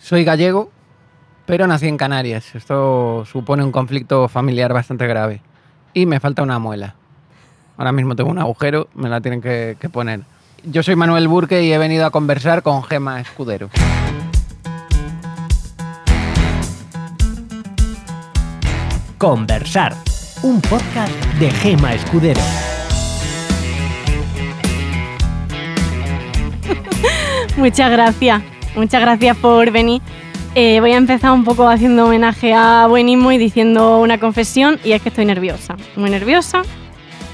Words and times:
Soy 0.00 0.24
gallego, 0.24 0.70
pero 1.46 1.66
nací 1.66 1.86
en 1.86 1.98
Canarias. 1.98 2.54
Esto 2.54 3.24
supone 3.26 3.62
un 3.62 3.70
conflicto 3.70 4.28
familiar 4.28 4.72
bastante 4.72 5.06
grave. 5.06 5.42
Y 5.92 6.06
me 6.06 6.20
falta 6.20 6.42
una 6.42 6.58
muela. 6.58 6.94
Ahora 7.76 7.92
mismo 7.92 8.16
tengo 8.16 8.30
un 8.30 8.38
agujero, 8.38 8.88
me 8.94 9.10
la 9.10 9.20
tienen 9.20 9.42
que, 9.42 9.76
que 9.78 9.90
poner. 9.90 10.22
Yo 10.64 10.82
soy 10.82 10.96
Manuel 10.96 11.28
Burque 11.28 11.62
y 11.62 11.72
he 11.72 11.78
venido 11.78 12.06
a 12.06 12.10
conversar 12.10 12.62
con 12.62 12.82
Gema 12.82 13.20
Escudero. 13.20 13.68
Conversar, 19.18 19.94
un 20.42 20.62
podcast 20.62 21.12
de 21.38 21.50
Gema 21.50 21.92
Escudero. 21.94 22.40
Muchas 27.56 27.90
gracias, 27.90 28.42
muchas 28.76 29.00
gracias 29.00 29.36
por 29.36 29.70
venir. 29.70 30.00
Eh, 30.54 30.80
voy 30.80 30.92
a 30.92 30.96
empezar 30.96 31.30
un 31.32 31.44
poco 31.44 31.68
haciendo 31.68 32.06
homenaje 32.06 32.52
a 32.52 32.86
Buenismo 32.88 33.30
y 33.30 33.38
diciendo 33.38 33.98
una 34.00 34.18
confesión, 34.18 34.80
y 34.84 34.92
es 34.92 35.02
que 35.02 35.10
estoy 35.10 35.24
nerviosa, 35.24 35.76
muy 35.94 36.10
nerviosa, 36.10 36.62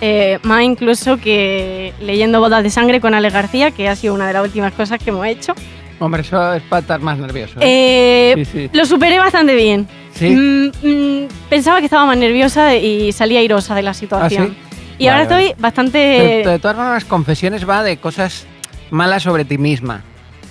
eh, 0.02 0.38
más 0.42 0.62
incluso 0.62 1.16
que 1.16 1.94
leyendo 2.00 2.40
Bodas 2.40 2.62
de 2.62 2.68
Sangre 2.68 3.00
con 3.00 3.14
Ale 3.14 3.30
García, 3.30 3.70
que 3.70 3.88
ha 3.88 3.96
sido 3.96 4.12
una 4.12 4.26
de 4.26 4.34
las 4.34 4.44
últimas 4.44 4.72
cosas 4.74 4.98
que 5.02 5.10
hemos 5.10 5.26
hecho. 5.26 5.54
Hombre, 5.98 6.20
eso 6.20 6.52
es 6.52 6.62
para 6.64 6.80
estar 6.80 7.00
más 7.00 7.16
nervioso. 7.16 7.58
¿eh? 7.60 8.34
Eh, 8.36 8.44
Sí, 8.44 8.68
sí. 8.68 8.70
Lo 8.74 8.84
superé 8.84 9.18
bastante 9.18 9.54
bien. 9.54 9.88
¿Sí? 10.12 10.28
Mm, 10.28 10.66
mm, 10.82 11.28
pensaba 11.48 11.78
que 11.78 11.86
estaba 11.86 12.04
más 12.04 12.18
nerviosa 12.18 12.76
y 12.76 13.12
salí 13.12 13.38
airosa 13.38 13.74
de 13.74 13.82
la 13.82 13.94
situación. 13.94 14.54
¿Ah? 14.54 14.66
Y 14.98 15.06
Vale, 15.06 15.10
ahora 15.22 15.28
vale. 15.30 15.44
estoy 15.46 15.62
bastante... 15.62 15.98
De, 15.98 16.50
de 16.50 16.58
todas 16.58 16.76
formas, 16.76 17.04
confesiones 17.06 17.66
va 17.66 17.82
de 17.82 17.96
cosas 17.96 18.46
malas 18.90 19.22
sobre 19.22 19.46
ti 19.46 19.56
misma. 19.56 20.02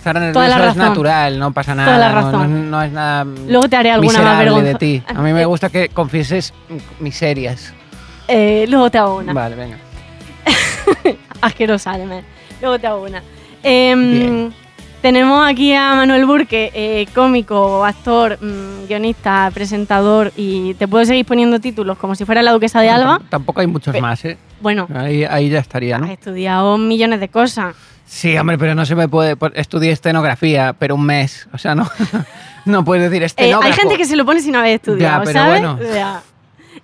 Estar 0.09 0.21
nervioso 0.21 0.43
es 0.45 0.57
razón. 0.59 0.77
natural, 0.77 1.39
no 1.39 1.51
pasa 1.51 1.73
nada. 1.73 1.87
Toda 1.95 1.97
la 1.97 2.09
no- 2.09 2.21
No, 2.21 2.31
razón. 2.31 2.71
no 2.71 2.81
es 2.83 2.91
nada 2.91 3.23
Luego 3.47 3.67
te 3.69 3.75
haré 3.75 3.91
alguna 3.91 4.19
más 4.19 4.21
miserable 4.37 4.45
de 4.45 4.55
vergonzosa. 4.73 4.77
ti. 4.77 5.03
A 5.07 5.21
mí 5.21 5.33
me 5.33 5.45
gusta 5.45 5.69
que 5.69 5.89
confieses 5.89 6.53
miserias. 6.99 7.73
Eh, 8.27 8.65
luego 8.69 8.91
te 8.91 8.97
hago 8.99 9.17
una. 9.17 9.33
Vale, 9.33 9.55
venga. 9.55 9.77
Asquerosa, 11.41 11.93
además. 11.93 12.23
Luego 12.61 12.79
te 12.79 12.87
hago 12.87 13.03
una. 13.03 13.21
Bien. 13.63 14.53
tenemos 15.01 15.47
aquí 15.47 15.73
a 15.73 15.95
Manuel 15.95 16.25
Burque, 16.27 16.69
eh, 16.73 17.07
cómico, 17.15 17.83
actor, 17.83 18.37
mm, 18.39 18.87
guionista, 18.87 19.49
presentador 19.53 20.31
y 20.37 20.75
te 20.75 20.87
puedo 20.87 21.03
seguir 21.05 21.25
poniendo 21.25 21.59
títulos 21.59 21.97
como 21.97 22.13
si 22.13 22.25
fuera 22.25 22.43
la 22.43 22.51
duquesa 22.51 22.81
de 22.81 22.89
Alba. 22.89 23.17
Tamp- 23.19 23.29
Tampoco 23.29 23.61
hay 23.61 23.67
muchos 23.67 23.91
Pe- 23.93 24.01
más, 24.01 24.23
¿eh? 24.25 24.37
Bueno, 24.61 24.87
Ahí, 24.95 25.23
ahí 25.23 25.49
ya 25.49 25.59
estaría, 25.59 25.95
has 25.95 26.01
¿no? 26.03 26.07
estudiado 26.11 26.77
millones 26.77 27.19
de 27.19 27.27
cosas. 27.29 27.75
Sí, 28.07 28.37
hombre, 28.37 28.57
pero 28.57 28.75
no 28.75 28.85
se 28.85 28.95
me 28.95 29.07
puede. 29.07 29.35
Estudié 29.55 29.91
estenografía, 29.91 30.73
pero 30.77 30.95
un 30.95 31.05
mes. 31.05 31.47
O 31.53 31.57
sea, 31.57 31.73
no, 31.75 31.89
no 32.65 32.85
puedes 32.85 33.09
decir 33.09 33.23
Eh, 33.23 33.25
estenógrafo. 33.25 33.65
hay 33.65 33.73
gente 33.73 33.97
que 33.97 34.05
se 34.05 34.15
lo 34.15 34.25
pone 34.25 34.41
sin 34.41 34.55
haber 34.55 34.73
estudiado, 34.75 35.19
Ya, 35.19 35.23
pero 35.25 35.39
¿sabes? 35.39 35.61
bueno. 35.61 35.79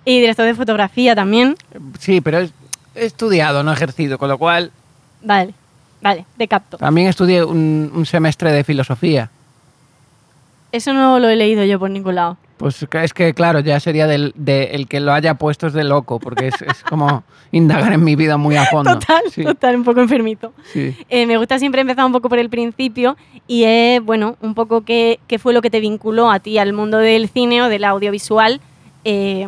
Y 0.04 0.20
director 0.20 0.44
de 0.46 0.54
fotografía 0.54 1.14
también. 1.14 1.54
Sí, 2.00 2.20
pero 2.20 2.38
he 2.40 2.50
estudiado, 2.96 3.62
no 3.62 3.70
he 3.70 3.74
ejercido, 3.74 4.18
con 4.18 4.28
lo 4.28 4.36
cual 4.38 4.72
Vale, 5.22 5.54
vale, 6.00 6.26
de 6.36 6.48
capto. 6.48 6.76
también 6.78 7.06
estudié 7.06 7.44
un, 7.44 7.90
un 7.94 8.04
semestre 8.04 8.50
de 8.50 8.64
filosofía. 8.64 9.30
Eso 10.72 10.92
no 10.92 11.18
lo 11.20 11.28
he 11.28 11.36
leído 11.36 11.64
yo 11.64 11.78
por 11.78 11.90
ningún 11.90 12.16
lado. 12.16 12.36
Pues 12.62 12.86
es 12.92 13.12
que, 13.12 13.34
claro, 13.34 13.58
ya 13.58 13.80
sería 13.80 14.06
del 14.06 14.32
de 14.36 14.66
el 14.66 14.86
que 14.86 15.00
lo 15.00 15.12
haya 15.12 15.34
puesto 15.34 15.66
es 15.66 15.72
de 15.72 15.82
loco, 15.82 16.20
porque 16.20 16.46
es, 16.46 16.62
es 16.62 16.84
como 16.84 17.24
indagar 17.50 17.92
en 17.92 18.04
mi 18.04 18.14
vida 18.14 18.36
muy 18.36 18.54
a 18.54 18.66
fondo. 18.66 19.00
Total, 19.00 19.22
Sí, 19.32 19.42
total, 19.42 19.74
un 19.74 19.82
poco 19.82 20.00
enfermito. 20.00 20.52
sí. 20.72 20.96
Eh, 21.08 21.26
me 21.26 21.38
gusta 21.38 21.58
siempre 21.58 21.80
empezar 21.80 22.04
un 22.04 22.12
poco 22.12 22.28
por 22.28 22.38
el 22.38 22.48
principio 22.50 23.16
y 23.48 23.64
es, 23.64 24.00
bueno, 24.00 24.36
un 24.40 24.54
poco 24.54 24.82
qué, 24.82 25.18
qué 25.26 25.40
fue 25.40 25.52
lo 25.52 25.60
que 25.60 25.70
te 25.70 25.80
vinculó 25.80 26.30
a 26.30 26.38
ti 26.38 26.58
al 26.58 26.72
mundo 26.72 26.98
del 26.98 27.28
cine 27.28 27.62
o 27.62 27.68
del 27.68 27.82
audiovisual 27.82 28.60
eh, 29.04 29.44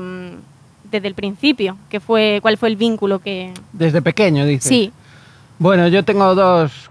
desde 0.90 1.06
el 1.06 1.14
principio. 1.14 1.76
¿Qué 1.90 2.00
fue, 2.00 2.40
¿Cuál 2.42 2.58
fue 2.58 2.68
el 2.68 2.74
vínculo 2.74 3.20
que...? 3.20 3.52
Desde 3.72 4.02
pequeño, 4.02 4.44
dices. 4.44 4.68
Sí, 4.68 4.92
Bueno, 5.60 5.86
yo 5.86 6.04
tengo 6.04 6.34
dos, 6.34 6.90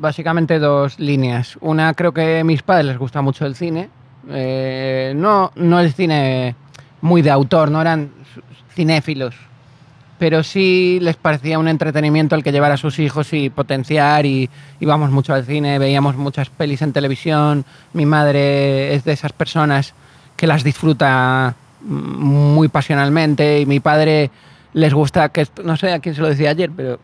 básicamente 0.00 0.58
dos 0.58 0.98
líneas. 0.98 1.56
Una, 1.60 1.94
creo 1.94 2.10
que 2.10 2.40
a 2.40 2.44
mis 2.44 2.64
padres 2.64 2.86
les 2.86 2.98
gusta 2.98 3.22
mucho 3.22 3.46
el 3.46 3.54
cine. 3.54 3.90
Eh, 4.30 5.12
no, 5.16 5.52
no 5.56 5.80
el 5.80 5.92
cine 5.92 6.54
muy 7.00 7.22
de 7.22 7.30
autor, 7.30 7.70
no 7.70 7.80
eran 7.80 8.10
cinéfilos. 8.74 9.34
Pero 10.18 10.44
sí 10.44 10.98
les 11.00 11.16
parecía 11.16 11.58
un 11.58 11.66
entretenimiento 11.66 12.36
el 12.36 12.44
que 12.44 12.52
llevar 12.52 12.70
a 12.70 12.76
sus 12.76 12.98
hijos 13.00 13.32
y 13.32 13.50
potenciar. 13.50 14.24
Y 14.24 14.48
íbamos 14.78 15.10
mucho 15.10 15.34
al 15.34 15.44
cine, 15.44 15.78
veíamos 15.78 16.16
muchas 16.16 16.48
pelis 16.48 16.82
en 16.82 16.92
televisión. 16.92 17.64
Mi 17.92 18.06
madre 18.06 18.94
es 18.94 19.04
de 19.04 19.12
esas 19.12 19.32
personas 19.32 19.94
que 20.36 20.46
las 20.46 20.62
disfruta 20.62 21.54
mm, 21.82 21.94
muy 22.24 22.68
pasionalmente. 22.68 23.60
Y 23.60 23.66
mi 23.66 23.80
padre 23.80 24.30
les 24.74 24.94
gusta, 24.94 25.28
que 25.30 25.46
no 25.64 25.76
sé 25.76 25.92
a 25.92 25.98
quién 25.98 26.14
se 26.14 26.20
lo 26.20 26.28
decía 26.28 26.50
ayer, 26.50 26.70
pero 26.74 27.00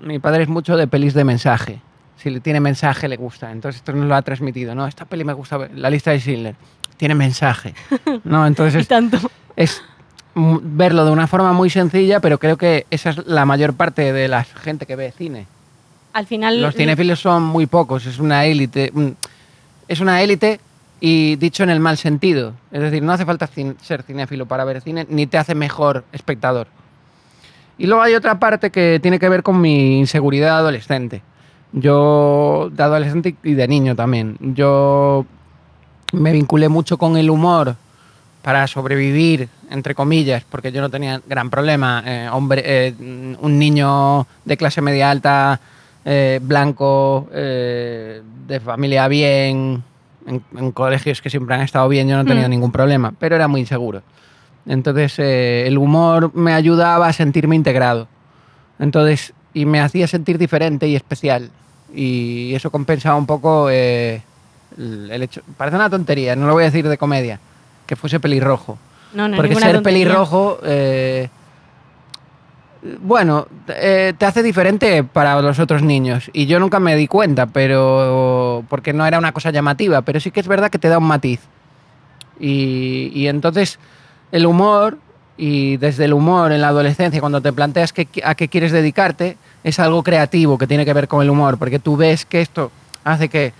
mi 0.00 0.18
padre 0.18 0.44
es 0.44 0.48
mucho 0.48 0.76
de 0.76 0.86
pelis 0.86 1.12
de 1.14 1.24
mensaje. 1.24 1.80
Si 2.22 2.30
le 2.30 2.40
tiene 2.40 2.60
mensaje, 2.60 3.08
le 3.08 3.16
gusta. 3.16 3.50
Entonces, 3.50 3.80
esto 3.80 3.92
nos 3.92 4.06
lo 4.06 4.14
ha 4.14 4.22
transmitido. 4.22 4.74
No, 4.74 4.86
esta 4.86 5.04
peli 5.04 5.24
me 5.24 5.32
gusta. 5.32 5.68
La 5.74 5.90
lista 5.90 6.12
de 6.12 6.20
Schindler 6.20 6.54
tiene 6.96 7.14
mensaje. 7.14 7.74
No, 8.24 8.46
entonces 8.46 8.86
tanto. 8.86 9.18
es 9.56 9.82
verlo 10.34 11.04
de 11.04 11.10
una 11.10 11.26
forma 11.26 11.52
muy 11.52 11.68
sencilla, 11.68 12.20
pero 12.20 12.38
creo 12.38 12.56
que 12.56 12.86
esa 12.90 13.10
es 13.10 13.26
la 13.26 13.44
mayor 13.44 13.74
parte 13.74 14.12
de 14.12 14.28
la 14.28 14.44
gente 14.44 14.86
que 14.86 14.94
ve 14.96 15.12
cine. 15.16 15.46
Al 16.12 16.26
final... 16.26 16.60
Los 16.62 16.74
cinéfilos 16.76 17.18
son 17.20 17.42
muy 17.42 17.66
pocos, 17.66 18.06
es 18.06 18.18
una 18.18 18.44
élite. 18.46 18.90
mm, 18.94 19.08
Es 19.88 20.00
una 20.00 20.22
élite 20.22 20.60
y 21.00 21.34
dicho 21.36 21.64
en 21.64 21.70
el 21.70 21.80
mal 21.80 21.96
sentido. 21.98 22.54
Es 22.70 22.80
decir, 22.80 23.02
no 23.02 23.12
hace 23.12 23.24
falta 23.26 23.48
ser 23.80 24.02
cinéfilo 24.04 24.46
para 24.46 24.64
ver 24.64 24.80
cine, 24.80 25.06
ni 25.08 25.26
te 25.26 25.38
hace 25.38 25.54
mejor 25.56 26.04
espectador. 26.12 26.68
Y 27.78 27.86
luego 27.86 28.02
hay 28.02 28.14
otra 28.14 28.38
parte 28.38 28.70
que 28.70 29.00
tiene 29.02 29.18
que 29.18 29.28
ver 29.28 29.42
con 29.42 29.60
mi 29.60 29.98
inseguridad 29.98 30.58
adolescente. 30.58 31.22
Yo, 31.72 32.68
de 32.70 32.82
adolescente 32.82 33.34
y 33.42 33.54
de 33.54 33.66
niño 33.66 33.96
también, 33.96 34.36
yo 34.40 35.24
me 36.12 36.30
vinculé 36.32 36.68
mucho 36.68 36.98
con 36.98 37.16
el 37.16 37.30
humor 37.30 37.76
para 38.42 38.66
sobrevivir, 38.66 39.48
entre 39.70 39.94
comillas, 39.94 40.44
porque 40.50 40.70
yo 40.70 40.80
no 40.82 40.90
tenía 40.90 41.22
gran 41.26 41.48
problema. 41.48 42.02
Eh, 42.04 42.28
hombre, 42.30 42.62
eh, 42.64 42.94
un 43.40 43.58
niño 43.58 44.26
de 44.44 44.56
clase 44.56 44.82
media 44.82 45.10
alta, 45.10 45.60
eh, 46.04 46.40
blanco, 46.42 47.28
eh, 47.32 48.20
de 48.46 48.60
familia 48.60 49.08
bien, 49.08 49.82
en, 50.26 50.42
en 50.56 50.72
colegios 50.72 51.22
que 51.22 51.30
siempre 51.30 51.54
han 51.54 51.62
estado 51.62 51.88
bien, 51.88 52.08
yo 52.08 52.16
no 52.16 52.24
tenido 52.24 52.48
Mm. 52.48 52.50
ningún 52.50 52.72
problema, 52.72 53.14
pero 53.18 53.36
era 53.36 53.48
muy 53.48 53.60
inseguro. 53.60 54.02
Entonces, 54.66 55.18
eh, 55.18 55.64
el 55.66 55.78
humor 55.78 56.34
me 56.34 56.52
ayudaba 56.52 57.06
a 57.08 57.12
sentirme 57.12 57.56
integrado. 57.56 58.08
Entonces, 58.78 59.32
y 59.54 59.64
me 59.64 59.80
hacía 59.80 60.06
sentir 60.06 60.36
diferente 60.38 60.86
y 60.86 60.96
especial. 60.96 61.50
Y 61.94 62.54
eso 62.54 62.70
compensaba 62.70 63.16
un 63.16 63.26
poco 63.26 63.68
eh, 63.70 64.22
el, 64.78 65.22
hecho. 65.22 65.42
Parece 65.56 65.76
una 65.76 65.90
tontería, 65.90 66.34
no 66.36 66.46
lo 66.46 66.54
voy 66.54 66.62
a 66.62 66.66
decir 66.66 66.88
de 66.88 66.96
comedia, 66.98 67.38
que 67.86 67.96
fuese 67.96 68.18
pelirrojo. 68.20 68.78
No, 69.12 69.24
Porque 69.36 69.54
ser 69.56 69.74
tontería. 69.74 69.82
pelirrojo, 69.82 70.58
eh, 70.64 71.28
bueno, 73.00 73.46
eh, 73.68 74.12
te 74.18 74.26
hace 74.26 74.42
diferente 74.42 75.04
para 75.04 75.40
los 75.40 75.58
otros 75.58 75.82
niños. 75.82 76.30
Y 76.32 76.46
yo 76.46 76.58
nunca 76.58 76.80
me 76.80 76.96
di 76.96 77.06
cuenta, 77.06 77.46
pero 77.46 78.64
porque 78.68 78.92
no 78.92 79.06
era 79.06 79.18
una 79.18 79.32
cosa 79.32 79.50
llamativa, 79.50 80.02
pero 80.02 80.18
sí 80.18 80.30
que 80.30 80.40
es 80.40 80.48
verdad 80.48 80.70
que 80.70 80.78
te 80.78 80.88
da 80.88 80.98
un 80.98 81.04
matiz. 81.04 81.40
Y, 82.40 83.12
y 83.14 83.28
entonces 83.28 83.78
el 84.32 84.46
humor, 84.46 84.98
y 85.36 85.76
desde 85.76 86.06
el 86.06 86.12
humor 86.12 86.50
en 86.50 86.60
la 86.60 86.68
adolescencia, 86.68 87.20
cuando 87.20 87.40
te 87.40 87.52
planteas 87.52 87.92
que- 87.92 88.08
a 88.24 88.34
qué 88.34 88.48
quieres 88.48 88.72
dedicarte, 88.72 89.36
es 89.64 89.78
algo 89.78 90.02
creativo 90.02 90.58
que 90.58 90.66
tiene 90.66 90.84
que 90.84 90.92
ver 90.92 91.08
con 91.08 91.22
el 91.22 91.30
humor, 91.30 91.58
porque 91.58 91.78
tú 91.78 91.96
ves 91.96 92.24
que 92.24 92.40
esto 92.40 92.70
hace 93.04 93.28
que 93.28 93.52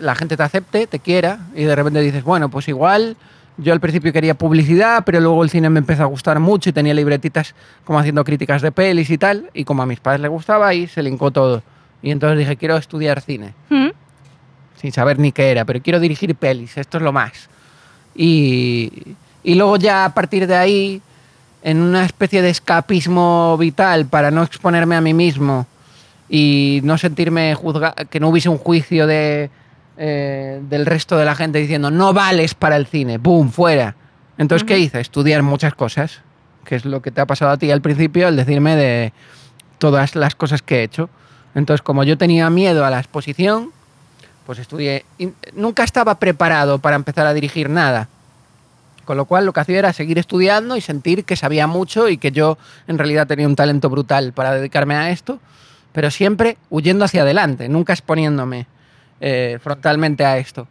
la 0.00 0.14
gente 0.14 0.36
te 0.36 0.42
acepte, 0.42 0.86
te 0.86 0.98
quiera, 0.98 1.38
y 1.54 1.64
de 1.64 1.76
repente 1.76 2.00
dices, 2.00 2.24
bueno, 2.24 2.48
pues 2.48 2.68
igual 2.68 3.16
yo 3.56 3.72
al 3.72 3.80
principio 3.80 4.12
quería 4.12 4.34
publicidad, 4.34 5.04
pero 5.04 5.20
luego 5.20 5.44
el 5.44 5.50
cine 5.50 5.70
me 5.70 5.78
empezó 5.78 6.02
a 6.02 6.06
gustar 6.06 6.40
mucho 6.40 6.70
y 6.70 6.72
tenía 6.72 6.92
libretitas 6.92 7.54
como 7.84 7.98
haciendo 7.98 8.24
críticas 8.24 8.62
de 8.62 8.72
pelis 8.72 9.10
y 9.10 9.18
tal, 9.18 9.50
y 9.54 9.64
como 9.64 9.82
a 9.82 9.86
mis 9.86 10.00
padres 10.00 10.22
les 10.22 10.30
gustaba, 10.30 10.66
ahí 10.66 10.86
se 10.86 11.02
linkó 11.02 11.30
todo. 11.30 11.62
Y 12.02 12.10
entonces 12.10 12.38
dije, 12.38 12.56
quiero 12.56 12.76
estudiar 12.76 13.20
cine 13.20 13.54
Mm, 13.70 13.90
sin 14.80 14.92
saber 14.92 15.18
ni 15.18 15.32
qué 15.32 15.50
era, 15.50 15.64
pero 15.64 15.80
quiero 15.80 16.00
dirigir 16.00 16.34
pelis, 16.34 16.76
esto 16.76 16.98
es 16.98 17.02
lo 17.02 17.12
más. 17.12 17.48
Y, 18.16 19.14
y 19.42 19.54
luego 19.54 19.76
ya 19.76 20.04
a 20.04 20.14
partir 20.14 20.46
de 20.46 20.56
ahí, 20.56 21.02
en 21.64 21.80
una 21.80 22.04
especie 22.04 22.42
de 22.42 22.50
escapismo 22.50 23.56
vital 23.58 24.04
para 24.04 24.30
no 24.30 24.42
exponerme 24.42 24.96
a 24.96 25.00
mí 25.00 25.14
mismo 25.14 25.66
y 26.28 26.80
no 26.84 26.98
sentirme 26.98 27.54
juzgado, 27.54 27.94
que 28.10 28.20
no 28.20 28.28
hubiese 28.28 28.50
un 28.50 28.58
juicio 28.58 29.06
de, 29.06 29.50
eh, 29.96 30.60
del 30.68 30.84
resto 30.84 31.16
de 31.16 31.24
la 31.24 31.34
gente 31.34 31.58
diciendo, 31.58 31.90
no 31.90 32.12
vales 32.12 32.54
para 32.54 32.76
el 32.76 32.86
cine, 32.86 33.16
¡boom!, 33.16 33.50
fuera. 33.50 33.96
Entonces, 34.36 34.66
¿qué 34.66 34.78
hice? 34.78 35.00
Estudiar 35.00 35.42
muchas 35.42 35.74
cosas, 35.74 36.20
que 36.66 36.76
es 36.76 36.84
lo 36.84 37.00
que 37.00 37.10
te 37.10 37.22
ha 37.22 37.26
pasado 37.26 37.52
a 37.52 37.56
ti 37.56 37.70
al 37.70 37.80
principio, 37.80 38.28
al 38.28 38.36
decirme 38.36 38.76
de 38.76 39.14
todas 39.78 40.16
las 40.16 40.34
cosas 40.34 40.60
que 40.60 40.80
he 40.80 40.82
hecho. 40.82 41.08
Entonces, 41.54 41.80
como 41.80 42.04
yo 42.04 42.18
tenía 42.18 42.50
miedo 42.50 42.84
a 42.84 42.90
la 42.90 42.98
exposición, 42.98 43.70
pues 44.44 44.58
estudié. 44.58 45.06
Nunca 45.54 45.82
estaba 45.82 46.16
preparado 46.16 46.78
para 46.78 46.96
empezar 46.96 47.26
a 47.26 47.32
dirigir 47.32 47.70
nada. 47.70 48.08
Con 49.04 49.16
lo 49.16 49.24
cual 49.26 49.46
lo 49.46 49.52
que 49.52 49.60
hacía 49.60 49.78
era 49.78 49.92
seguir 49.92 50.18
estudiando 50.18 50.76
y 50.76 50.80
sentir 50.80 51.24
que 51.24 51.36
sabía 51.36 51.66
mucho 51.66 52.08
y 52.08 52.18
que 52.18 52.32
yo 52.32 52.58
en 52.86 52.98
realidad 52.98 53.26
tenía 53.26 53.46
un 53.46 53.56
talento 53.56 53.90
brutal 53.90 54.32
para 54.32 54.54
dedicarme 54.54 54.94
a 54.94 55.10
esto, 55.10 55.40
pero 55.92 56.10
siempre 56.10 56.56
huyendo 56.70 57.04
hacia 57.04 57.22
adelante, 57.22 57.68
nunca 57.68 57.92
exponiéndome 57.92 58.66
eh, 59.20 59.58
frontalmente 59.62 60.24
a 60.24 60.38
esto. 60.38 60.66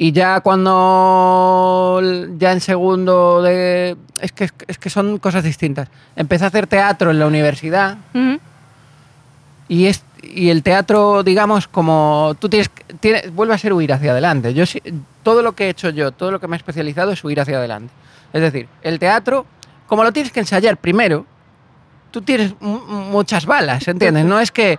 Y 0.00 0.12
ya 0.12 0.40
cuando, 0.40 2.00
ya 2.38 2.52
en 2.52 2.60
segundo 2.60 3.42
de... 3.42 3.96
Es 4.20 4.30
que, 4.30 4.48
es 4.68 4.78
que 4.78 4.90
son 4.90 5.18
cosas 5.18 5.42
distintas. 5.42 5.88
Empecé 6.14 6.44
a 6.44 6.48
hacer 6.48 6.68
teatro 6.68 7.10
en 7.10 7.18
la 7.18 7.26
universidad 7.26 7.98
y, 9.68 9.86
es, 9.86 10.04
y 10.22 10.50
el 10.50 10.62
teatro, 10.62 11.22
digamos, 11.22 11.68
como 11.68 12.34
tú 12.38 12.48
tienes, 12.48 12.70
tiene, 13.00 13.28
vuelve 13.30 13.54
a 13.54 13.58
ser 13.58 13.72
huir 13.72 13.92
hacia 13.92 14.10
adelante. 14.12 14.52
Yo 14.54 14.64
todo 15.22 15.42
lo 15.42 15.52
que 15.52 15.66
he 15.66 15.68
hecho 15.70 15.90
yo, 15.90 16.10
todo 16.12 16.30
lo 16.30 16.40
que 16.40 16.48
me 16.48 16.56
he 16.56 16.58
especializado 16.58 17.12
es 17.12 17.22
huir 17.24 17.40
hacia 17.40 17.56
adelante. 17.58 17.92
Es 18.32 18.40
decir, 18.42 18.68
el 18.82 18.98
teatro, 18.98 19.46
como 19.86 20.04
lo 20.04 20.12
tienes 20.12 20.32
que 20.32 20.40
ensayar 20.40 20.76
primero, 20.76 21.24
tú 22.10 22.22
tienes 22.22 22.54
mu- 22.60 22.80
muchas 22.80 23.46
balas, 23.46 23.86
¿entiendes? 23.88 24.24
No 24.24 24.40
es 24.40 24.50
que 24.50 24.78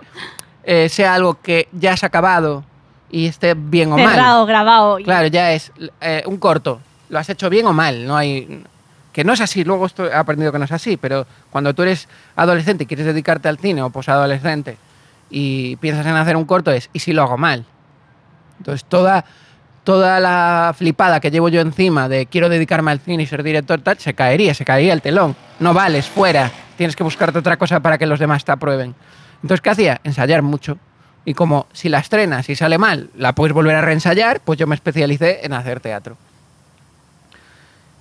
eh, 0.64 0.88
sea 0.88 1.14
algo 1.14 1.40
que 1.40 1.68
ya 1.72 1.92
has 1.94 2.04
acabado 2.04 2.64
y 3.10 3.26
esté 3.26 3.54
bien 3.54 3.92
o 3.92 3.98
mal. 3.98 4.10
cerrado, 4.10 4.46
grabado. 4.46 4.98
y- 4.98 5.04
Claro, 5.04 5.26
ya 5.28 5.52
es 5.52 5.72
eh, 6.00 6.22
un 6.26 6.36
corto. 6.36 6.80
Lo 7.08 7.18
has 7.18 7.28
hecho 7.28 7.50
bien 7.50 7.66
o 7.66 7.72
mal. 7.72 8.06
No 8.06 8.16
hay. 8.16 8.62
Que 9.12 9.24
no 9.24 9.32
es 9.32 9.40
así. 9.40 9.64
Luego 9.64 9.88
he 9.98 10.14
aprendido 10.14 10.52
que 10.52 10.58
no 10.60 10.64
es 10.64 10.70
así. 10.70 10.96
Pero 10.96 11.26
cuando 11.50 11.74
tú 11.74 11.82
eres 11.82 12.06
adolescente 12.36 12.84
y 12.84 12.86
quieres 12.86 13.06
dedicarte 13.06 13.48
al 13.48 13.58
cine 13.58 13.82
o 13.82 13.90
posadolescente 13.90 14.76
y 15.30 15.76
piensas 15.76 16.04
en 16.06 16.16
hacer 16.16 16.36
un 16.36 16.44
corto, 16.44 16.70
es 16.70 16.90
¿y 16.92 16.98
si 16.98 17.12
lo 17.12 17.22
hago 17.22 17.38
mal? 17.38 17.64
Entonces 18.58 18.84
toda, 18.84 19.24
toda 19.84 20.20
la 20.20 20.74
flipada 20.76 21.20
que 21.20 21.30
llevo 21.30 21.48
yo 21.48 21.60
encima 21.60 22.08
de 22.08 22.26
quiero 22.26 22.48
dedicarme 22.48 22.90
al 22.90 23.00
cine 23.00 23.22
y 23.22 23.26
ser 23.26 23.42
director, 23.42 23.80
tal, 23.80 23.98
se 23.98 24.14
caería, 24.14 24.54
se 24.54 24.64
caería 24.64 24.92
el 24.92 25.02
telón. 25.02 25.36
No 25.60 25.72
vales, 25.72 26.08
fuera. 26.08 26.50
Tienes 26.76 26.96
que 26.96 27.04
buscarte 27.04 27.38
otra 27.38 27.56
cosa 27.56 27.80
para 27.80 27.96
que 27.96 28.06
los 28.06 28.18
demás 28.18 28.44
te 28.44 28.52
aprueben. 28.52 28.94
Entonces, 29.42 29.60
¿qué 29.60 29.70
hacía? 29.70 30.00
Ensayar 30.04 30.42
mucho. 30.42 30.78
Y 31.24 31.34
como 31.34 31.66
si 31.72 31.88
la 31.88 31.98
estrenas 31.98 32.48
y 32.48 32.56
sale 32.56 32.78
mal, 32.78 33.10
la 33.16 33.34
puedes 33.34 33.52
volver 33.52 33.76
a 33.76 33.82
reensayar, 33.82 34.40
pues 34.40 34.58
yo 34.58 34.66
me 34.66 34.74
especialicé 34.74 35.44
en 35.44 35.52
hacer 35.52 35.80
teatro. 35.80 36.16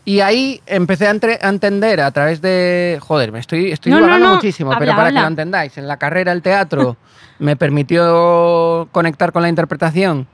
Y 0.09 0.21
ahí 0.21 0.59
empecé 0.65 1.05
a, 1.05 1.11
entre- 1.11 1.37
a 1.39 1.49
entender 1.49 2.01
a 2.01 2.09
través 2.09 2.41
de... 2.41 2.97
Joder, 2.99 3.31
me 3.31 3.37
estoy, 3.39 3.71
estoy 3.71 3.91
No, 3.91 3.97
no, 3.99 4.05
divagando 4.05 4.27
no. 4.29 4.35
muchísimo, 4.37 4.71
Habla, 4.71 4.79
pero 4.79 4.91
para 4.93 5.07
habla. 5.09 5.19
que 5.19 5.21
lo 5.23 5.27
entendáis, 5.27 5.77
en 5.77 5.87
la 5.87 5.97
carrera 5.97 6.31
el 6.31 6.41
teatro 6.41 6.97
me 7.39 7.55
permitió 7.55 8.87
conectar 8.91 9.31
con 9.31 9.43
la 9.43 9.49
interpretación, 9.49 10.25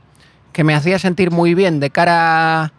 que 0.54 0.64
me 0.64 0.74
hacía 0.76 0.98
sentir 0.98 1.30
muy 1.30 1.56
bien 1.56 1.82
de 1.82 1.90
cara 1.90 2.72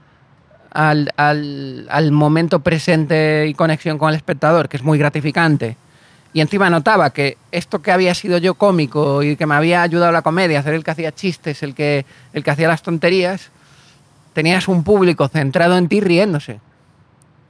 al, 0.73 1.11
al- 1.19 1.87
al 1.91 2.13
momento 2.13 2.61
presente 2.61 3.47
y 3.47 3.53
conexión 3.53 3.99
con 3.99 4.09
el 4.09 4.15
espectador, 4.15 4.71
que 4.71 4.79
es 4.79 4.83
muy 4.83 4.97
gratificante. 4.97 5.77
Y 6.33 6.41
encima 6.41 6.71
notaba 6.71 7.11
que 7.11 7.37
esto 7.53 7.83
que 7.83 7.93
había 7.93 8.15
sido 8.15 8.39
yo 8.39 8.55
cómico 8.55 9.23
y 9.23 9.37
que 9.37 9.45
me 9.45 9.55
había 9.55 9.83
ayudado 9.83 10.13
la 10.13 10.23
comedia, 10.23 10.61
hacer 10.61 10.73
el 10.73 10.83
que 10.83 10.93
hacía 10.93 11.13
chistes, 11.13 11.63
el 11.63 11.75
que, 11.75 12.07
el 12.33 12.43
que 12.43 12.51
hacía 12.51 12.69
las 12.69 12.81
tonterías, 12.83 13.51
tenías 14.33 14.67
un 14.69 14.83
público 14.83 15.29
centrado 15.29 15.77
en 15.77 15.89
ti 15.89 16.01
riéndose. 16.01 16.61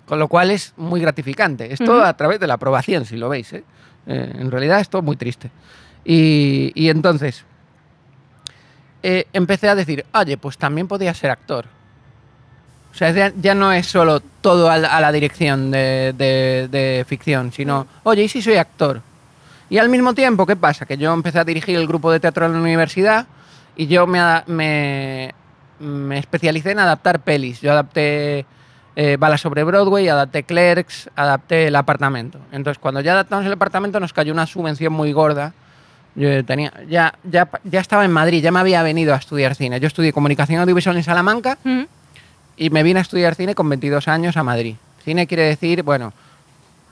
Con 0.06 0.18
lo 0.18 0.28
cual 0.28 0.50
es 0.52 0.72
muy 0.76 1.00
gratificante. 1.00 1.72
Esto 1.72 1.92
Ujú. 1.96 2.00
a 2.02 2.16
través 2.16 2.38
de 2.40 2.46
la 2.46 2.54
aprobación, 2.54 3.04
si 3.04 3.16
lo 3.16 3.28
veis. 3.28 3.52
¿eh? 3.52 3.64
Eh, 4.06 4.32
en 4.38 4.50
realidad 4.50 4.80
es 4.80 4.88
todo 4.88 5.02
muy 5.02 5.16
triste. 5.16 5.50
Y, 6.04 6.70
y 6.76 6.88
entonces 6.90 7.44
eh, 9.02 9.26
empecé 9.32 9.68
a 9.68 9.74
decir, 9.74 10.04
oye, 10.14 10.36
pues 10.36 10.58
también 10.58 10.88
podía 10.88 11.12
ser 11.14 11.30
actor. 11.30 11.66
O 12.92 12.94
sea, 12.98 13.10
ya, 13.10 13.32
ya 13.40 13.54
no 13.54 13.72
es 13.72 13.86
solo 13.86 14.20
todo 14.40 14.70
a 14.70 14.78
la, 14.78 14.88
a 14.96 15.00
la 15.00 15.12
dirección 15.12 15.70
de, 15.70 16.14
de- 16.16 16.68
de 16.70 17.04
ficción, 17.06 17.52
sino, 17.52 17.86
oye, 18.04 18.22
¿y 18.24 18.28
si 18.28 18.40
soy 18.40 18.56
actor? 18.56 19.02
Y 19.68 19.78
al 19.78 19.88
mismo 19.88 20.14
tiempo, 20.14 20.46
¿qué 20.46 20.56
pasa? 20.56 20.86
Que 20.86 20.96
yo 20.96 21.12
empecé 21.12 21.38
a 21.40 21.44
dirigir 21.44 21.76
el 21.76 21.86
grupo 21.86 22.10
de 22.10 22.20
teatro 22.20 22.46
en 22.46 22.52
la 22.54 22.60
universidad 22.60 23.26
y 23.76 23.86
yo 23.88 24.06
me, 24.06 24.20
me, 24.46 25.34
me 25.80 26.18
especialicé 26.18 26.70
en 26.70 26.78
adaptar 26.78 27.20
pelis. 27.20 27.60
Yo 27.60 27.72
adapté 27.72 28.46
eh, 28.96 29.18
Balas 29.18 29.42
sobre 29.42 29.62
Broadway, 29.62 30.08
adapté 30.08 30.42
Clerks, 30.42 31.10
adapté 31.14 31.66
El 31.68 31.76
Apartamento. 31.76 32.40
Entonces, 32.50 32.78
cuando 32.78 33.00
ya 33.02 33.12
adaptamos 33.12 33.44
El 33.44 33.52
Apartamento, 33.52 34.00
nos 34.00 34.14
cayó 34.14 34.32
una 34.32 34.46
subvención 34.46 34.92
muy 34.92 35.12
gorda. 35.12 35.52
Yo 36.14 36.42
tenía, 36.46 36.72
ya, 36.88 37.14
ya, 37.24 37.48
ya 37.64 37.80
estaba 37.80 38.06
en 38.06 38.10
Madrid, 38.10 38.42
ya 38.42 38.50
me 38.50 38.58
había 38.58 38.82
venido 38.82 39.12
a 39.12 39.18
estudiar 39.18 39.54
cine. 39.54 39.78
Yo 39.80 39.86
estudié 39.86 40.14
comunicación 40.14 40.60
audiovisual 40.60 40.96
en 40.96 41.04
Salamanca 41.04 41.58
Mm, 41.62 41.82
y 42.56 42.70
me 42.70 42.82
vine 42.82 43.00
a 43.00 43.02
estudiar 43.02 43.34
cine 43.34 43.54
con 43.54 43.68
22 43.68 44.08
años 44.08 44.36
a 44.38 44.42
Madrid. 44.42 44.76
Cine 45.04 45.26
quiere 45.26 45.42
decir, 45.42 45.82
bueno, 45.82 46.14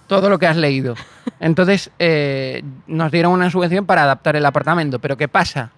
todo 0.06 0.28
lo 0.28 0.38
que 0.38 0.46
has 0.46 0.58
leído. 0.58 0.94
Entonces 1.40 1.90
eh, 1.98 2.62
nos 2.86 3.10
dieron 3.10 3.32
una 3.32 3.50
subvención 3.50 3.86
para 3.86 4.02
adaptar 4.02 4.36
el 4.36 4.44
apartamento, 4.44 4.98
pero 4.98 5.16
¿qué 5.16 5.26
pasa? 5.26 5.70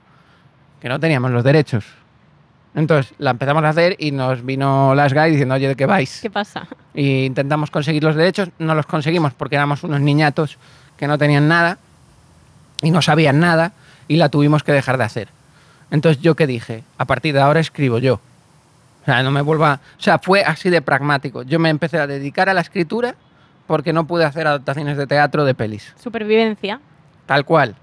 Que 0.80 0.88
no 0.88 0.98
teníamos 0.98 1.30
los 1.30 1.44
derechos. 1.44 1.84
Entonces 2.76 3.14
la 3.16 3.30
empezamos 3.30 3.64
a 3.64 3.70
hacer 3.70 3.96
y 3.98 4.12
nos 4.12 4.44
vino 4.44 4.94
las 4.94 5.14
guy 5.14 5.30
diciendo, 5.30 5.54
oye, 5.54 5.66
¿de 5.66 5.76
qué 5.76 5.86
vais? 5.86 6.20
¿Qué 6.20 6.30
pasa? 6.30 6.68
Y 6.94 7.24
intentamos 7.24 7.70
conseguir 7.70 8.04
los 8.04 8.14
derechos, 8.14 8.50
no 8.58 8.74
los 8.74 8.84
conseguimos 8.84 9.32
porque 9.32 9.56
éramos 9.56 9.82
unos 9.82 10.02
niñatos 10.02 10.58
que 10.98 11.08
no 11.08 11.16
tenían 11.16 11.48
nada 11.48 11.78
y 12.82 12.90
no 12.90 13.00
sabían 13.00 13.40
nada 13.40 13.72
y 14.08 14.16
la 14.16 14.28
tuvimos 14.28 14.62
que 14.62 14.72
dejar 14.72 14.98
de 14.98 15.04
hacer. 15.04 15.28
Entonces 15.90 16.22
yo 16.22 16.36
qué 16.36 16.46
dije, 16.46 16.84
a 16.98 17.06
partir 17.06 17.32
de 17.32 17.40
ahora 17.40 17.60
escribo 17.60 17.96
yo. 17.98 18.20
O 19.02 19.04
sea, 19.06 19.22
no 19.22 19.30
me 19.30 19.40
vuelva, 19.40 19.80
o 19.98 20.02
sea, 20.02 20.18
fue 20.18 20.42
así 20.42 20.68
de 20.68 20.82
pragmático. 20.82 21.44
Yo 21.44 21.58
me 21.58 21.70
empecé 21.70 21.98
a 21.98 22.06
dedicar 22.06 22.50
a 22.50 22.54
la 22.54 22.60
escritura 22.60 23.14
porque 23.66 23.94
no 23.94 24.06
pude 24.06 24.26
hacer 24.26 24.46
adaptaciones 24.46 24.98
de 24.98 25.06
teatro 25.06 25.46
de 25.46 25.54
pelis, 25.54 25.94
Supervivencia. 25.98 26.78
tal 27.24 27.46
cual. 27.46 27.74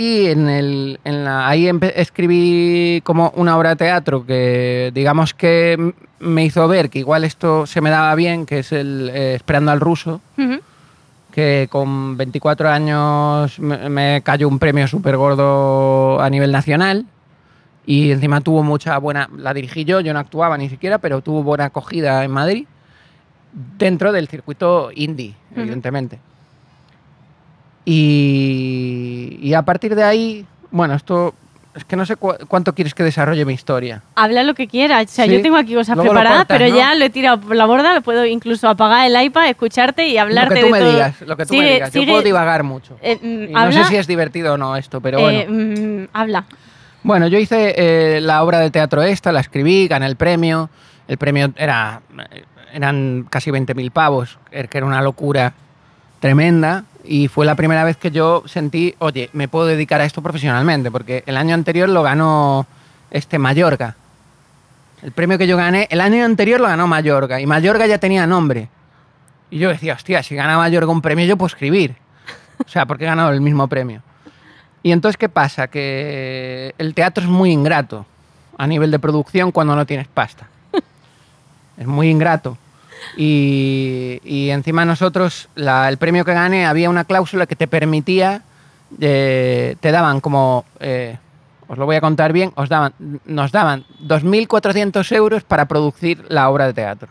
Y 0.00 0.28
en 0.28 0.48
el, 0.48 0.98
en 1.04 1.24
la, 1.26 1.46
ahí 1.46 1.70
escribí 1.94 3.02
como 3.04 3.34
una 3.36 3.58
obra 3.58 3.68
de 3.68 3.76
teatro 3.76 4.24
que 4.24 4.90
digamos 4.94 5.34
que 5.34 5.92
me 6.20 6.42
hizo 6.46 6.66
ver 6.68 6.88
que 6.88 7.00
igual 7.00 7.22
esto 7.22 7.66
se 7.66 7.82
me 7.82 7.90
daba 7.90 8.14
bien, 8.14 8.46
que 8.46 8.60
es 8.60 8.72
el 8.72 9.10
eh, 9.12 9.34
Esperando 9.34 9.72
al 9.72 9.78
ruso, 9.78 10.22
que 11.30 11.68
con 11.70 12.16
24 12.16 12.70
años 12.70 13.58
me, 13.58 13.90
me 13.90 14.22
cayó 14.24 14.48
un 14.48 14.58
premio 14.58 14.88
súper 14.88 15.18
gordo 15.18 16.18
a 16.18 16.30
nivel 16.30 16.50
nacional 16.50 17.04
y 17.84 18.10
encima 18.10 18.40
tuvo 18.40 18.62
mucha 18.62 18.96
buena, 18.96 19.28
la 19.36 19.52
dirigí 19.52 19.84
yo, 19.84 20.00
yo 20.00 20.14
no 20.14 20.18
actuaba 20.18 20.56
ni 20.56 20.70
siquiera, 20.70 20.96
pero 20.96 21.20
tuvo 21.20 21.42
buena 21.42 21.66
acogida 21.66 22.24
en 22.24 22.30
Madrid 22.30 22.66
dentro 23.52 24.12
del 24.12 24.28
circuito 24.28 24.92
indie, 24.94 25.34
evidentemente. 25.54 26.20
Y, 27.90 29.38
y 29.42 29.54
a 29.54 29.62
partir 29.62 29.94
de 29.94 30.02
ahí, 30.04 30.46
bueno, 30.70 30.94
esto 30.94 31.34
es 31.74 31.84
que 31.84 31.94
no 31.96 32.04
sé 32.04 32.16
cu- 32.16 32.34
cuánto 32.48 32.74
quieres 32.74 32.94
que 32.94 33.02
desarrolle 33.04 33.44
mi 33.44 33.52
historia. 33.54 34.02
Habla 34.16 34.42
lo 34.42 34.54
que 34.54 34.66
quieras. 34.66 35.06
O 35.06 35.08
sea, 35.08 35.24
Sí. 35.26 35.32
yo 35.32 35.42
tengo 35.42 35.56
aquí 35.56 35.74
cosas 35.74 35.96
Luego 35.96 36.10
preparadas, 36.10 36.38
cortas, 36.40 36.58
pero 36.58 36.70
¿no? 36.70 36.76
ya 36.76 36.94
lo 36.94 37.04
he 37.04 37.10
tirado 37.10 37.40
por 37.40 37.54
la 37.54 37.66
borda. 37.66 37.94
Lo 37.94 38.02
puedo 38.02 38.24
incluso 38.26 38.68
apagar 38.68 39.06
el 39.10 39.22
iPad, 39.22 39.48
escucharte 39.50 40.06
y 40.08 40.18
hablarte 40.18 40.54
lo 40.54 40.54
que 40.54 40.60
tú 40.60 40.66
de 40.66 40.72
me 40.72 40.78
todo. 40.80 40.90
digas, 40.92 41.20
lo 41.20 41.36
que 41.36 41.46
tú 41.46 41.54
me 41.54 41.60
Sigue- 41.60 41.74
digas. 41.74 41.92
Yo 41.92 42.00
sigue- 42.00 42.12
puedo 42.12 42.22
divagar 42.24 42.62
mucho. 42.64 42.96
eh, 43.02 43.18
Y 43.22 43.52
no 43.52 43.58
habla, 43.58 43.84
sé 43.84 43.88
si 43.90 43.96
es 43.96 44.06
divertido 44.06 44.54
o 44.54 44.56
no 44.58 44.76
esto, 44.76 45.00
pero 45.00 45.18
eh, 45.30 45.46
bueno. 45.48 46.02
mm, 46.02 46.08
habla. 46.12 46.44
Bueno, 47.02 47.28
yo 47.28 47.38
hice 47.38 47.74
eh, 47.78 48.20
la 48.20 48.42
obra 48.42 48.58
de 48.58 48.70
teatro 48.70 49.02
esta, 49.02 49.32
la 49.32 49.40
escribí, 49.40 49.86
gané 49.88 50.06
el 50.06 50.16
premio. 50.16 50.68
El 51.08 51.16
premio 51.18 51.52
era, 51.56 52.02
eran 52.72 53.26
casi 53.30 53.50
20.000 53.50 53.90
pavos, 53.90 54.38
que 54.50 54.68
era 54.78 54.86
una 54.86 55.00
locura 55.02 55.54
tremenda. 56.20 56.84
Y 57.04 57.28
fue 57.28 57.46
la 57.46 57.54
primera 57.54 57.84
vez 57.84 57.96
que 57.96 58.10
yo 58.10 58.42
sentí, 58.46 58.94
oye, 58.98 59.30
me 59.32 59.48
puedo 59.48 59.66
dedicar 59.66 60.00
a 60.00 60.04
esto 60.04 60.22
profesionalmente, 60.22 60.90
porque 60.90 61.24
el 61.26 61.36
año 61.36 61.54
anterior 61.54 61.88
lo 61.88 62.02
ganó 62.02 62.66
este 63.10 63.38
Mallorca. 63.38 63.96
El 65.02 65.12
premio 65.12 65.38
que 65.38 65.46
yo 65.46 65.56
gané, 65.56 65.88
el 65.90 66.00
año 66.00 66.24
anterior 66.24 66.60
lo 66.60 66.66
ganó 66.66 66.86
Mallorca, 66.86 67.40
y 67.40 67.46
Mallorca 67.46 67.86
ya 67.86 67.98
tenía 67.98 68.26
nombre. 68.26 68.68
Y 69.50 69.58
yo 69.58 69.70
decía, 69.70 69.94
hostia, 69.94 70.22
si 70.22 70.34
gana 70.34 70.58
Mallorca 70.58 70.90
un 70.90 71.00
premio, 71.00 71.24
yo 71.24 71.36
puedo 71.36 71.48
escribir. 71.48 71.96
O 72.64 72.68
sea, 72.68 72.86
porque 72.86 73.04
he 73.04 73.06
ganado 73.06 73.32
el 73.32 73.40
mismo 73.40 73.66
premio. 73.66 74.02
Y 74.82 74.92
entonces, 74.92 75.16
¿qué 75.16 75.28
pasa? 75.28 75.68
Que 75.68 76.74
el 76.78 76.94
teatro 76.94 77.24
es 77.24 77.30
muy 77.30 77.50
ingrato 77.50 78.06
a 78.58 78.66
nivel 78.66 78.90
de 78.90 78.98
producción 78.98 79.52
cuando 79.52 79.74
no 79.74 79.86
tienes 79.86 80.06
pasta. 80.06 80.46
Es 81.78 81.86
muy 81.86 82.10
ingrato. 82.10 82.58
Y, 83.16 84.20
y 84.24 84.50
encima 84.50 84.84
nosotros, 84.84 85.48
la- 85.54 85.88
el 85.88 85.96
premio 85.98 86.24
que 86.24 86.34
gané, 86.34 86.66
había 86.66 86.90
una 86.90 87.04
cláusula 87.04 87.46
que 87.46 87.56
te 87.56 87.66
permitía, 87.66 88.42
eh, 89.00 89.76
te 89.80 89.90
daban 89.92 90.20
como, 90.20 90.64
eh, 90.80 91.16
os 91.68 91.78
lo 91.78 91.86
voy 91.86 91.96
a 91.96 92.00
contar 92.00 92.32
bien, 92.32 92.52
os 92.56 92.68
daban, 92.68 92.92
nos 93.24 93.52
daban 93.52 93.84
2.400 94.06 95.12
euros 95.12 95.44
para 95.44 95.66
producir 95.66 96.24
la 96.28 96.48
obra 96.50 96.66
de 96.66 96.72
teatro. 96.74 97.08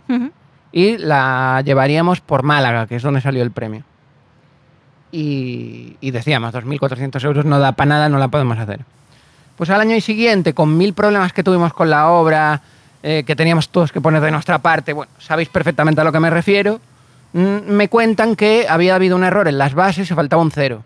Y 0.72 0.98
la 0.98 1.62
llevaríamos 1.66 2.22
por 2.22 2.44
Málaga, 2.44 2.86
que 2.86 2.98
es 2.98 3.02
donde 3.04 3.22
salió 3.22 3.42
el 3.42 3.52
premio. 3.52 3.84
Y, 5.12 5.96
y 6.02 6.12
decíamos, 6.12 6.54
2.400 6.54 7.24
euros 7.26 7.46
no 7.46 7.60
da 7.60 7.72
para 7.72 7.90
nada, 7.90 8.10
no 8.10 8.20
la 8.20 8.28
podemos 8.28 8.58
hacer. 8.60 8.82
Pues 9.58 9.70
al 9.72 9.82
año 9.82 10.00
siguiente, 10.02 10.54
con 10.54 10.78
mil 10.78 10.94
problemas 10.94 11.34
que 11.34 11.44
tuvimos 11.44 11.74
con 11.74 11.90
la 11.90 12.10
obra, 12.10 12.62
eh, 13.02 13.24
que 13.26 13.36
teníamos 13.36 13.70
todos 13.70 13.92
que 13.92 14.02
poner 14.02 14.22
de 14.22 14.32
nuestra 14.32 14.60
parte, 14.60 14.92
bueno, 14.92 15.12
sabéis 15.20 15.50
perfectamente 15.50 16.02
a 16.02 16.04
lo 16.04 16.12
que 16.12 16.20
me 16.20 16.30
refiero, 16.30 16.82
mm, 17.34 17.60
me 17.68 17.88
cuentan 17.88 18.36
que 18.36 18.66
había 18.68 18.96
habido 18.96 19.16
un 19.16 19.24
error 19.24 19.48
en 19.48 19.58
las 19.58 19.74
bases 19.74 20.12
y 20.12 20.14
faltaba 20.14 20.42
un 20.42 20.52
cero. 20.52 20.84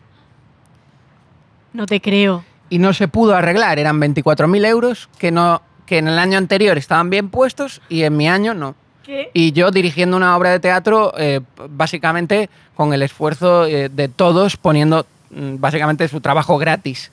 No 1.73 1.87
te 1.87 2.01
creo. 2.01 2.43
Y 2.69 2.77
no 2.77 2.93
se 2.93 3.07
pudo 3.07 3.35
arreglar, 3.35 3.79
eran 3.79 3.99
24.000 3.99 4.65
euros 4.65 5.09
que, 5.17 5.31
no, 5.31 5.61
que 5.85 5.97
en 5.97 6.07
el 6.07 6.19
año 6.19 6.37
anterior 6.37 6.77
estaban 6.77 7.09
bien 7.09 7.29
puestos 7.29 7.81
y 7.89 8.03
en 8.03 8.15
mi 8.15 8.29
año 8.29 8.53
no. 8.53 8.75
¿Qué? 9.03 9.31
Y 9.33 9.51
yo 9.51 9.71
dirigiendo 9.71 10.15
una 10.15 10.37
obra 10.37 10.51
de 10.51 10.59
teatro, 10.59 11.13
eh, 11.17 11.41
básicamente 11.69 12.49
con 12.75 12.93
el 12.93 13.01
esfuerzo 13.01 13.65
eh, 13.65 13.89
de 13.89 14.07
todos, 14.07 14.55
poniendo 14.55 15.05
mm, 15.31 15.55
básicamente 15.57 16.07
su 16.07 16.21
trabajo 16.21 16.57
gratis 16.57 17.11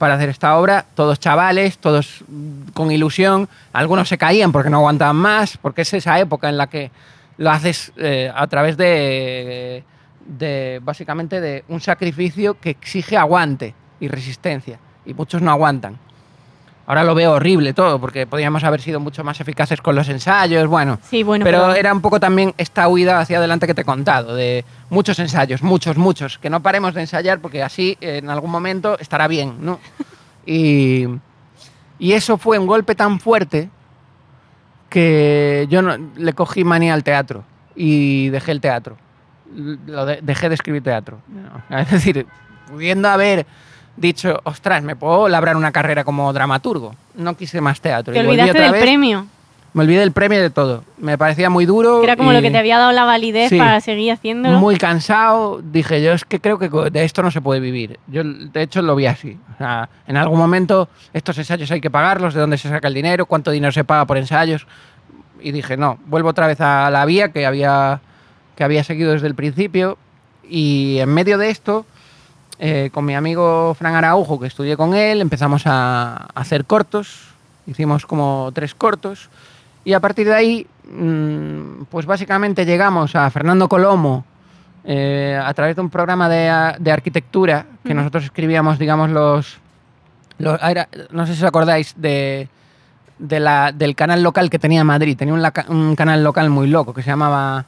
para 0.00 0.14
hacer 0.14 0.30
esta 0.30 0.56
obra, 0.56 0.86
todos 0.94 1.20
chavales, 1.20 1.76
todos 1.76 2.24
mm, 2.26 2.70
con 2.72 2.90
ilusión, 2.90 3.50
algunos 3.74 4.08
se 4.08 4.16
caían 4.16 4.50
porque 4.50 4.70
no 4.70 4.78
aguantaban 4.78 5.16
más, 5.16 5.58
porque 5.58 5.82
es 5.82 5.92
esa 5.92 6.18
época 6.18 6.48
en 6.48 6.56
la 6.56 6.68
que 6.68 6.90
lo 7.36 7.50
haces 7.50 7.92
eh, 7.98 8.32
a 8.34 8.46
través 8.46 8.78
de, 8.78 9.84
de, 10.24 10.80
básicamente, 10.82 11.42
de 11.42 11.64
un 11.68 11.82
sacrificio 11.82 12.58
que 12.58 12.70
exige 12.70 13.18
aguante 13.18 13.74
y 14.00 14.08
resistencia, 14.08 14.78
y 15.04 15.12
muchos 15.12 15.42
no 15.42 15.50
aguantan. 15.50 15.98
Ahora 16.90 17.04
lo 17.04 17.14
veo 17.14 17.34
horrible 17.34 17.72
todo, 17.72 18.00
porque 18.00 18.26
podríamos 18.26 18.64
haber 18.64 18.80
sido 18.80 18.98
mucho 18.98 19.22
más 19.22 19.40
eficaces 19.40 19.80
con 19.80 19.94
los 19.94 20.08
ensayos, 20.08 20.66
bueno, 20.66 20.98
Sí, 21.08 21.22
bueno, 21.22 21.44
pero, 21.44 21.60
pero, 21.60 21.74
era 21.76 21.92
un 21.92 22.00
poco 22.00 22.18
también 22.18 22.52
esta 22.58 22.88
huida 22.88 23.20
hacia 23.20 23.38
adelante 23.38 23.68
que 23.68 23.74
te 23.74 23.82
he 23.82 23.84
contado, 23.84 24.34
de 24.34 24.64
muchos 24.88 25.16
ensayos, 25.20 25.62
muchos, 25.62 25.96
muchos, 25.96 26.38
que 26.38 26.50
no 26.50 26.60
paremos 26.64 26.92
de 26.94 27.02
ensayar 27.02 27.38
porque 27.38 27.62
así 27.62 27.96
en 28.00 28.28
algún 28.28 28.50
momento 28.50 28.98
estará 28.98 29.28
bien, 29.28 29.54
¿no? 29.60 29.78
Y, 30.44 31.06
y 32.00 32.12
eso 32.14 32.38
fue 32.38 32.58
un 32.58 32.66
golpe 32.66 32.96
tan 32.96 33.20
fuerte 33.20 33.70
que 34.88 35.68
yo 35.70 35.82
no- 35.82 35.96
le 36.16 36.32
cogí 36.32 36.64
manía 36.64 36.94
al 36.94 37.04
teatro 37.04 37.44
y 37.76 38.30
dejé 38.30 38.50
el 38.50 38.60
teatro. 38.60 38.96
Lo 39.86 40.06
de- 40.06 40.18
dejé 40.22 40.48
de 40.48 40.56
escribir 40.56 40.82
teatro. 40.82 41.20
Es 41.70 41.88
decir, 41.88 42.26
pudiendo 42.68 43.08
haber 43.08 43.46
dicho, 43.96 44.40
ostras, 44.44 44.82
me 44.82 44.96
puedo 44.96 45.28
labrar 45.28 45.56
una 45.56 45.72
carrera 45.72 46.04
como 46.04 46.32
dramaturgo. 46.32 46.94
No 47.16 47.36
quise 47.36 47.60
más 47.60 47.80
teatro. 47.80 48.12
te 48.14 48.20
Y 48.20 48.26
olvidaste 48.26 48.50
otra 48.52 48.62
del 48.64 48.72
vez. 48.72 48.82
premio. 48.82 49.26
Me 49.72 49.84
olvidé 49.84 50.00
del 50.00 50.10
premio 50.10 50.38
y 50.38 50.42
de 50.42 50.50
todo. 50.50 50.82
Me 50.98 51.16
parecía 51.16 51.48
muy 51.48 51.64
duro. 51.64 52.02
Era 52.02 52.16
como 52.16 52.32
lo 52.32 52.40
y 52.40 52.42
que 52.42 52.50
te 52.50 52.58
había 52.58 52.76
dado 52.76 52.90
la 52.90 53.04
validez 53.04 53.50
Sí. 53.50 53.56
para 53.58 53.80
seguir 53.80 54.10
haciéndolo. 54.10 54.58
Muy 54.58 54.76
cansado. 54.78 55.60
Dije, 55.62 56.02
yo 56.02 56.12
es 56.12 56.24
que 56.24 56.40
creo 56.40 56.58
que 56.58 56.68
de 56.90 57.04
esto 57.04 57.22
no 57.22 57.30
se 57.30 57.40
puede 57.40 57.60
vivir. 57.60 58.00
Yo, 58.08 58.22
de 58.24 58.62
hecho, 58.62 58.82
lo 58.82 58.96
vi 58.96 59.06
así. 59.06 59.38
O 59.54 59.58
sea, 59.58 59.88
en 60.08 60.16
algún 60.16 60.38
momento 60.40 60.88
estos 61.12 61.38
ensayos 61.38 61.70
hay 61.70 61.80
que 61.80 61.88
pagarlos, 61.90 62.34
de 62.34 62.40
dónde 62.40 62.58
se 62.58 62.68
saca 62.68 62.88
el 62.88 62.94
dinero, 62.94 63.26
cuánto 63.26 63.52
dinero 63.52 63.70
se 63.70 63.84
paga 63.84 64.06
por 64.06 64.16
ensayos. 64.18 64.66
Y 65.40 65.52
dije, 65.52 65.76
no, 65.76 65.98
vuelvo 66.06 66.30
otra 66.30 66.48
vez 66.48 66.60
a 66.60 66.90
la 66.90 67.04
vía 67.04 67.28
que 67.30 67.46
había, 67.46 68.00
que 68.56 68.64
había 68.64 68.82
seguido 68.82 69.12
desde 69.12 69.28
el 69.28 69.36
principio. 69.36 69.98
Y 70.48 70.98
en 70.98 71.10
medio 71.14 71.38
de 71.38 71.48
esto, 71.50 71.86
eh, 72.62 72.90
con 72.92 73.04
mi 73.06 73.14
amigo 73.14 73.74
Fran 73.74 73.94
Araujo, 73.94 74.38
que 74.38 74.46
estudié 74.46 74.76
con 74.76 74.94
él, 74.94 75.20
empezamos 75.22 75.62
a 75.66 76.28
hacer 76.34 76.66
cortos. 76.66 77.28
Hicimos 77.66 78.04
como 78.06 78.50
tres 78.54 78.74
cortos. 78.74 79.28
Y 79.84 79.94
a 79.94 80.00
partir 80.00 80.26
de 80.26 80.34
ahí, 80.34 80.66
mm, 80.92 81.84
pues 81.90 82.04
básicamente 82.04 82.66
llegamos 82.66 83.16
a 83.16 83.30
Fernando 83.30 83.68
Colomo 83.68 84.24
eh, 84.84 85.40
a 85.42 85.52
través 85.54 85.74
de 85.76 85.82
un 85.82 85.90
programa 85.90 86.28
de, 86.28 86.74
de 86.78 86.92
arquitectura 86.92 87.64
que 87.82 87.90
Ujú. 87.90 87.96
nosotros 87.98 88.24
escribíamos, 88.24 88.78
digamos, 88.78 89.10
los... 89.10 89.56
los- 90.38 90.58
ah, 90.62 90.70
era- 90.70 90.88
no 91.10 91.26
sé 91.26 91.34
si 91.34 91.40
os 91.42 91.48
acordáis 91.48 91.94
de, 91.96 92.48
de 93.18 93.40
la- 93.40 93.72
del 93.72 93.94
canal 93.94 94.22
local 94.22 94.50
que 94.50 94.58
tenía 94.58 94.84
Madrid. 94.84 95.16
Tenía 95.16 95.32
un, 95.34 95.42
laca- 95.42 95.66
un 95.68 95.96
canal 95.96 96.22
local 96.22 96.50
muy 96.50 96.66
loco 96.66 96.92
que 96.92 97.02
se 97.02 97.08
llamaba... 97.10 97.64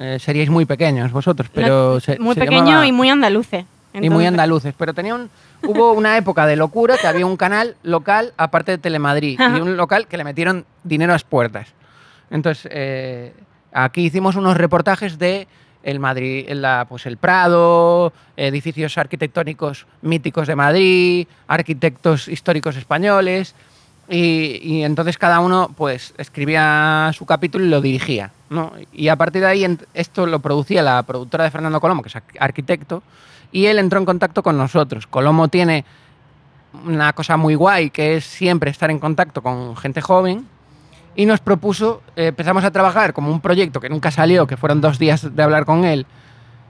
eh, 0.00 0.18
seríais 0.20 0.48
muy 0.50 0.64
pequeños 0.64 1.12
vosotros, 1.12 1.48
pero... 1.54 1.94
No, 1.94 2.00
se- 2.00 2.18
muy 2.18 2.34
se 2.34 2.40
pequeño 2.40 2.64
llamaba- 2.66 2.86
y 2.86 2.92
muy 2.92 3.08
andaluce. 3.10 3.64
Y 3.94 3.98
muy 3.98 4.06
Entonces, 4.24 4.28
andaluces. 4.28 4.74
Pero 4.76 4.94
tenía 4.94 5.14
un, 5.14 5.28
hubo 5.66 5.92
una 5.92 6.16
época 6.16 6.46
de 6.46 6.56
locura 6.56 6.96
que 6.96 7.06
había 7.06 7.26
un 7.26 7.36
canal 7.36 7.76
local 7.82 8.32
aparte 8.36 8.72
de 8.72 8.78
Telemadrid 8.78 9.38
y 9.40 9.60
un 9.60 9.76
local 9.76 10.06
que 10.06 10.16
le 10.16 10.24
metieron 10.24 10.64
dinero 10.84 11.12
a 11.12 11.16
las 11.16 11.24
puertas. 11.24 11.68
Entonces, 12.30 12.68
eh, 12.72 13.32
aquí 13.72 14.02
hicimos 14.06 14.36
unos 14.36 14.56
reportajes 14.56 15.18
de 15.18 15.46
el 15.82 15.98
Madrid, 15.98 16.48
la, 16.50 16.86
pues 16.88 17.06
el 17.06 17.16
Prado, 17.16 18.12
edificios 18.36 18.96
arquitectónicos 18.98 19.86
míticos 20.00 20.46
de 20.46 20.54
Madrid, 20.56 21.26
arquitectos 21.48 22.28
históricos 22.28 22.76
españoles. 22.76 23.54
Y, 24.08 24.60
y 24.62 24.82
entonces 24.84 25.16
cada 25.16 25.40
uno 25.40 25.70
pues 25.76 26.12
escribía 26.18 27.10
su 27.14 27.24
capítulo 27.24 27.64
y 27.64 27.68
lo 27.68 27.80
dirigía. 27.80 28.30
¿no? 28.50 28.72
Y 28.92 29.08
a 29.08 29.16
partir 29.16 29.42
de 29.42 29.48
ahí 29.48 29.78
esto 29.94 30.26
lo 30.26 30.40
producía 30.40 30.82
la 30.82 31.02
productora 31.02 31.44
de 31.44 31.50
Fernando 31.50 31.80
Colomo, 31.80 32.02
que 32.02 32.08
es 32.08 32.16
arqu- 32.16 32.36
arquitecto, 32.38 33.02
y 33.52 33.66
él 33.66 33.78
entró 33.78 34.00
en 34.00 34.06
contacto 34.06 34.42
con 34.42 34.56
nosotros. 34.58 35.06
Colomo 35.06 35.48
tiene 35.48 35.84
una 36.84 37.12
cosa 37.12 37.36
muy 37.36 37.54
guay, 37.54 37.90
que 37.90 38.16
es 38.16 38.24
siempre 38.24 38.70
estar 38.70 38.90
en 38.90 38.98
contacto 38.98 39.42
con 39.42 39.76
gente 39.76 40.00
joven, 40.00 40.46
y 41.14 41.26
nos 41.26 41.40
propuso, 41.40 42.02
eh, 42.16 42.28
empezamos 42.28 42.64
a 42.64 42.70
trabajar 42.70 43.12
como 43.12 43.30
un 43.30 43.40
proyecto 43.40 43.80
que 43.80 43.90
nunca 43.90 44.10
salió, 44.10 44.46
que 44.46 44.56
fueron 44.56 44.80
dos 44.80 44.98
días 44.98 45.34
de 45.34 45.42
hablar 45.42 45.66
con 45.66 45.84
él, 45.84 46.06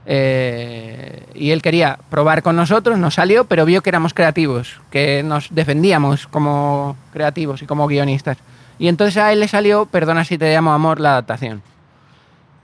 eh, 0.05 1.25
y 1.33 1.51
él 1.51 1.61
quería 1.61 1.97
probar 2.09 2.43
con 2.43 2.57
nosotros, 2.57 2.99
no 2.99 3.09
salió, 3.09 3.45
pero 3.45 3.65
vio 3.65 3.81
que 3.81 3.89
éramos 3.89 4.13
creativos, 4.13 4.81
que 4.91 5.23
nos 5.23 5.47
defendíamos 5.49 6.27
como 6.27 6.97
creativos 7.13 7.61
y 7.61 7.65
como 7.65 7.87
guionistas. 7.87 8.37
Y 8.79 8.89
entonces 8.89 9.17
a 9.17 9.31
él 9.31 9.39
le 9.39 9.47
salió, 9.47 9.85
perdona 9.85 10.25
si 10.25 10.37
te 10.37 10.53
llamo 10.53 10.73
amor, 10.73 10.99
la 10.99 11.11
adaptación. 11.11 11.61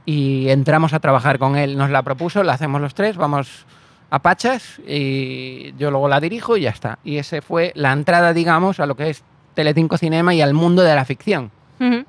Y 0.05 0.49
entramos 0.49 0.91
a 0.93 0.99
trabajar 0.99 1.39
con 1.39 1.55
él, 1.55 1.77
nos 1.77 1.91
la 1.91 2.03
propuso, 2.03 2.43
la 2.43 2.53
hacemos 2.53 2.81
los 2.81 2.93
tres, 2.93 3.15
vamos 3.15 3.65
a 4.11 4.19
Pachas 4.19 4.79
y 4.87 5.73
yo 5.77 5.91
luego 5.91 6.07
la 6.07 6.19
dirijo 6.19 6.57
y 6.57 6.61
ya 6.61 6.71
está. 6.71 6.99
Y 7.03 7.17
ese 7.17 7.41
fue 7.41 7.71
la 7.75 7.91
entrada, 7.93 8.33
digamos, 8.33 8.79
a 8.79 8.85
lo 8.85 8.95
que 8.95 9.09
es 9.11 9.23
Telecinco 9.53 9.97
Cinema 9.97 10.33
y 10.33 10.41
al 10.41 10.53
mundo 10.53 10.81
de 10.81 10.95
la 10.95 11.05
ficción. 11.05 11.51
Ujú. 11.79 12.05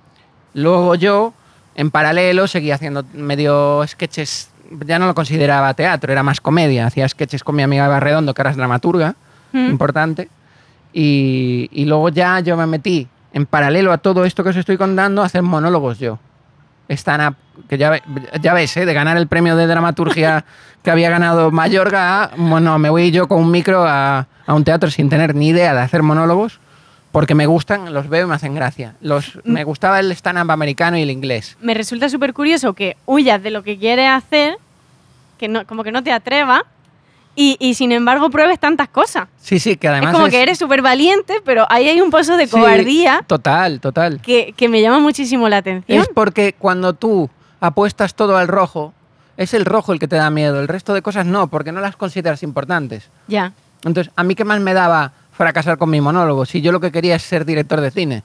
Luego 0.54 0.94
yo, 0.94 1.32
en 1.74 1.90
paralelo, 1.90 2.46
seguía 2.46 2.74
haciendo 2.76 3.04
medio 3.14 3.84
sketches, 3.86 4.50
ya 4.86 4.98
no 4.98 5.06
lo 5.06 5.14
consideraba 5.14 5.74
teatro, 5.74 6.12
era 6.12 6.22
más 6.22 6.40
comedia. 6.40 6.86
Hacía 6.86 7.08
sketches 7.08 7.44
con 7.44 7.54
mi 7.56 7.62
amiga 7.62 7.86
Eva 7.86 8.00
Redondo, 8.00 8.34
que 8.34 8.42
ahora 8.42 8.50
es 8.50 8.56
dramaturga, 8.56 9.14
Ujú. 9.52 9.64
importante. 9.64 10.28
Y, 10.92 11.68
y 11.72 11.84
luego 11.84 12.08
ya 12.08 12.40
yo 12.40 12.56
me 12.56 12.66
metí, 12.66 13.06
en 13.32 13.46
paralelo 13.46 13.92
a 13.92 13.98
todo 13.98 14.24
esto 14.24 14.42
que 14.42 14.50
os 14.50 14.56
estoy 14.56 14.76
contando, 14.76 15.22
a 15.22 15.26
hacer 15.26 15.42
monólogos 15.42 15.98
yo. 15.98 16.18
Stand-up, 16.88 17.36
que 17.68 17.78
ya, 17.78 18.02
ya 18.40 18.52
ves, 18.54 18.76
¿eh? 18.76 18.84
de 18.84 18.92
ganar 18.92 19.16
el 19.16 19.28
premio 19.28 19.54
de 19.54 19.68
dramaturgia 19.68 20.44
que 20.82 20.90
había 20.90 21.10
ganado 21.10 21.50
Mayorga, 21.50 22.24
a, 22.24 22.30
bueno, 22.36 22.78
me 22.78 22.90
voy 22.90 23.10
yo 23.10 23.28
con 23.28 23.38
un 23.40 23.50
micro 23.50 23.84
a, 23.86 24.26
a 24.46 24.54
un 24.54 24.64
teatro 24.64 24.90
sin 24.90 25.08
tener 25.08 25.34
ni 25.34 25.48
idea 25.48 25.74
de 25.74 25.80
hacer 25.80 26.02
monólogos, 26.02 26.58
porque 27.12 27.34
me 27.34 27.46
gustan, 27.46 27.92
los 27.92 28.08
veo 28.08 28.26
y 28.26 28.28
me 28.28 28.34
hacen 28.36 28.54
gracia. 28.54 28.94
Los, 29.00 29.38
me 29.44 29.64
gustaba 29.64 29.98
el 30.00 30.10
stand-up 30.12 30.50
americano 30.50 30.96
y 30.96 31.02
el 31.02 31.10
inglés. 31.10 31.56
Me 31.60 31.74
resulta 31.74 32.08
súper 32.08 32.32
curioso 32.32 32.72
que 32.74 32.96
huyas 33.04 33.42
de 33.42 33.50
lo 33.50 33.62
que 33.62 33.76
quieres 33.78 34.08
hacer, 34.08 34.56
que 35.38 35.48
no, 35.48 35.66
como 35.66 35.82
que 35.84 35.92
no 35.92 36.02
te 36.02 36.12
atrevas, 36.12 36.62
y, 37.36 37.56
y 37.60 37.74
sin 37.74 37.92
embargo 37.92 38.28
pruebes 38.30 38.58
tantas 38.58 38.88
cosas. 38.88 39.28
Sí, 39.40 39.58
sí, 39.58 39.76
que 39.76 39.88
además 39.88 40.12
es 40.12 40.16
como 40.18 40.28
que 40.30 40.42
eres 40.42 40.58
súper 40.58 40.82
valiente, 40.82 41.40
pero 41.44 41.66
ahí 41.70 41.88
hay 41.88 42.00
un 42.00 42.10
pozo 42.10 42.36
de 42.36 42.46
Sí, 42.46 42.50
cobardía 42.52 43.22
Total, 43.26 43.80
total. 43.80 44.20
que, 44.20 44.52
que 44.56 44.68
me 44.68 44.80
llama 44.82 44.98
muchísimo 44.98 45.48
la 45.48 45.58
atención. 45.58 46.00
Es 46.00 46.08
porque 46.08 46.54
cuando 46.58 46.92
tú 46.92 47.30
apuestas 47.60 48.14
todo 48.14 48.36
al 48.36 48.48
rojo, 48.48 48.92
es 49.40 49.54
el 49.54 49.64
rojo 49.64 49.94
el 49.94 49.98
que 49.98 50.06
te 50.06 50.16
da 50.16 50.28
miedo. 50.28 50.60
El 50.60 50.68
resto 50.68 50.92
de 50.92 51.00
cosas 51.00 51.24
no, 51.24 51.46
porque 51.48 51.72
no 51.72 51.80
las 51.80 51.96
consideras 51.96 52.42
importantes. 52.42 53.08
Ya, 53.26 53.54
Entonces, 53.84 54.12
¿a 54.14 54.22
mí 54.22 54.34
qué 54.34 54.44
más 54.44 54.60
me 54.60 54.74
daba 54.74 55.12
fracasar 55.32 55.78
con 55.78 55.88
mi 55.88 55.98
monólogo? 56.02 56.44
Si 56.44 56.60
yo 56.60 56.72
lo 56.72 56.80
que 56.80 56.92
quería 56.92 57.16
es 57.16 57.22
ser 57.22 57.46
director 57.46 57.80
de 57.80 57.90
cine. 57.90 58.22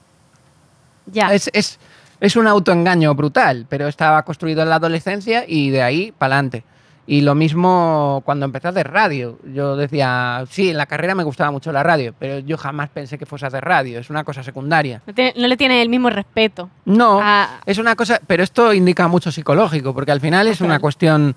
ya. 1.06 1.32
Es, 1.32 1.48
es, 1.54 1.78
es 2.20 2.36
un 2.36 2.46
autoengaño 2.46 3.14
brutal, 3.14 3.64
pero 3.66 3.88
estaba 3.88 4.22
construido 4.24 4.62
en 4.62 4.68
la 4.68 4.74
adolescencia 4.74 5.44
y 5.48 5.70
de 5.70 5.82
ahí 5.82 6.12
para 6.12 6.34
adelante. 6.34 6.64
Y 7.08 7.20
lo 7.20 7.36
mismo 7.36 8.20
cuando 8.24 8.46
empecé 8.46 8.66
a 8.66 8.70
hacer 8.70 8.90
radio. 8.90 9.38
Yo 9.54 9.76
decía, 9.76 10.44
sí, 10.50 10.70
en 10.70 10.76
la 10.76 10.86
carrera 10.86 11.14
me 11.14 11.22
gustaba 11.22 11.52
mucho 11.52 11.70
la 11.70 11.84
radio, 11.84 12.12
pero 12.18 12.40
yo 12.40 12.56
jamás 12.58 12.88
pensé 12.88 13.16
que 13.16 13.26
fuese 13.26 13.44
a 13.44 13.48
hacer 13.48 13.64
radio. 13.64 14.00
Es 14.00 14.10
una 14.10 14.24
cosa 14.24 14.42
secundaria. 14.42 15.02
No, 15.06 15.14
te- 15.14 15.32
no 15.36 15.46
le 15.46 15.56
tienes 15.56 15.82
el 15.82 15.88
mismo 15.88 16.10
respeto. 16.10 16.68
No, 16.84 17.20
a- 17.22 17.60
es 17.64 17.78
una 17.78 17.94
cosa, 17.94 18.20
pero 18.26 18.42
esto 18.42 18.72
indica 18.72 19.06
mucho 19.06 19.30
psicológico, 19.30 19.94
porque 19.94 20.10
al 20.10 20.20
final 20.20 20.48
es 20.48 20.60
una 20.60 20.80
cuestión 20.80 21.36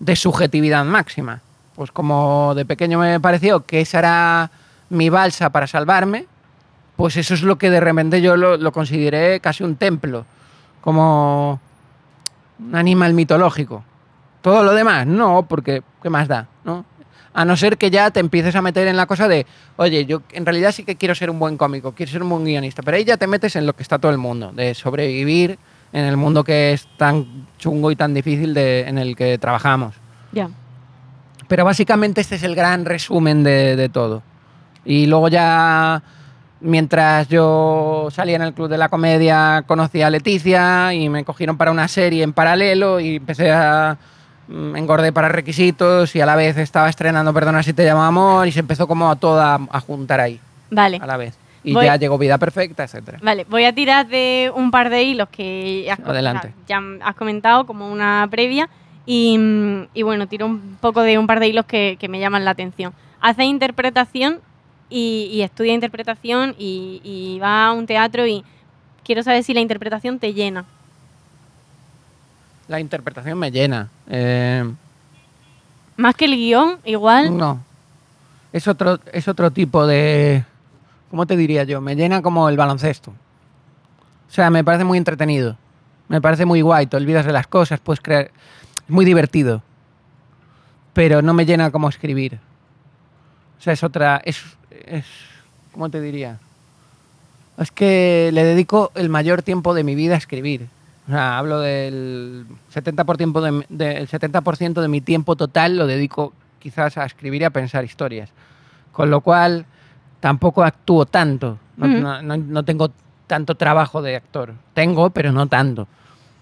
de 0.00 0.16
subjetividad 0.16 0.84
máxima. 0.84 1.40
Pues 1.76 1.92
como 1.92 2.52
de 2.56 2.64
pequeño 2.64 2.98
me 2.98 3.20
pareció 3.20 3.64
que 3.64 3.80
esa 3.82 4.00
era 4.00 4.50
mi 4.90 5.10
balsa 5.10 5.50
para 5.50 5.66
salvarme, 5.68 6.26
pues 6.96 7.16
eso 7.16 7.34
es 7.34 7.42
lo 7.42 7.56
que 7.56 7.70
de 7.70 7.78
repente 7.80 8.20
yo 8.20 8.36
lo, 8.36 8.56
lo 8.56 8.72
consideré 8.72 9.38
casi 9.40 9.62
un 9.62 9.76
templo, 9.76 10.24
como 10.80 11.60
un 12.58 12.74
animal 12.76 13.14
mitológico. 13.14 13.84
Todo 14.44 14.62
lo 14.62 14.74
demás, 14.74 15.06
no, 15.06 15.46
porque 15.48 15.82
¿qué 16.02 16.10
más 16.10 16.28
da? 16.28 16.46
¿no? 16.64 16.84
A 17.32 17.46
no 17.46 17.56
ser 17.56 17.78
que 17.78 17.90
ya 17.90 18.10
te 18.10 18.20
empieces 18.20 18.54
a 18.54 18.60
meter 18.60 18.86
en 18.88 18.96
la 18.98 19.06
cosa 19.06 19.26
de, 19.26 19.46
oye, 19.76 20.04
yo 20.04 20.20
en 20.32 20.44
realidad 20.44 20.70
sí 20.70 20.84
que 20.84 20.96
quiero 20.96 21.14
ser 21.14 21.30
un 21.30 21.38
buen 21.38 21.56
cómico, 21.56 21.92
quiero 21.92 22.12
ser 22.12 22.22
un 22.22 22.28
buen 22.28 22.44
guionista, 22.44 22.82
pero 22.82 22.98
ahí 22.98 23.04
ya 23.04 23.16
te 23.16 23.26
metes 23.26 23.56
en 23.56 23.64
lo 23.64 23.74
que 23.74 23.82
está 23.82 23.98
todo 23.98 24.12
el 24.12 24.18
mundo, 24.18 24.52
de 24.52 24.74
sobrevivir 24.74 25.58
en 25.94 26.04
el 26.04 26.18
mundo 26.18 26.44
que 26.44 26.74
es 26.74 26.86
tan 26.98 27.46
chungo 27.56 27.90
y 27.90 27.96
tan 27.96 28.12
difícil 28.12 28.52
de, 28.52 28.86
en 28.86 28.98
el 28.98 29.16
que 29.16 29.38
trabajamos. 29.38 29.94
Ya. 30.32 30.50
Pero 31.48 31.64
básicamente 31.64 32.20
este 32.20 32.34
es 32.34 32.42
el 32.42 32.54
gran 32.54 32.84
resumen 32.84 33.44
de, 33.44 33.76
de 33.76 33.88
todo. 33.88 34.22
Y 34.84 35.06
luego 35.06 35.28
ya, 35.28 36.02
mientras 36.60 37.28
yo 37.28 38.08
salía 38.10 38.36
en 38.36 38.42
el 38.42 38.52
Club 38.52 38.68
de 38.68 38.76
la 38.76 38.90
Comedia, 38.90 39.64
conocí 39.66 40.02
a 40.02 40.10
Leticia 40.10 40.92
y 40.92 41.08
me 41.08 41.24
cogieron 41.24 41.56
para 41.56 41.70
una 41.70 41.88
serie 41.88 42.22
en 42.22 42.34
paralelo 42.34 43.00
y 43.00 43.16
empecé 43.16 43.50
a... 43.50 43.96
mm, 44.48 44.76
engordé 44.76 45.12
para 45.12 45.28
requisitos 45.28 46.14
y 46.16 46.20
a 46.20 46.26
la 46.26 46.36
vez 46.36 46.56
estaba 46.56 46.88
estrenando 46.88 47.32
Perdona 47.32 47.62
si 47.62 47.72
te 47.72 47.84
llamo 47.84 48.02
amor 48.02 48.46
y 48.46 48.52
se 48.52 48.60
empezó 48.60 48.86
como 48.86 49.10
a 49.10 49.16
toda 49.16 49.58
a 49.70 49.80
juntar 49.80 50.20
ahí, 50.20 50.40
Vale. 50.70 50.98
a 51.02 51.06
la 51.06 51.16
vez. 51.16 51.34
Y 51.66 51.72
Voy- 51.72 51.86
ya 51.86 51.96
llegó 51.96 52.18
Vida 52.18 52.36
Perfecta, 52.36 52.84
etcétera. 52.84 53.18
Vale, 53.22 53.46
voy 53.48 53.64
a 53.64 53.74
tirar 53.74 54.06
de 54.06 54.52
un 54.54 54.70
par 54.70 54.90
de 54.90 55.02
hilos 55.02 55.28
que 55.30 55.88
has, 55.90 55.98
Adelante. 56.00 56.52
ya 56.68 56.80
has 57.02 57.14
comentado 57.14 57.64
como 57.64 57.90
una 57.90 58.28
previa 58.30 58.68
y, 59.06 59.38
mm, 59.38 59.86
y 59.94 60.02
bueno, 60.02 60.26
tiro 60.26 60.44
un 60.46 60.76
poco 60.80 61.00
de 61.00 61.16
un 61.18 61.26
par 61.26 61.40
de 61.40 61.48
hilos 61.48 61.64
que, 61.64 61.96
que 61.98 62.08
me 62.08 62.20
llaman 62.20 62.44
la 62.44 62.50
atención. 62.50 62.92
Hace 63.20 63.44
interpretación 63.44 64.40
y, 64.90 65.30
y 65.32 65.40
estudia 65.40 65.72
interpretación 65.72 66.54
y, 66.58 67.00
y 67.02 67.38
va 67.38 67.66
a 67.68 67.72
un 67.72 67.86
teatro 67.86 68.26
y 68.26 68.44
quiero 69.02 69.22
saber 69.22 69.42
si 69.42 69.54
la 69.54 69.60
interpretación 69.60 70.18
te 70.18 70.34
llena. 70.34 70.66
La 72.68 72.80
interpretación 72.80 73.38
me 73.38 73.50
llena. 73.50 73.88
Eh, 74.08 74.64
Más 75.96 76.14
que 76.14 76.24
el 76.24 76.36
guion, 76.36 76.78
igual. 76.84 77.36
No. 77.36 77.60
Es 78.52 78.68
otro, 78.68 79.00
es 79.12 79.28
otro 79.28 79.50
tipo 79.50 79.86
de. 79.86 80.44
¿Cómo 81.10 81.26
te 81.26 81.36
diría 81.36 81.64
yo? 81.64 81.80
Me 81.80 81.94
llena 81.94 82.22
como 82.22 82.48
el 82.48 82.56
baloncesto. 82.56 83.10
O 83.10 84.32
sea, 84.32 84.50
me 84.50 84.64
parece 84.64 84.84
muy 84.84 84.98
entretenido. 84.98 85.56
Me 86.08 86.20
parece 86.20 86.44
muy 86.44 86.60
guay. 86.60 86.86
Te 86.86 86.96
olvidas 86.96 87.26
de 87.26 87.32
las 87.32 87.46
cosas, 87.46 87.80
puedes 87.80 88.00
crear. 88.00 88.30
Es 88.84 88.90
muy 88.90 89.04
divertido. 89.04 89.62
Pero 90.92 91.22
no 91.22 91.34
me 91.34 91.46
llena 91.46 91.70
como 91.70 91.88
escribir. 91.88 92.38
O 93.58 93.62
sea, 93.62 93.72
es 93.72 93.82
otra. 93.82 94.22
Es. 94.24 94.42
es 94.86 95.04
¿Cómo 95.72 95.90
te 95.90 96.00
diría? 96.00 96.38
Es 97.58 97.70
que 97.70 98.30
le 98.32 98.44
dedico 98.44 98.90
el 98.94 99.08
mayor 99.08 99.42
tiempo 99.42 99.74
de 99.74 99.84
mi 99.84 99.94
vida 99.94 100.14
a 100.14 100.18
escribir. 100.18 100.68
O 101.06 101.10
sea, 101.10 101.38
hablo 101.38 101.60
del 101.60 102.46
70%, 102.72 103.16
tiempo 103.16 103.40
de, 103.42 103.64
del 103.68 104.08
70 104.08 104.40
de 104.80 104.88
mi 104.88 105.00
tiempo 105.02 105.36
total 105.36 105.76
lo 105.76 105.86
dedico 105.86 106.32
quizás 106.58 106.96
a 106.96 107.04
escribir 107.04 107.42
y 107.42 107.44
a 107.44 107.50
pensar 107.50 107.84
historias. 107.84 108.30
Con 108.92 109.10
lo 109.10 109.20
cual, 109.20 109.66
tampoco 110.20 110.64
actúo 110.64 111.04
tanto. 111.04 111.58
No, 111.76 111.86
Ujú. 111.86 111.98
no- 112.00 112.22
no- 112.22 112.36
no 112.38 112.64
tengo 112.64 112.90
tanto 113.26 113.54
trabajo 113.54 114.00
de 114.00 114.16
actor. 114.16 114.54
Tengo, 114.72 115.10
pero 115.10 115.30
no 115.32 115.46
tanto. 115.46 115.86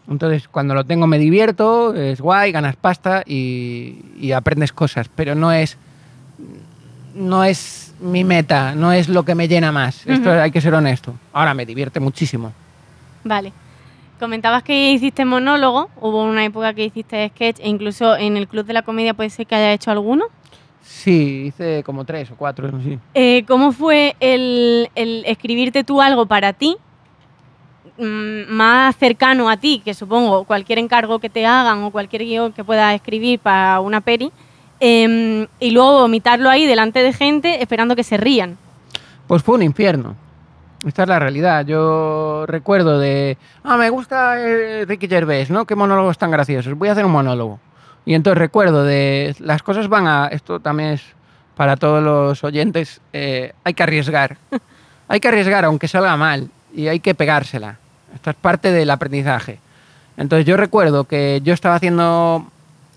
Entonces, 0.09 0.47
cuando 0.49 0.75
lo 0.75 0.85
tengo 0.85 1.07
me 1.07 1.19
divierto, 1.19 1.95
es 1.95 2.21
guay, 2.21 2.53
ganas 2.53 2.77
pasta 2.77 3.23
y, 3.27 4.05
y 4.19 4.33
aprendes 4.33 4.73
cosas, 4.73 5.09
pero 5.15 5.35
no 5.35 5.53
es, 5.53 5.77
no 7.15 7.45
es 7.45 7.95
mi 8.01 8.25
meta, 8.25 8.75
no 8.75 8.93
es 8.93 9.09
lo 9.09 9.25
que 9.25 9.35
me 9.35 9.49
llena 9.49 9.73
más. 9.73 10.07
Esto 10.07 10.31
Ujú. 10.31 10.39
hay 10.41 10.51
que 10.51 10.61
ser 10.61 10.75
honesto. 10.75 11.15
Ahora 11.33 11.55
me 11.55 11.65
divierte 11.67 12.01
muchísimo. 12.01 12.53
Vale. 13.25 13.53
Comentabas 14.23 14.63
que 14.63 14.93
hiciste 14.93 15.25
monólogo, 15.25 15.91
hubo 16.01 16.23
una 16.23 16.45
época 16.45 16.73
que 16.75 16.85
hiciste 16.85 17.29
sketch 17.31 17.59
e 17.59 17.69
incluso 17.69 18.17
en 18.17 18.37
el 18.37 18.47
Club 18.47 18.65
de 18.65 18.73
la 18.73 18.83
Comedia 18.83 19.15
puede 19.15 19.31
ser 19.31 19.49
que 19.49 19.57
haya 19.57 19.73
hecho 19.73 19.91
alguno. 19.91 20.27
Sí, 20.81 21.47
hice 21.49 21.83
como 21.83 22.05
tres 22.05 22.31
o 22.31 22.37
cuatro, 22.37 22.71
sí. 22.85 23.01
Eh, 23.15 23.45
¿Cómo 23.49 23.73
fue 23.73 24.15
el, 24.21 24.89
el 24.95 25.25
escribirte 25.27 25.83
tú 25.83 26.01
algo 26.01 26.27
para 26.27 26.53
ti, 26.53 26.77
mm, 27.99 28.49
más 28.49 28.95
cercano 28.95 29.51
a 29.51 29.57
ti, 29.57 29.83
que 29.85 29.93
supongo 29.93 30.45
cualquier 30.45 30.79
encargo 30.79 31.19
que 31.19 31.29
te 31.29 31.45
hagan 31.45 31.83
o 31.83 31.91
cualquier 31.91 32.23
guion 32.23 32.53
que 32.53 32.63
puedas 32.63 32.95
escribir 32.95 33.41
para 33.41 33.81
una 33.81 34.03
peri, 34.03 34.31
em, 34.79 35.49
y 35.59 35.73
luego 35.73 35.99
vomitarlo 35.99 36.49
ahí 36.49 36.65
delante 36.65 37.03
de 37.03 37.13
gente 37.13 37.61
esperando 37.61 37.97
que 37.97 38.05
se 38.05 38.19
rían? 38.19 38.57
Pues 39.27 39.43
fue 39.43 39.57
un 39.57 39.65
infierno. 39.65 40.15
Esta 40.87 41.03
es 41.03 41.09
la 41.09 41.19
realidad. 41.19 41.65
Yo 41.65 42.45
recuerdo 42.47 42.99
de, 42.99 43.39
ah, 43.63 43.77
me 43.77 43.91
gusta 43.91 44.41
eh, 44.41 44.85
Ricky 44.85 45.07
Gervais, 45.07 45.51
¿no? 45.51 45.65
Qué 45.65 45.77
monólogos 45.77 46.19
tan 46.19 46.31
graciosos. 46.31 46.75
Voy 46.75 46.89
a 46.89 46.93
hacer 46.93 47.05
un 47.05 47.13
monólogo. 47.13 47.61
Y 48.05 48.15
entonces 48.15 48.39
recuerdo 48.39 48.85
de, 48.85 49.35
las 49.39 49.63
cosas 49.63 49.89
van 49.89 50.09
a, 50.09 50.27
esto 50.27 50.59
también 50.59 50.91
es 50.91 51.03
para 51.57 51.77
todos 51.77 52.03
los 52.03 52.43
oyentes, 52.43 53.01
eh, 53.13 53.53
hay 53.63 53.75
que 53.75 53.83
arriesgar. 53.83 54.39
hay 55.09 55.21
que 55.21 55.29
arriesgar 55.29 55.65
aunque 55.65 55.87
salga 55.87 56.17
mal 56.17 56.51
y 56.75 56.89
hay 56.89 56.99
que 56.99 57.15
pegársela. 57.15 57.79
Esto 58.15 58.31
es 58.31 58.37
parte 58.37 58.73
del 58.73 58.91
aprendizaje. 58.91 59.61
Entonces 60.17 60.47
yo 60.47 60.57
recuerdo 60.57 61.05
que 61.05 61.41
yo 61.45 61.55
estaba 61.55 61.77
haciendo 61.77 62.47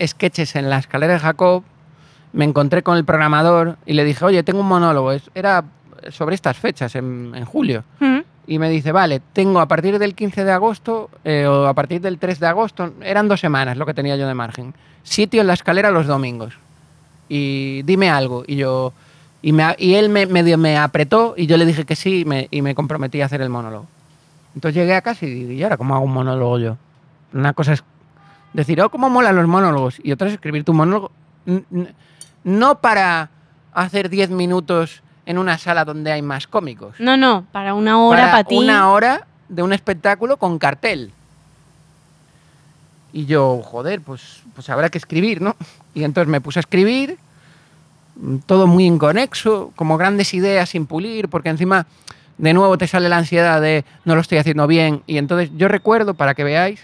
sketches 0.04 0.56
en 0.56 0.70
la 0.70 0.80
escalera 0.80 1.14
de 1.14 1.20
Jacob, 1.20 1.64
me 2.34 2.44
encontré 2.46 2.84
con 2.84 2.98
el 2.98 3.06
programador 3.06 3.78
y 3.86 3.94
le 3.94 4.04
dije, 4.04 4.26
oye, 4.26 4.44
tengo 4.44 4.60
un 4.60 4.68
monólogo. 4.68 5.14
Era 5.34 5.64
sobre 6.12 6.36
estas 6.36 6.58
fechas, 6.58 6.96
en, 6.96 7.34
en 7.36 7.46
julio. 7.46 7.84
¿Mm? 8.00 8.20
Y 8.48 8.60
me 8.60 8.70
dice, 8.70 8.92
vale, 8.92 9.22
tengo 9.34 9.60
a 9.60 9.68
partir 9.68 9.98
del 9.98 10.14
15 10.14 10.44
de 10.44 10.52
agosto 10.52 11.10
eh, 11.24 11.48
o 11.48 11.68
a 11.68 11.74
partir 11.74 12.02
del 12.02 12.20
3 12.20 12.40
de 12.40 12.48
agosto, 12.48 12.94
eran 13.02 13.28
dos 13.28 13.40
semanas 13.40 13.78
lo 13.78 13.86
que 13.86 13.94
tenía 13.94 14.16
yo 14.16 14.28
de 14.28 14.34
margen. 14.34 14.74
Sitio 15.04 15.42
en 15.42 15.48
la 15.48 15.54
escalera 15.54 15.92
los 15.92 16.06
domingos. 16.06 16.54
Y 17.28 17.82
dime 17.84 18.10
algo. 18.10 18.44
Y 18.46 18.58
yo 18.58 18.94
y, 19.42 19.52
me, 19.52 19.76
y 19.78 19.96
él 19.96 20.10
me, 20.10 20.26
medio 20.28 20.58
me 20.58 20.78
apretó 20.78 21.34
y 21.38 21.48
yo 21.48 21.58
le 21.58 21.66
dije 21.66 21.86
que 21.86 21.96
sí 21.96 22.22
y 22.22 22.26
me, 22.26 22.48
y 22.52 22.62
me 22.62 22.76
comprometí 22.76 23.22
a 23.22 23.26
hacer 23.26 23.42
el 23.42 23.50
monólogo. 23.50 23.88
Entonces 24.54 24.76
llegué 24.76 24.96
a 24.96 25.02
casa 25.02 25.26
y 25.26 25.30
digo, 25.34 25.52
¿y 25.52 25.64
ahora 25.64 25.78
cómo 25.78 25.96
hago 25.96 26.06
un 26.06 26.14
monólogo 26.14 26.60
yo? 26.60 26.78
Una 27.34 27.54
cosa 27.54 27.74
es 27.74 27.84
decir, 28.54 28.80
oh, 28.82 28.90
cómo 28.90 29.10
molan 29.10 29.36
los 29.36 29.48
monólogos. 29.48 30.00
Y 30.04 30.12
otra 30.12 30.28
es 30.28 30.34
escribir 30.34 30.64
tu 30.64 30.74
monólogo. 30.74 31.12
No 32.44 32.80
para 32.80 33.30
hacer 33.74 34.10
10 34.10 34.30
minutos 34.30 35.04
en 35.26 35.38
una 35.38 35.58
sala 35.58 35.86
donde 35.86 36.12
hay 36.12 36.22
más 36.22 36.48
cómicos 36.48 37.00
No, 37.00 37.18
no, 37.18 37.46
para 37.52 37.74
una 37.74 38.00
hora 38.00 38.32
para 38.32 38.44
ti. 38.44 38.56
una 38.56 38.90
hora 38.92 39.26
de 39.50 39.64
un 39.64 39.74
espectáculo 39.74 40.38
con 40.38 40.58
cartel. 40.60 41.12
Y 43.14 43.26
yo, 43.26 43.62
joder, 43.64 44.02
pues, 44.02 44.42
pues 44.54 44.70
habrá 44.70 44.90
que 44.90 44.98
escribir, 44.98 45.42
¿no? 45.42 45.56
Y 45.94 46.04
entonces 46.04 46.30
me 46.30 46.42
puse 46.42 46.60
a 46.60 46.62
escribir, 46.62 47.18
todo 48.46 48.68
muy 48.68 48.86
inconexo, 48.86 49.72
como 49.76 49.98
grandes 49.98 50.34
ideas 50.34 50.70
sin 50.70 50.86
pulir, 50.86 51.30
porque 51.30 51.50
encima 51.50 51.86
de 52.38 52.54
nuevo 52.54 52.78
te 52.78 52.88
sale 52.88 53.08
la 53.08 53.18
ansiedad 53.18 53.62
de 53.62 53.86
no 54.04 54.16
lo 54.16 54.22
estoy 54.22 54.38
haciendo 54.38 54.68
bien. 54.68 55.02
Y 55.08 55.18
entonces 55.18 55.50
yo 55.56 55.68
recuerdo, 55.68 56.14
para 56.14 56.34
que 56.34 56.44
veáis, 56.44 56.82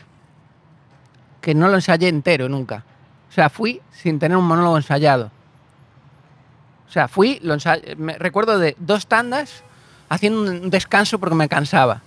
que 1.42 1.54
no 1.54 1.68
lo 1.68 1.76
ensayé 1.76 2.08
entero 2.08 2.48
nunca. 2.48 2.86
O 3.30 3.34
sea, 3.34 3.50
fui 3.50 3.82
sin 3.92 4.20
tener 4.20 4.38
un 4.38 4.46
monólogo 4.46 4.78
ensayado. 4.78 5.32
O 6.92 6.94
sea, 6.94 7.08
fui, 7.08 7.40
lo 7.42 7.56
me 7.96 8.18
recuerdo 8.18 8.60
de 8.60 8.76
dos 8.78 9.08
tandas 9.08 9.64
haciendo 10.10 10.42
un 10.42 10.70
descanso 10.70 11.20
porque 11.20 11.36
me 11.36 11.48
cansaba. 11.48 12.02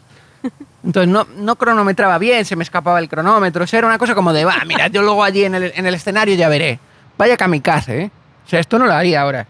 Entonces 0.85 1.11
no, 1.11 1.27
no 1.39 1.57
cronometraba 1.57 2.19
bien, 2.19 2.45
se 2.45 2.55
me 2.55 2.65
escapaba 2.65 2.99
el 2.99 3.09
cronómetro. 3.09 3.65
O 3.65 3.67
sea, 3.67 3.79
era 3.79 3.87
una 3.87 3.97
cosa 3.97 4.15
como 4.15 4.35
de, 4.35 4.45
va, 4.45 4.57
mira, 4.67 4.89
yo 4.89 5.01
luego 5.01 5.25
allí 5.25 5.45
en 5.45 5.55
el, 5.55 5.73
en 5.75 5.87
el 5.87 5.95
escenario 5.95 6.35
ya 6.35 6.51
veré. 6.51 6.79
Vaya 7.17 7.39
kamikaze, 7.39 8.03
¿eh? 8.03 8.11
O 8.45 8.49
sea, 8.51 8.61
esto 8.61 8.79
no 8.79 8.85
lo 8.85 8.93
haría 8.93 9.23
ahora. 9.23 9.47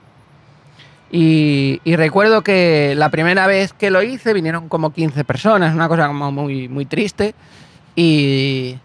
Y, 1.10 1.80
y 1.82 1.96
recuerdo 1.96 2.42
que 2.42 2.94
la 2.96 3.08
primera 3.08 3.48
vez 3.48 3.72
que 3.72 3.90
lo 3.90 4.04
hice 4.04 4.34
vinieron 4.34 4.68
como 4.68 4.92
15 4.92 5.24
personas, 5.24 5.74
una 5.74 5.88
cosa 5.88 6.06
como 6.06 6.30
muy, 6.30 6.68
muy 6.68 6.86
triste. 6.86 7.34
Y, 7.96 8.78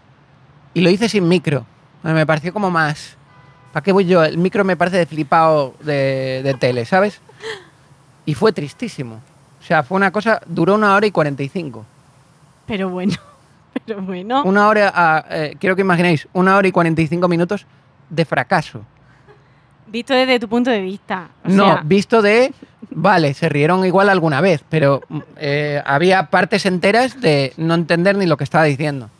y 0.74 0.80
lo 0.80 0.90
hice 0.90 1.08
sin 1.08 1.28
micro. 1.28 1.64
Me 2.02 2.26
pareció 2.26 2.52
como 2.52 2.72
más... 2.72 3.19
¿Para 3.72 3.82
qué 3.84 3.92
voy 3.92 4.04
yo? 4.06 4.24
El 4.24 4.38
micro 4.38 4.64
me 4.64 4.76
parece 4.76 4.96
de 4.98 5.06
flipado 5.06 5.74
de, 5.82 6.40
de 6.42 6.54
tele, 6.54 6.84
¿sabes? 6.84 7.20
Y 8.26 8.34
fue 8.34 8.52
tristísimo. 8.52 9.20
O 9.60 9.64
sea, 9.64 9.82
fue 9.82 9.96
una 9.96 10.10
cosa... 10.10 10.40
Duró 10.46 10.74
una 10.74 10.94
hora 10.94 11.06
y 11.06 11.10
45. 11.10 11.84
Pero 12.66 12.88
bueno, 12.90 13.14
pero 13.86 14.02
bueno. 14.02 14.42
Una 14.44 14.68
hora... 14.68 14.92
a- 14.94 15.24
eh, 15.30 15.56
quiero 15.60 15.76
que 15.76 15.82
imaginéis, 15.82 16.26
una 16.32 16.56
hora 16.56 16.66
y 16.66 16.72
45 16.72 17.28
minutos 17.28 17.66
de 18.08 18.24
fracaso. 18.24 18.82
Visto 19.86 20.14
desde 20.14 20.38
tu 20.40 20.48
punto 20.48 20.70
de 20.70 20.80
vista. 20.80 21.28
O 21.44 21.48
no, 21.48 21.64
sea, 21.64 21.82
visto 21.84 22.22
de... 22.22 22.52
Vale, 22.92 23.34
se 23.34 23.48
rieron 23.48 23.84
igual 23.84 24.08
alguna 24.08 24.40
vez, 24.40 24.64
pero 24.68 25.02
eh, 25.36 25.80
había 25.84 26.26
partes 26.26 26.66
enteras 26.66 27.20
de 27.20 27.52
no 27.56 27.74
entender 27.74 28.16
ni 28.16 28.26
lo 28.26 28.36
que 28.36 28.44
estaba 28.44 28.64
diciendo. 28.64 29.10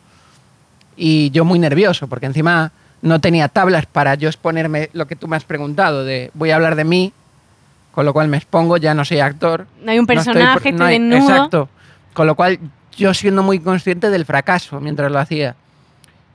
Y 0.97 1.29
yo 1.31 1.45
muy 1.45 1.57
nervioso, 1.59 2.07
porque 2.07 2.25
encima 2.25 2.71
no 3.01 3.19
tenía 3.19 3.47
tablas 3.47 3.85
para 3.85 4.15
yo 4.15 4.27
exponerme 4.29 4.89
lo 4.93 5.07
que 5.07 5.15
tú 5.15 5.27
me 5.27 5.35
has 5.35 5.43
preguntado, 5.43 6.03
de 6.03 6.31
voy 6.33 6.51
a 6.51 6.55
hablar 6.55 6.75
de 6.75 6.83
mí, 6.83 7.13
con 7.91 8.05
lo 8.05 8.13
cual 8.13 8.27
me 8.27 8.37
expongo, 8.37 8.77
ya 8.77 8.93
no 8.93 9.03
soy 9.05 9.19
actor. 9.19 9.65
no 9.83 9.91
hay 9.91 9.99
un 9.99 10.03
no 10.03 10.07
personaje, 10.07 10.59
por- 10.59 10.67
estoy 10.67 10.99
no 10.99 11.15
hay-. 11.15 11.21
Exacto. 11.21 11.69
Con 12.13 12.27
lo 12.27 12.35
cual 12.35 12.59
yo 12.95 13.13
siendo 13.13 13.41
muy 13.43 13.59
consciente 13.59 14.09
del 14.09 14.25
fracaso 14.25 14.79
mientras 14.79 15.11
lo 15.11 15.19
hacía. 15.19 15.55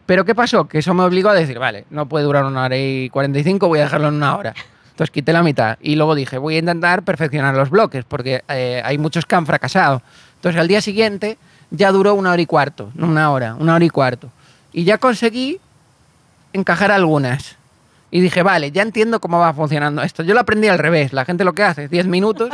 Pero 0.07 0.25
¿qué 0.25 0.35
pasó? 0.35 0.69
Que 0.69 0.79
eso 0.79 0.95
me 0.95 1.03
obligó 1.03 1.29
a 1.31 1.35
decir, 1.35 1.59
vale, 1.59 1.85
no 1.91 2.07
puede 2.07 2.25
durar 2.25 2.45
una 2.45 2.65
hora 2.65 2.77
y 2.77 3.09
45, 3.11 3.67
voy 3.69 3.81
a 3.81 3.83
dejarlo 3.83 4.09
en 4.09 4.15
una 4.15 4.37
hora. 4.37 4.55
Entonces 4.91 5.11
quité 5.11 5.33
la 5.33 5.43
mitad 5.43 5.77
y 5.83 5.97
luego 5.97 6.15
dije, 6.15 6.39
voy 6.39 6.57
a 6.57 6.59
intentar 6.61 7.03
perfeccionar 7.03 7.55
los 7.55 7.69
bloques 7.71 8.05
porque 8.05 8.43
eh, 8.49 8.81
hay 8.85 8.99
muchos 8.99 9.27
que 9.27 9.35
han 9.35 9.45
fracasado. 9.45 10.01
Entonces 10.37 10.61
al 10.61 10.69
día 10.69 10.81
siguiente 10.81 11.37
ya 11.71 11.91
duró 11.93 12.15
una 12.15 12.33
hora 12.33 12.41
y 12.41 12.47
cuarto, 12.47 12.91
no 12.95 13.07
una 13.09 13.31
hora, 13.31 13.57
una 13.59 13.75
hora 13.75 13.85
y 13.85 13.91
cuarto. 13.91 14.31
Y 14.73 14.85
ya 14.85 14.97
conseguí 14.99 15.59
encajar 16.57 16.91
algunas. 16.91 17.57
Y 18.11 18.21
dije, 18.21 18.43
vale, 18.43 18.71
ya 18.71 18.83
entiendo 18.83 19.21
cómo 19.21 19.39
va 19.39 19.53
funcionando 19.53 20.03
esto. 20.03 20.23
Yo 20.23 20.35
lo 20.35 20.41
aprendí 20.41 20.69
al 20.69 20.79
revés. 20.79 21.13
La 21.13 21.25
gente 21.25 21.45
lo 21.45 21.55
que 21.55 21.63
hace 21.65 21.85
es 21.85 21.91
10 21.91 22.07
minutos 22.07 22.51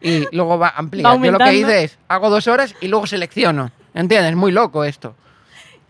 y 0.00 0.24
luego 0.32 0.58
va 0.58 0.72
ampliando. 0.76 1.24
Yo 1.24 1.32
lo 1.32 1.38
que 1.38 1.54
hice 1.54 1.84
es, 1.84 1.98
hago 2.08 2.28
dos 2.30 2.46
horas 2.48 2.74
y 2.80 2.88
luego 2.88 3.06
selecciono. 3.06 3.70
¿Entiendes? 3.94 4.34
Muy 4.36 4.50
loco 4.52 4.84
esto. 4.84 5.14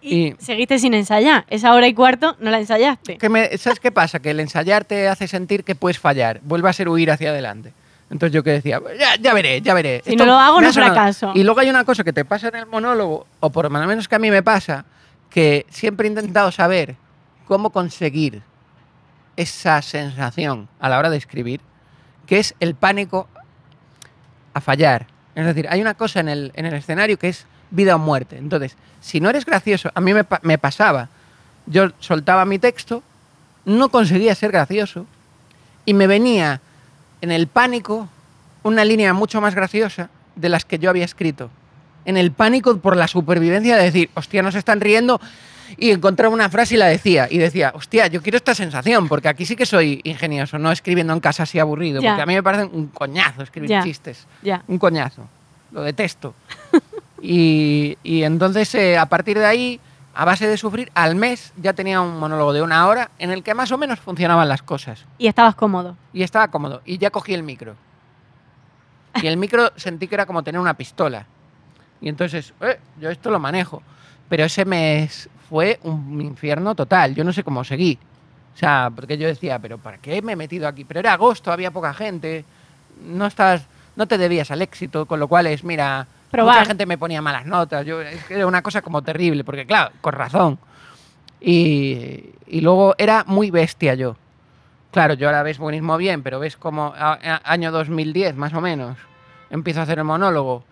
Y, 0.02 0.26
Y- 0.28 0.36
seguiste 0.38 0.78
sin 0.78 0.92
ensayar. 0.92 1.46
Esa 1.48 1.72
hora 1.74 1.86
y 1.88 1.94
cuarto 1.94 2.36
no 2.40 2.50
la 2.50 2.58
ensayaste. 2.58 3.16
Que 3.16 3.28
me- 3.30 3.56
¿Sabes 3.56 3.80
qué 3.80 3.90
pasa? 3.90 4.20
Que 4.20 4.30
el 4.32 4.40
ensayar 4.40 4.84
te 4.84 5.08
hace 5.08 5.26
sentir 5.28 5.64
que 5.64 5.74
puedes 5.74 5.98
fallar. 5.98 6.40
Vuelve 6.42 6.68
a 6.68 6.72
ser 6.74 6.88
huir 6.90 7.10
hacia 7.10 7.30
adelante. 7.30 7.72
Entonces 8.10 8.34
yo 8.34 8.44
que 8.44 8.50
decía, 8.50 8.80
ya, 8.98 9.16
ya 9.16 9.32
veré, 9.32 9.62
ya 9.62 9.72
veré. 9.72 10.02
Si 10.04 10.14
no 10.14 10.26
lo 10.26 10.34
hago, 10.34 10.60
no 10.60 10.68
ha 10.68 10.72
sonado". 10.72 10.92
fracaso. 10.94 11.32
Y 11.34 11.42
luego 11.42 11.60
hay 11.60 11.70
una 11.70 11.84
cosa 11.84 12.04
que 12.04 12.12
te 12.12 12.26
pasa 12.26 12.48
en 12.48 12.56
el 12.56 12.66
monólogo, 12.66 13.26
o 13.40 13.48
por 13.50 13.64
lo 13.64 13.86
menos 13.86 14.06
que 14.06 14.14
a 14.14 14.18
mí 14.18 14.30
me 14.30 14.42
pasa, 14.42 14.84
que 15.30 15.64
siempre 15.70 16.06
he 16.06 16.10
intentado 16.10 16.52
saber 16.52 16.96
cómo 17.46 17.70
conseguir 17.70 18.42
esa 19.36 19.82
sensación 19.82 20.68
a 20.78 20.88
la 20.88 20.98
hora 20.98 21.10
de 21.10 21.16
escribir, 21.16 21.60
que 22.26 22.38
es 22.38 22.54
el 22.60 22.74
pánico 22.74 23.28
a 24.52 24.60
fallar. 24.60 25.06
Es 25.34 25.44
decir, 25.44 25.66
hay 25.68 25.80
una 25.80 25.94
cosa 25.94 26.20
en 26.20 26.28
el, 26.28 26.52
en 26.54 26.66
el 26.66 26.74
escenario 26.74 27.18
que 27.18 27.28
es 27.28 27.46
vida 27.70 27.96
o 27.96 27.98
muerte. 27.98 28.38
Entonces, 28.38 28.76
si 29.00 29.20
no 29.20 29.30
eres 29.30 29.44
gracioso, 29.44 29.90
a 29.94 30.00
mí 30.00 30.14
me, 30.14 30.24
me 30.42 30.58
pasaba, 30.58 31.08
yo 31.66 31.90
soltaba 31.98 32.44
mi 32.44 32.58
texto, 32.58 33.02
no 33.64 33.88
conseguía 33.88 34.34
ser 34.34 34.52
gracioso, 34.52 35.06
y 35.84 35.94
me 35.94 36.06
venía 36.06 36.60
en 37.20 37.32
el 37.32 37.46
pánico 37.46 38.08
una 38.62 38.84
línea 38.84 39.12
mucho 39.12 39.40
más 39.40 39.54
graciosa 39.54 40.08
de 40.36 40.48
las 40.48 40.64
que 40.64 40.78
yo 40.78 40.90
había 40.90 41.04
escrito. 41.04 41.50
En 42.04 42.16
el 42.16 42.32
pánico 42.32 42.76
por 42.78 42.96
la 42.96 43.08
supervivencia 43.08 43.76
de 43.76 43.84
decir, 43.84 44.10
hostia, 44.14 44.42
no 44.42 44.52
se 44.52 44.58
están 44.58 44.80
riendo, 44.80 45.20
y 45.76 45.90
encontraba 45.90 46.32
una 46.34 46.48
frase 46.48 46.74
y 46.74 46.78
la 46.78 46.86
decía. 46.86 47.26
Y 47.30 47.38
decía, 47.38 47.72
hostia, 47.74 48.06
yo 48.08 48.22
quiero 48.22 48.36
esta 48.36 48.54
sensación, 48.54 49.08
porque 49.08 49.28
aquí 49.28 49.44
sí 49.46 49.56
que 49.56 49.66
soy 49.66 50.00
ingenioso, 50.04 50.58
no 50.58 50.70
escribiendo 50.72 51.12
en 51.12 51.20
casa 51.20 51.44
así 51.44 51.58
aburrido, 51.58 52.00
Ya. 52.00 52.10
porque 52.10 52.22
a 52.22 52.26
mí 52.26 52.34
me 52.34 52.42
parece 52.42 52.64
un 52.64 52.88
coñazo 52.88 53.42
escribir 53.42 53.70
Ya. 53.70 53.82
chistes. 53.82 54.26
Ya. 54.42 54.62
Un 54.68 54.78
coñazo. 54.78 55.26
Lo 55.72 55.82
detesto. 55.82 56.34
y, 57.22 57.96
y 58.02 58.22
entonces, 58.22 58.74
eh, 58.74 58.96
a 58.98 59.06
partir 59.06 59.38
de 59.38 59.46
ahí, 59.46 59.80
a 60.14 60.24
base 60.24 60.46
de 60.46 60.56
sufrir, 60.56 60.90
al 60.94 61.16
mes 61.16 61.52
ya 61.56 61.72
tenía 61.72 62.00
un 62.00 62.18
monólogo 62.18 62.52
de 62.52 62.62
una 62.62 62.86
hora 62.86 63.10
en 63.18 63.30
el 63.30 63.42
que 63.42 63.52
más 63.54 63.72
o 63.72 63.78
menos 63.78 63.98
funcionaban 63.98 64.48
las 64.48 64.62
cosas. 64.62 65.04
Y 65.18 65.26
estabas 65.26 65.54
cómodo. 65.56 65.96
Y 66.12 66.22
estaba 66.22 66.48
cómodo. 66.48 66.82
Y 66.84 66.98
ya 66.98 67.10
cogí 67.10 67.34
el 67.34 67.42
micro. 67.42 67.74
Y 69.20 69.26
el 69.26 69.36
micro 69.36 69.72
sentí 69.76 70.06
que 70.06 70.14
era 70.14 70.26
como 70.26 70.42
tener 70.42 70.60
una 70.60 70.74
pistola. 70.74 71.26
Y 72.00 72.08
entonces, 72.08 72.52
eh, 72.60 72.78
yo 73.00 73.10
esto 73.10 73.30
lo 73.30 73.38
manejo. 73.40 73.82
Pero 74.28 74.44
ese 74.44 74.64
mes 74.64 75.28
fue 75.48 75.78
un 75.82 76.20
infierno 76.20 76.74
total. 76.74 77.14
Yo 77.14 77.24
no 77.24 77.32
sé 77.32 77.42
cómo 77.44 77.64
seguí. 77.64 77.98
O 78.54 78.56
sea, 78.56 78.90
porque 78.94 79.18
yo 79.18 79.26
decía, 79.26 79.58
pero 79.58 79.78
¿para 79.78 79.98
qué 79.98 80.22
me 80.22 80.32
he 80.32 80.36
metido 80.36 80.68
aquí? 80.68 80.84
Pero 80.84 81.00
era 81.00 81.12
agosto, 81.14 81.50
había 81.52 81.70
poca 81.70 81.92
gente. 81.94 82.44
No 83.04 83.26
estás, 83.26 83.66
no 83.96 84.06
te 84.06 84.16
debías 84.18 84.50
al 84.50 84.62
éxito, 84.62 85.06
con 85.06 85.18
lo 85.18 85.26
cual 85.28 85.46
es, 85.48 85.64
mira, 85.64 86.06
Probar. 86.30 86.54
mucha 86.54 86.66
gente 86.66 86.86
me 86.86 86.96
ponía 86.98 87.20
malas 87.20 87.46
notas. 87.46 87.84
Yo, 87.84 88.00
era 88.00 88.46
una 88.46 88.62
cosa 88.62 88.80
como 88.82 89.02
terrible, 89.02 89.42
porque 89.44 89.66
claro, 89.66 89.90
con 90.00 90.12
razón. 90.12 90.58
Y, 91.40 92.30
y 92.46 92.60
luego 92.60 92.94
era 92.98 93.24
muy 93.26 93.50
bestia 93.50 93.94
yo. 93.94 94.16
Claro, 94.92 95.14
yo 95.14 95.26
ahora 95.26 95.42
ves 95.42 95.58
buenismo 95.58 95.96
bien, 95.96 96.22
pero 96.22 96.38
ves 96.38 96.56
como 96.56 96.94
a- 96.96 97.18
a- 97.20 97.40
año 97.52 97.72
2010 97.72 98.36
más 98.36 98.54
o 98.54 98.60
menos 98.60 98.96
empiezo 99.50 99.80
a 99.80 99.82
hacer 99.82 99.98
el 99.98 100.04
monólogo 100.04 100.64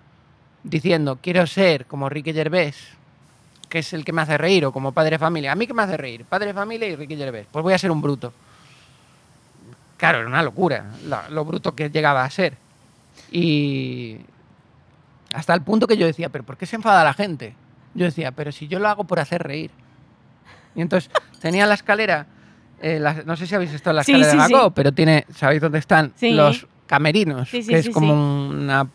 diciendo 0.63 1.19
quiero 1.21 1.47
ser 1.47 1.87
como 1.87 2.09
Ricky 2.09 2.33
Gervais, 2.33 2.77
que 3.73 3.79
es 3.79 3.95
el 3.95 4.05
que 4.05 4.13
me 4.13 4.21
hace 4.21 4.37
reír, 4.37 4.67
o 4.67 4.71
como 4.71 4.93
padre 4.93 5.13
de 5.13 5.19
familia. 5.19 5.51
A 5.51 5.55
mí 5.55 5.67
que 5.67 5.73
me 5.73 5.81
hace 5.83 5.97
reír, 5.97 6.27
padre 6.27 6.49
de 6.49 6.53
familia 6.53 6.87
y 6.89 6.95
Ricky 6.95 7.17
Gervais. 7.17 7.47
Pues 7.51 7.63
voy 7.63 7.73
a 7.73 7.79
ser 7.79 7.91
un 7.91 8.03
bruto. 8.03 8.31
Claro, 9.97 10.19
era 10.19 10.27
una 10.29 10.43
locura 10.43 10.85
lo 11.31 11.43
bruto 11.47 11.75
que 11.75 11.89
llegaba 11.89 12.23
a 12.23 12.29
ser. 12.29 12.59
Y 13.31 14.19
hasta 15.33 15.55
el 15.55 15.63
punto 15.63 15.87
que 15.87 15.97
yo 15.97 16.05
decía, 16.05 16.29
pero 16.29 16.45
¿por 16.45 16.59
qué 16.59 16.67
se 16.67 16.77
enfada 16.77 17.03
la 17.03 17.15
gente? 17.15 17.55
Yo 17.95 18.05
decía, 18.05 18.33
pero 18.33 18.53
si 18.53 18.69
yo 18.69 18.79
lo 18.79 18.89
hago 18.89 19.05
por 19.05 19.19
hacer 19.21 19.43
reír. 19.43 19.71
Y 20.75 20.83
entonces 20.83 21.11
tenía 21.41 21.65
la 21.67 21.73
escalera, 21.73 22.27
eh, 22.83 22.99
la- 23.01 23.23
no 23.25 23.37
sé 23.37 23.47
si 23.47 23.55
habéis 23.55 23.73
estado 23.73 23.93
en 23.93 23.97
la 23.97 24.05
Sí, 24.05 24.13
escalera 24.13 24.33
de 24.33 24.49
sí. 24.49 24.73
pero 24.75 24.93
tiene, 24.93 25.25
¿sabéis 25.35 25.63
dónde 25.63 25.79
están? 25.79 26.13
Los 26.37 26.67
camerinos, 26.87 27.49
Sí, 27.49 27.63
sí, 27.63 27.71
que 27.71 27.79
es 27.79 27.89
como. 27.89 28.13
Una, 28.51 28.87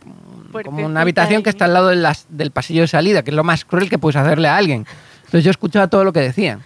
como 0.64 0.86
una 0.86 1.02
habitación 1.02 1.44
que 1.44 1.50
está 1.50 1.66
al 1.66 1.74
lado 1.74 1.88
de 1.90 1.96
las- 1.98 2.26
del 2.30 2.52
pasillo 2.52 2.82
de 2.82 2.88
salida, 2.88 3.24
que 3.24 3.32
es 3.32 3.36
lo 3.36 3.44
más 3.44 3.66
cruel 3.66 3.90
que 3.90 3.98
puedes 3.98 4.16
hacerle 4.16 4.48
a 4.48 4.58
alguien. 4.58 4.86
Entonces 5.26 5.44
yo 5.44 5.52
escuchaba 5.52 5.88
todo 5.88 6.04
lo 6.04 6.14
que 6.14 6.22
decían 6.22 6.62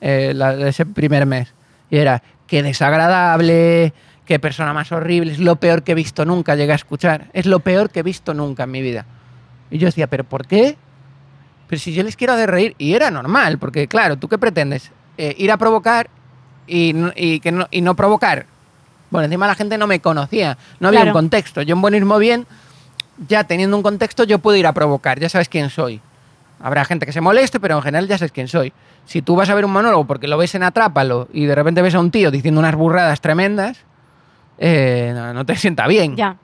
eh, 0.00 0.32
la- 0.34 0.52
ese 0.68 0.84
primer 0.84 1.24
mes. 1.26 1.54
Y 1.90 1.96
era, 1.96 2.22
qué 2.46 2.62
desagradable, 2.62 3.92
qué 4.26 4.38
persona 4.38 4.72
más 4.72 4.90
horrible, 4.92 5.32
es 5.32 5.38
lo 5.38 5.56
peor 5.56 5.82
que 5.82 5.92
he 5.92 5.94
visto 5.94 6.24
nunca, 6.24 6.54
llegué 6.56 6.72
a 6.72 6.76
escuchar. 6.76 7.26
Es 7.32 7.46
lo 7.46 7.60
peor 7.60 7.90
que 7.90 8.00
he 8.00 8.02
visto 8.02 8.34
nunca 8.34 8.64
en 8.64 8.70
mi 8.70 8.82
vida. 8.82 9.06
Y 9.70 9.78
yo 9.78 9.86
decía, 9.86 10.06
¿pero 10.08 10.24
por 10.24 10.46
qué? 10.46 10.76
Pero 11.68 11.80
si 11.80 11.92
yo 11.94 12.02
les 12.02 12.16
quiero 12.16 12.34
hacer 12.34 12.50
reír, 12.50 12.74
y 12.78 12.94
era 12.94 13.10
normal, 13.10 13.58
porque 13.58 13.88
claro, 13.88 14.16
¿tú 14.16 14.28
qué 14.28 14.36
pretendes? 14.38 14.90
Eh, 15.16 15.34
ir 15.38 15.50
a 15.50 15.56
provocar 15.56 16.08
y, 16.66 16.92
no- 16.92 17.12
y 17.16 17.40
que 17.40 17.52
no, 17.52 17.66
y 17.70 17.80
no 17.80 17.94
provocar. 17.96 18.46
Bueno, 19.10 19.26
encima 19.26 19.46
la 19.46 19.54
gente 19.54 19.78
no 19.78 19.86
me 19.86 20.00
conocía, 20.00 20.58
no 20.80 20.88
había 20.88 21.00
Claro. 21.02 21.12
un 21.12 21.22
contexto. 21.22 21.62
Yo 21.62 21.74
en 21.76 21.80
Buenismo 21.82 22.18
Bien, 22.18 22.46
ya 23.28 23.44
teniendo 23.44 23.76
un 23.76 23.82
contexto, 23.82 24.24
yo 24.24 24.38
puedo 24.38 24.56
ir 24.56 24.66
a 24.66 24.72
provocar, 24.72 25.18
ya 25.20 25.28
sabes 25.28 25.48
quién 25.48 25.70
soy. 25.70 26.00
Habrá 26.60 26.84
gente 26.84 27.06
que 27.06 27.12
se 27.12 27.20
moleste, 27.20 27.60
pero 27.60 27.76
en 27.76 27.82
general 27.82 28.08
ya 28.08 28.18
sabes 28.18 28.32
quién 28.32 28.48
soy. 28.48 28.72
Si 29.06 29.22
tú 29.22 29.36
vas 29.36 29.50
a 29.50 29.54
ver 29.54 29.64
un 29.64 29.72
monólogo 29.72 30.06
porque 30.06 30.28
lo 30.28 30.38
ves 30.38 30.54
en 30.54 30.62
Atrápalo 30.62 31.28
y 31.32 31.44
de 31.44 31.54
repente 31.54 31.82
ves 31.82 31.94
a 31.94 32.00
un 32.00 32.10
tío 32.10 32.30
diciendo 32.30 32.60
unas 32.60 32.74
burradas 32.74 33.20
tremendas, 33.20 33.78
eh, 34.58 35.12
no, 35.14 35.34
no 35.34 35.44
te 35.44 35.56
sienta 35.56 35.86
bien. 35.86 36.16
Ya. 36.16 36.36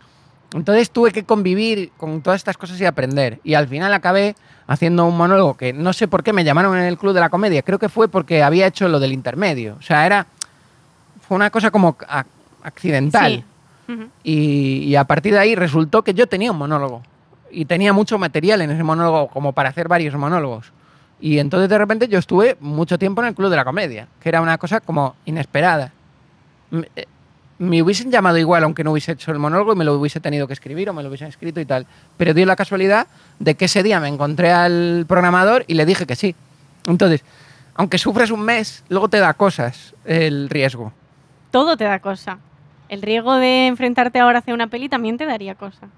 Entonces 0.53 0.91
tuve 0.91 1.13
que 1.13 1.25
convivir 1.25 1.93
con 1.97 2.23
todas 2.23 2.41
estas 2.41 2.57
cosas 2.57 2.81
y 2.81 2.85
aprender. 2.85 3.41
Y 3.45 3.55
al 3.55 3.69
final 3.69 3.95
acabé 3.95 4.35
haciendo 4.67 5.07
un 5.07 5.17
monólogo 5.17 5.57
que 5.57 5.73
no 5.73 5.93
sé 5.93 6.09
por 6.09 6.23
qué 6.23 6.33
me 6.33 6.45
llamaron 6.45 6.77
en 6.77 6.85
el 6.85 6.99
Club 6.99 7.15
de 7.15 7.21
la 7.21 7.29
Comedia. 7.29 7.63
Creo 7.63 7.79
que 7.79 7.89
fue 7.89 8.09
porque 8.09 8.43
había 8.43 8.67
hecho 8.67 8.89
lo 8.89 8.99
del 8.99 9.13
intermedio. 9.13 9.77
O 9.79 9.83
sea, 9.83 10.07
era. 10.07 10.27
Fue 11.27 11.37
una 11.37 11.51
cosa 11.51 11.71
como 11.71 11.97
accidental. 12.63 13.33
Sí. 13.33 13.45
Y 14.23 14.95
a 14.95 15.05
partir 15.05 15.33
de 15.33 15.39
ahí 15.39 15.55
resultó 15.55 16.03
que 16.03 16.15
yo 16.15 16.27
tenía 16.27 16.53
un 16.53 16.59
monólogo. 16.59 17.03
Y 17.51 17.65
tenía 17.65 17.93
mucho 17.93 18.19
material 18.19 18.63
en 18.63 18.71
ese 18.71 18.83
monólogo 18.85 19.29
como 19.29 19.53
para 19.53 19.71
hacer 19.71 19.89
varios 19.89 20.15
monólogos. 20.15 20.73
Y 21.21 21.39
entonces 21.39 21.69
de 21.69 21.79
repente 21.79 22.09
yo 22.09 22.19
estuve 22.19 22.57
mucho 22.61 22.99
tiempo 22.99 23.21
en 23.23 23.29
el 23.29 23.35
Club 23.35 23.51
de 23.51 23.57
la 23.57 23.65
Comedia, 23.65 24.09
que 24.21 24.29
era 24.29 24.41
una 24.41 24.57
cosa 24.57 24.81
como 24.81 25.17
inesperada. 25.27 25.93
Me, 26.71 26.89
eh, 26.97 27.07
me 27.61 27.83
hubiesen 27.83 28.11
llamado 28.11 28.39
igual 28.39 28.65
aunque 28.65 28.83
no 28.83 28.93
hubiese 28.93 29.13
hecho 29.13 29.33
el 29.33 29.39
monólogo 29.39 29.75
y 29.75 29.77
me 29.77 29.85
lo 29.85 29.95
hubiese 29.95 30.19
tenido 30.19 30.47
que 30.47 30.55
escribir 30.55 30.89
o 30.89 30.95
me 30.95 31.03
lo 31.03 31.09
hubiesen 31.09 31.29
escrito 31.29 31.61
y 31.61 31.67
tal. 31.67 31.87
Pero 32.17 32.33
dio 32.33 32.47
la 32.47 32.57
casualidad 32.57 33.07
de 33.39 33.55
que 33.55 33.67
ese 33.67 33.83
día 33.83 34.01
me 34.01 34.09
encontré 34.09 34.51
al 34.51 35.05
programador 35.07 35.65
y 35.67 35.75
le 35.75 35.85
dije 35.85 36.07
que 36.07 36.17
sí. 36.17 36.35
Entonces, 36.87 37.23
aunque 37.75 37.99
sufres 37.99 38.31
un 38.31 38.41
mes, 38.41 38.83
luego 38.89 39.09
te 39.09 39.19
da 39.19 39.35
cosas 39.35 39.95
el 40.07 40.49
riesgo. 40.49 40.93
todo 41.51 41.77
te 41.77 41.85
da 41.85 41.99
cosa. 41.99 42.39
El 42.91 43.03
riesgo 43.03 43.37
de 43.37 43.69
enfrentarte 43.69 44.19
ahora 44.19 44.41
hacia 44.41 44.53
una 44.53 44.67
peli 44.67 44.89
también 44.89 45.17
te 45.17 45.25
daría 45.25 45.55
cosa. 45.55 45.89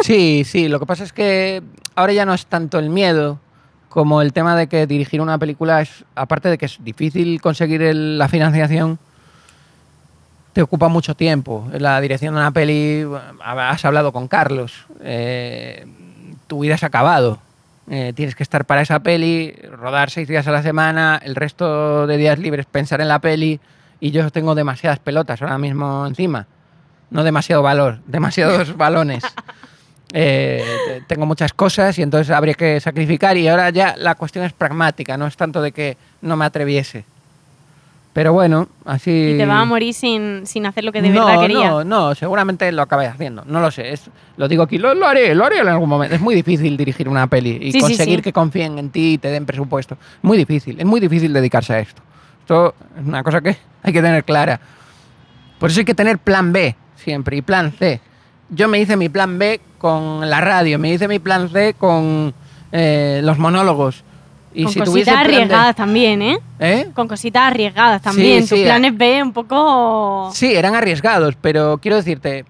Sí, 0.00 0.42
sí, 0.44 0.66
lo 0.68 0.80
que 0.80 0.86
pasa 0.86 1.04
es 1.04 1.12
que 1.12 1.62
ahora 1.94 2.12
ya 2.14 2.24
no 2.24 2.34
es 2.34 2.46
tanto 2.46 2.78
el 2.78 2.90
miedo 2.90 3.38
como 3.90 4.22
el 4.22 4.32
tema 4.32 4.56
de 4.56 4.66
que 4.66 4.86
dirigir 4.86 5.20
una 5.20 5.38
película 5.38 5.80
es, 5.82 6.04
aparte 6.14 6.48
de 6.48 6.58
que 6.58 6.66
es 6.66 6.78
difícil 6.82 7.40
conseguir 7.40 7.82
el- 7.82 8.18
la 8.18 8.28
financiación, 8.28 8.98
te 10.54 10.62
ocupa 10.62 10.88
mucho 10.88 11.14
tiempo. 11.14 11.68
La 11.78 12.00
dirección 12.00 12.34
de 12.34 12.40
una 12.40 12.50
peli, 12.50 13.06
has 13.44 13.84
hablado 13.84 14.10
con 14.12 14.26
Carlos, 14.26 14.86
eh, 15.02 15.86
tu 16.46 16.60
vida 16.60 16.76
ha 16.80 16.86
acabado. 16.86 17.38
Eh, 17.90 18.12
tienes 18.16 18.34
que 18.34 18.42
estar 18.42 18.64
para 18.64 18.80
esa 18.80 19.00
peli, 19.00 19.52
rodar 19.70 20.10
seis 20.10 20.26
días 20.26 20.46
a 20.48 20.50
la 20.50 20.62
semana, 20.62 21.20
el 21.22 21.34
resto 21.36 22.06
de 22.06 22.16
días 22.16 22.38
libres 22.38 22.66
pensar 22.66 23.00
en 23.00 23.08
la 23.08 23.18
peli 23.20 23.60
y 24.00 24.10
yo 24.10 24.30
tengo 24.30 24.54
demasiadas 24.54 24.98
pelotas 24.98 25.40
ahora 25.42 25.58
mismo 25.58 26.06
encima. 26.06 26.46
No 27.10 27.22
demasiado 27.24 27.62
valor, 27.62 27.98
demasiados 28.06 28.76
balones. 28.76 29.22
Eh, 30.12 30.62
te- 30.86 31.00
tengo 31.02 31.26
muchas 31.26 31.52
cosas 31.52 31.98
y 31.98 32.02
entonces 32.02 32.30
habría 32.34 32.54
que 32.54 32.78
sacrificar 32.80 33.36
y 33.36 33.48
ahora 33.48 33.70
ya 33.70 33.96
la 33.98 34.14
cuestión 34.14 34.44
es 34.44 34.52
pragmática, 34.52 35.16
no 35.18 35.26
es 35.26 35.36
tanto 35.36 35.60
de 35.60 35.72
que 35.72 35.96
no 36.22 36.36
me 36.36 36.44
atreviese. 36.44 37.04
Pero 38.12 38.32
bueno, 38.32 38.68
así... 38.84 39.32
Y 39.34 39.36
te 39.36 39.44
vas 39.44 39.60
a 39.60 39.64
morir 39.64 39.92
sin, 39.92 40.46
sin 40.46 40.64
hacer 40.64 40.84
lo 40.84 40.92
que 40.92 41.02
de 41.02 41.10
no, 41.10 41.26
verdad 41.26 41.40
querías. 41.40 41.70
No, 41.70 41.84
no, 41.84 42.14
seguramente 42.14 42.70
lo 42.70 42.82
acabé 42.82 43.06
haciendo. 43.08 43.42
No 43.46 43.60
lo 43.60 43.70
sé. 43.72 43.92
Es, 43.92 44.08
lo 44.36 44.46
digo 44.46 44.62
aquí, 44.62 44.78
lo, 44.78 44.94
lo 44.94 45.06
haré, 45.06 45.34
lo 45.34 45.44
haré 45.44 45.58
en 45.58 45.68
algún 45.68 45.88
momento. 45.88 46.14
Es 46.14 46.20
muy 46.20 46.36
difícil 46.36 46.76
dirigir 46.76 47.08
una 47.08 47.26
peli 47.26 47.58
y 47.60 47.72
Sí, 47.72 47.80
sí, 47.80 47.80
conseguir 47.80 48.20
sí. 48.20 48.22
que 48.22 48.32
confíen 48.32 48.78
en 48.78 48.90
ti 48.90 49.14
y 49.14 49.18
te 49.18 49.28
den 49.28 49.44
presupuesto. 49.44 49.98
Muy 50.22 50.38
difícil, 50.38 50.78
es 50.80 50.86
muy 50.86 51.00
difícil 51.00 51.32
dedicarse 51.32 51.74
a 51.74 51.80
esto. 51.80 52.00
Esto 52.46 52.76
es 52.96 53.04
una 53.04 53.24
cosa 53.24 53.40
que 53.40 53.56
hay 53.82 53.92
que 53.92 54.00
tener 54.00 54.22
clara. 54.22 54.60
Por 55.58 55.68
eso 55.68 55.80
hay 55.80 55.84
que 55.84 55.96
tener 55.96 56.18
plan 56.18 56.52
B 56.52 56.76
siempre 56.94 57.36
y 57.36 57.42
plan 57.42 57.72
C. 57.72 58.00
Yo 58.50 58.68
me 58.68 58.78
hice 58.78 58.96
mi 58.96 59.08
plan 59.08 59.36
B 59.36 59.60
con 59.78 60.30
la 60.30 60.40
radio, 60.40 60.78
me 60.78 60.92
hice 60.92 61.08
mi 61.08 61.18
plan 61.18 61.48
C 61.50 61.74
con 61.74 62.32
eh, 62.70 63.20
los 63.24 63.36
monólogos. 63.38 64.04
Y 64.54 64.62
Con 64.62 64.72
si 64.72 64.78
cositas 64.78 65.16
arriesgadas 65.16 65.74
también, 65.74 66.22
¿eh? 66.22 66.38
¿Eh? 66.60 66.88
Con 66.94 67.08
cositas 67.08 67.42
arriesgadas 67.42 68.00
también. 68.00 68.44
Sí, 68.44 68.48
Tus 68.48 68.58
sí, 68.60 68.64
planes 68.64 68.96
B 68.96 69.24
un 69.24 69.32
poco... 69.32 70.30
Sí, 70.32 70.54
eran 70.54 70.76
arriesgados, 70.76 71.34
pero 71.40 71.78
quiero 71.78 71.96
decirte, 71.96 72.44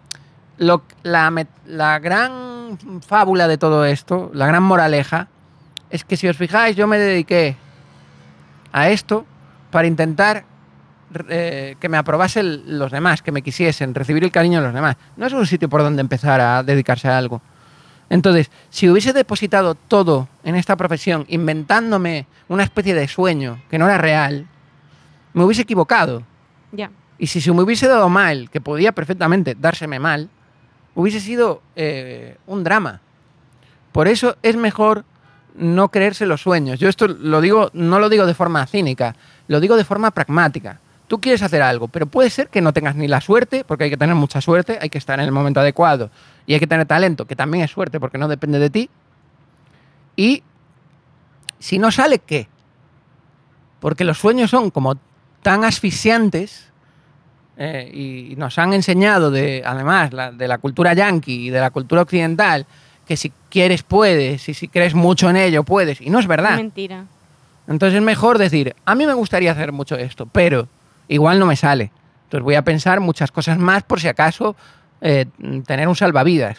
lo, 0.59 0.83
la, 1.05 1.33
la 1.65 1.99
gran 2.01 2.79
fábula 3.01 3.49
de 3.49 3.57
todo 3.57 3.87
esto, 3.87 4.31
la 4.35 4.47
gran 4.47 4.63
moraleja, 4.63 5.29
es 5.89 6.05
que 6.05 6.19
si 6.19 6.29
os 6.29 6.37
fijáis, 6.37 6.77
yo 6.77 6.87
me 6.87 6.99
dediqué 6.99 7.57
a 8.73 8.91
esto 8.91 9.25
para 9.77 9.89
intentar 9.89 10.47
eh, 11.29 11.77
que 11.79 11.91
me 11.91 11.99
aprobasen 11.99 12.79
los 12.79 12.91
demás, 12.91 13.21
que 13.21 13.31
me 13.31 13.43
quisiesen, 13.43 13.95
recibir 13.95 14.25
el 14.25 14.33
cariño 14.33 14.61
de 14.61 14.65
los 14.65 14.75
demás. 14.75 14.97
No 15.19 15.27
es 15.27 15.35
un 15.35 15.47
sitio 15.47 15.69
por 15.69 15.83
donde 15.83 16.01
empezar 16.01 16.41
a 16.41 16.63
dedicarse 16.63 17.09
a 17.09 17.19
algo. 17.19 17.43
Entonces, 18.09 18.51
si 18.71 18.89
hubiese 18.89 19.13
depositado 19.13 19.75
todo 19.75 20.31
en 20.45 20.57
esta 20.57 20.77
profesión, 20.77 21.27
inventándome 21.29 22.27
una 22.49 22.63
especie 22.63 22.95
de 22.95 23.07
sueño 23.07 23.61
que 23.69 23.77
no 23.77 23.85
era 23.85 23.99
real, 23.99 24.47
me 25.35 25.45
hubiese 25.45 25.61
equivocado. 25.61 26.23
Ya. 26.73 26.91
Y 27.19 27.27
si 27.27 27.43
se 27.43 27.53
me 27.53 27.61
hubiese 27.61 27.87
dado 27.87 28.09
mal, 28.09 28.49
que 28.49 28.63
podía 28.63 28.93
perfectamente 28.93 29.55
dárseme 29.61 29.99
mal, 29.99 30.31
hubiese 30.95 31.21
sido 31.21 31.61
eh, 31.77 32.39
un 32.47 32.65
drama. 32.65 33.03
Por 33.93 34.09
eso 34.09 34.39
es 34.43 34.57
mejor 34.57 35.05
no 35.55 35.91
creerse 35.91 36.27
los 36.27 36.43
sueños. 36.43 36.79
Yo 36.79 36.89
esto 36.89 37.09
lo 37.09 37.41
digo, 37.41 37.71
no 37.73 37.99
lo 37.99 38.09
digo 38.09 38.27
de 38.27 38.35
forma 38.35 38.67
cínica, 38.67 39.15
lo 39.49 39.61
digo 39.61 39.77
de 39.77 39.85
forma 39.85 40.11
pragmática. 40.11 40.81
Tú 41.09 41.21
quieres 41.21 41.43
hacer 41.43 41.63
algo, 41.63 41.89
pero 41.89 42.07
puede 42.07 42.31
ser 42.31 42.49
que 42.49 42.61
no 42.61 42.73
tengas 42.73 42.97
ni 42.97 43.07
la 43.07 43.21
suerte, 43.21 43.65
porque 43.65 43.85
hay 43.85 43.91
que 43.91 43.97
tener 43.97 44.17
mucha 44.17 44.41
suerte, 44.41 44.79
hay 44.81 44.91
que 44.91 44.99
estar 44.99 45.21
en 45.21 45.27
el 45.27 45.33
momento 45.33 45.61
adecuado 45.61 46.11
y 46.47 46.55
hay 46.55 46.61
que 46.61 46.67
tener 46.67 46.87
talento, 46.87 47.27
que 47.27 47.37
también 47.37 47.63
es 47.65 47.71
suerte 47.71 48.01
porque 48.01 48.19
no 48.19 48.27
depende 48.27 48.59
de 48.59 48.71
ti. 48.71 48.91
Y 50.17 50.43
si 51.61 51.79
no 51.79 51.93
sale, 51.93 52.19
¿qué? 52.19 52.49
Porque 53.79 54.05
los 54.05 54.19
sueños 54.19 54.51
son 54.51 54.71
como 54.71 54.97
tan 55.43 55.63
asfixiantes 55.65 56.73
eh, 57.57 57.89
y 57.93 58.35
nos 58.37 58.59
han 58.59 58.73
enseñado, 58.73 59.31
de, 59.31 59.63
además, 59.65 60.11
de 60.11 60.49
la 60.49 60.59
cultura 60.59 60.93
yanqui 60.93 61.47
y 61.47 61.51
de 61.51 61.61
la 61.61 61.71
cultura 61.71 62.03
occidental, 62.03 62.67
que 63.07 63.17
si 63.17 63.33
quieres 63.49 63.83
puedes 63.83 64.49
y 64.49 64.55
si 64.55 64.67
crees 64.69 64.95
mucho 64.95 65.31
en 65.31 65.37
ello 65.37 65.63
puedes. 65.63 66.01
Y 66.01 66.11
no 66.11 66.19
es 66.19 66.27
verdad. 66.27 66.57
Mentira. 66.57 67.07
Entonces 67.69 67.97
es 67.99 68.03
mejor 68.03 68.39
decir, 68.39 68.75
a 68.85 68.95
mí 68.95 69.07
me 69.07 69.15
gustaría 69.15 69.53
hacer 69.53 69.73
mucho 69.73 69.97
esto, 69.97 70.27
pero 70.27 70.69
igual 71.09 71.39
no 71.39 71.47
me 71.47 71.57
sale. 71.57 71.91
Entonces 72.25 72.45
voy 72.45 72.55
a 72.55 72.63
pensar 72.63 73.01
muchas 73.01 73.31
cosas 73.33 73.59
más 73.59 73.83
por 73.83 74.01
si 74.01 74.09
acaso 74.09 74.57
eh, 75.01 75.27
tener 75.67 75.89
un 75.89 75.97
salvavidas. 75.97 76.59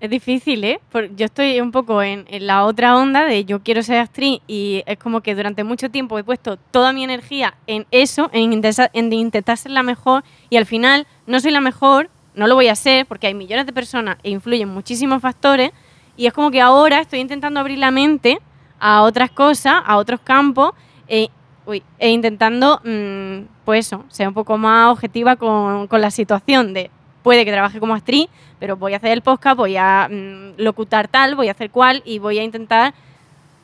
Es 0.00 0.10
difícil, 0.10 0.62
¿eh? 0.64 0.80
Por- 0.90 1.14
yo 1.16 1.24
estoy 1.26 1.60
un 1.60 1.70
poco 1.72 2.02
en, 2.02 2.24
en 2.28 2.46
la 2.46 2.64
otra 2.64 2.96
onda 2.96 3.24
de 3.24 3.44
yo 3.44 3.62
quiero 3.62 3.82
ser 3.82 3.98
actriz 3.98 4.40
y 4.46 4.82
es 4.86 4.98
como 4.98 5.22
que 5.22 5.34
durante 5.34 5.64
mucho 5.64 5.90
tiempo 5.90 6.18
he 6.18 6.24
puesto 6.24 6.56
toda 6.56 6.92
mi 6.92 7.04
energía 7.04 7.54
en 7.66 7.86
eso, 7.90 8.28
en, 8.32 8.52
intesa- 8.52 8.90
en 8.92 9.12
intentar 9.12 9.56
ser 9.56 9.70
la 9.72 9.82
mejor 9.82 10.24
y 10.50 10.56
al 10.56 10.66
final 10.66 11.06
no 11.26 11.40
soy 11.40 11.52
la 11.52 11.60
mejor, 11.60 12.10
no 12.34 12.46
lo 12.48 12.54
voy 12.54 12.68
a 12.68 12.74
ser 12.74 13.06
porque 13.06 13.28
hay 13.28 13.34
millones 13.34 13.64
de 13.64 13.72
personas 13.72 14.18
e 14.22 14.30
influyen 14.30 14.68
muchísimos 14.68 15.22
factores 15.22 15.70
y 16.16 16.26
es 16.26 16.32
como 16.34 16.50
que 16.50 16.60
ahora 16.60 17.00
estoy 17.00 17.20
intentando 17.20 17.58
abrir 17.60 17.78
la 17.78 17.90
mente 17.90 18.38
a 18.82 19.02
otras 19.02 19.30
cosas, 19.30 19.76
a 19.86 19.96
otros 19.96 20.20
campos 20.22 20.72
e, 21.08 21.28
uy, 21.66 21.82
e 21.98 22.10
intentando, 22.10 22.80
mm, 22.84 23.46
pues 23.64 23.86
eso, 23.86 24.04
ser 24.08 24.26
un 24.28 24.34
poco 24.34 24.58
más 24.58 24.90
objetiva 24.90 25.36
con, 25.36 25.86
con 25.86 26.00
la 26.00 26.10
situación 26.10 26.74
de 26.74 26.90
puede 27.22 27.44
que 27.44 27.52
trabaje 27.52 27.78
como 27.78 27.94
actriz, 27.94 28.26
pero 28.58 28.76
voy 28.76 28.94
a 28.94 28.96
hacer 28.96 29.12
el 29.12 29.22
podcast, 29.22 29.56
voy 29.56 29.76
a 29.76 30.08
mm, 30.10 30.60
locutar 30.60 31.06
tal, 31.06 31.36
voy 31.36 31.46
a 31.48 31.52
hacer 31.52 31.70
cual 31.70 32.02
y 32.04 32.18
voy 32.18 32.38
a 32.40 32.42
intentar 32.42 32.92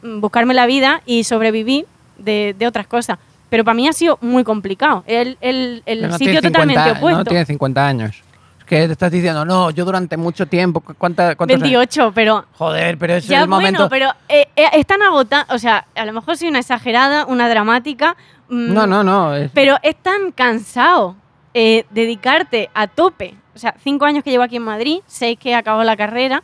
mm, 0.02 0.20
buscarme 0.20 0.54
la 0.54 0.66
vida 0.66 1.02
y 1.04 1.24
sobrevivir 1.24 1.86
de, 2.16 2.54
de 2.56 2.66
otras 2.68 2.86
cosas. 2.86 3.18
Pero 3.50 3.64
para 3.64 3.74
mí 3.74 3.88
ha 3.88 3.92
sido 3.92 4.18
muy 4.20 4.44
complicado. 4.44 5.02
El, 5.06 5.36
el- 5.40 5.82
el 5.86 6.02
no 6.08 6.18
sitio 6.18 6.40
totalmente 6.42 6.80
50 6.82 6.98
opuesto. 6.98 7.18
No 7.18 7.24
tiene 7.24 7.44
50 7.46 7.86
años. 7.86 8.22
Que 8.68 8.86
te 8.86 8.92
estás 8.92 9.10
diciendo, 9.10 9.44
no, 9.44 9.70
yo 9.70 9.84
durante 9.84 10.16
mucho 10.16 10.46
tiempo, 10.46 10.80
¿cu- 10.80 10.94
¿cuánta, 10.98 11.34
cuántos 11.36 11.54
años? 11.54 11.62
28, 11.62 12.12
pero 12.14 12.44
Joder, 12.58 12.98
pero 12.98 13.14
ese 13.14 13.28
ya 13.28 13.38
es 13.38 13.42
el 13.44 13.48
momento. 13.48 13.88
bueno, 13.88 13.88
pero 13.88 14.10
eh, 14.28 14.46
eh, 14.56 14.68
es 14.74 14.86
tan 14.86 15.00
agotada, 15.02 15.46
o 15.54 15.58
sea, 15.58 15.86
a 15.94 16.04
lo 16.04 16.12
mejor 16.12 16.36
soy 16.36 16.48
una 16.48 16.58
exagerada, 16.58 17.24
una 17.26 17.48
dramática, 17.48 18.14
mm, 18.48 18.74
No, 18.74 18.86
no, 18.86 19.02
no. 19.02 19.34
es- 19.34 19.50
pero 19.54 19.76
es 19.82 19.96
tan 19.96 20.32
cansado 20.32 21.16
eh, 21.54 21.86
dedicarte 21.90 22.68
a 22.74 22.86
tope. 22.86 23.34
O 23.54 23.58
sea, 23.58 23.74
cinco 23.82 24.04
años 24.04 24.22
que 24.22 24.30
llevo 24.30 24.44
aquí 24.44 24.56
en 24.56 24.62
Madrid, 24.64 25.00
seis 25.06 25.38
que 25.38 25.50
he 25.50 25.54
acabado 25.54 25.82
la 25.82 25.96
carrera, 25.96 26.42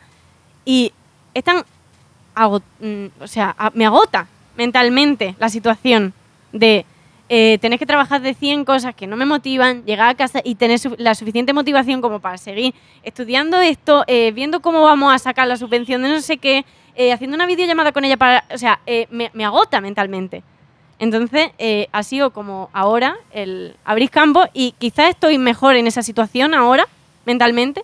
y 0.65 0.93
es 1.35 1.45
tan. 1.45 1.59
mm, 2.79 3.07
o 3.21 3.27
sea, 3.27 3.55
me 3.75 3.87
agota 3.87 4.27
mentalmente 4.57 5.37
la 5.39 5.49
situación 5.49 6.13
de 6.53 6.87
eh, 7.29 7.59
tener 7.61 7.79
que 7.79 7.87
trabajar 7.87 8.21
de 8.21 8.35
100 8.35 8.65
cosas 8.65 8.95
que 8.95 9.07
no 9.07 9.17
me 9.17 9.25
motivan, 9.25 9.85
llegar 9.85 10.09
a 10.09 10.15
casa 10.15 10.41
y 10.45 10.57
tener 10.57 10.79
su- 10.79 10.95
la 10.99 11.15
suficiente 11.15 11.53
motivación 11.53 12.03
como 12.03 12.21
para 12.21 12.37
seguir 12.37 12.75
estudiando 13.03 13.61
esto, 13.61 14.05
eh, 14.07 14.33
viendo 14.33 14.61
cómo 14.61 14.83
vamos 14.83 15.13
a 15.13 15.19
sacar 15.19 15.49
la 15.49 15.57
subvención 15.57 16.03
de 16.03 16.11
no 16.11 16.21
sé 16.21 16.37
qué, 16.37 16.65
eh, 16.97 17.13
haciendo 17.13 17.35
una 17.35 17.47
videollamada 17.47 17.93
con 17.93 18.05
ella 18.05 18.17
para. 18.19 18.45
O 18.53 18.59
sea, 18.59 18.81
eh, 18.87 19.07
me, 19.11 19.45
agota 19.45 19.81
mentalmente. 19.81 20.43
Entonces, 20.99 21.51
ha 21.93 22.03
sido 22.05 22.31
como 22.31 22.71
ahora 22.73 23.17
el 23.33 23.75
abrir 23.85 24.11
campo 24.11 24.45
y 24.55 24.73
quizás 24.79 25.11
estoy 25.11 25.39
mejor 25.39 25.75
en 25.75 25.89
esa 25.89 26.03
situación 26.03 26.55
ahora, 26.55 26.87
mentalmente, 27.27 27.83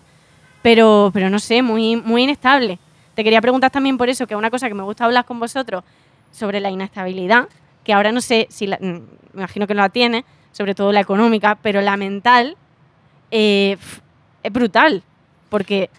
pero, 0.61 1.11
pero 1.13 1.29
no 1.29 1.39
sé, 1.39 1.61
muy, 1.61 1.97
muy 1.97 2.23
inestable. 2.23 2.79
Te 3.13 3.23
quería 3.23 3.41
preguntar 3.41 3.69
también 3.69 3.97
por 3.97 4.09
eso, 4.09 4.25
que 4.25 4.33
es 4.33 4.37
una 4.37 4.49
cosa 4.49 4.69
que 4.69 4.75
me 4.75 4.83
gusta 4.83 5.05
hablar 5.05 5.25
con 5.25 5.39
vosotros, 5.39 5.83
sobre 6.31 6.61
la 6.61 6.69
inestabilidad, 6.69 7.49
que 7.83 7.93
ahora 7.93 8.11
no 8.11 8.21
sé 8.21 8.47
si, 8.49 8.67
la- 8.67 8.77
mm, 8.79 8.83
me 9.33 9.41
imagino 9.41 9.67
que 9.67 9.73
no 9.73 9.81
la 9.81 9.89
tiene, 9.89 10.25
sobre 10.51 10.75
todo 10.75 10.91
la 10.91 10.99
económica, 10.99 11.57
pero 11.61 11.81
la 11.81 11.97
mental 11.97 12.57
eh, 13.31 13.77
es 14.43 14.51
brutal, 14.53 15.03
porque 15.49 15.89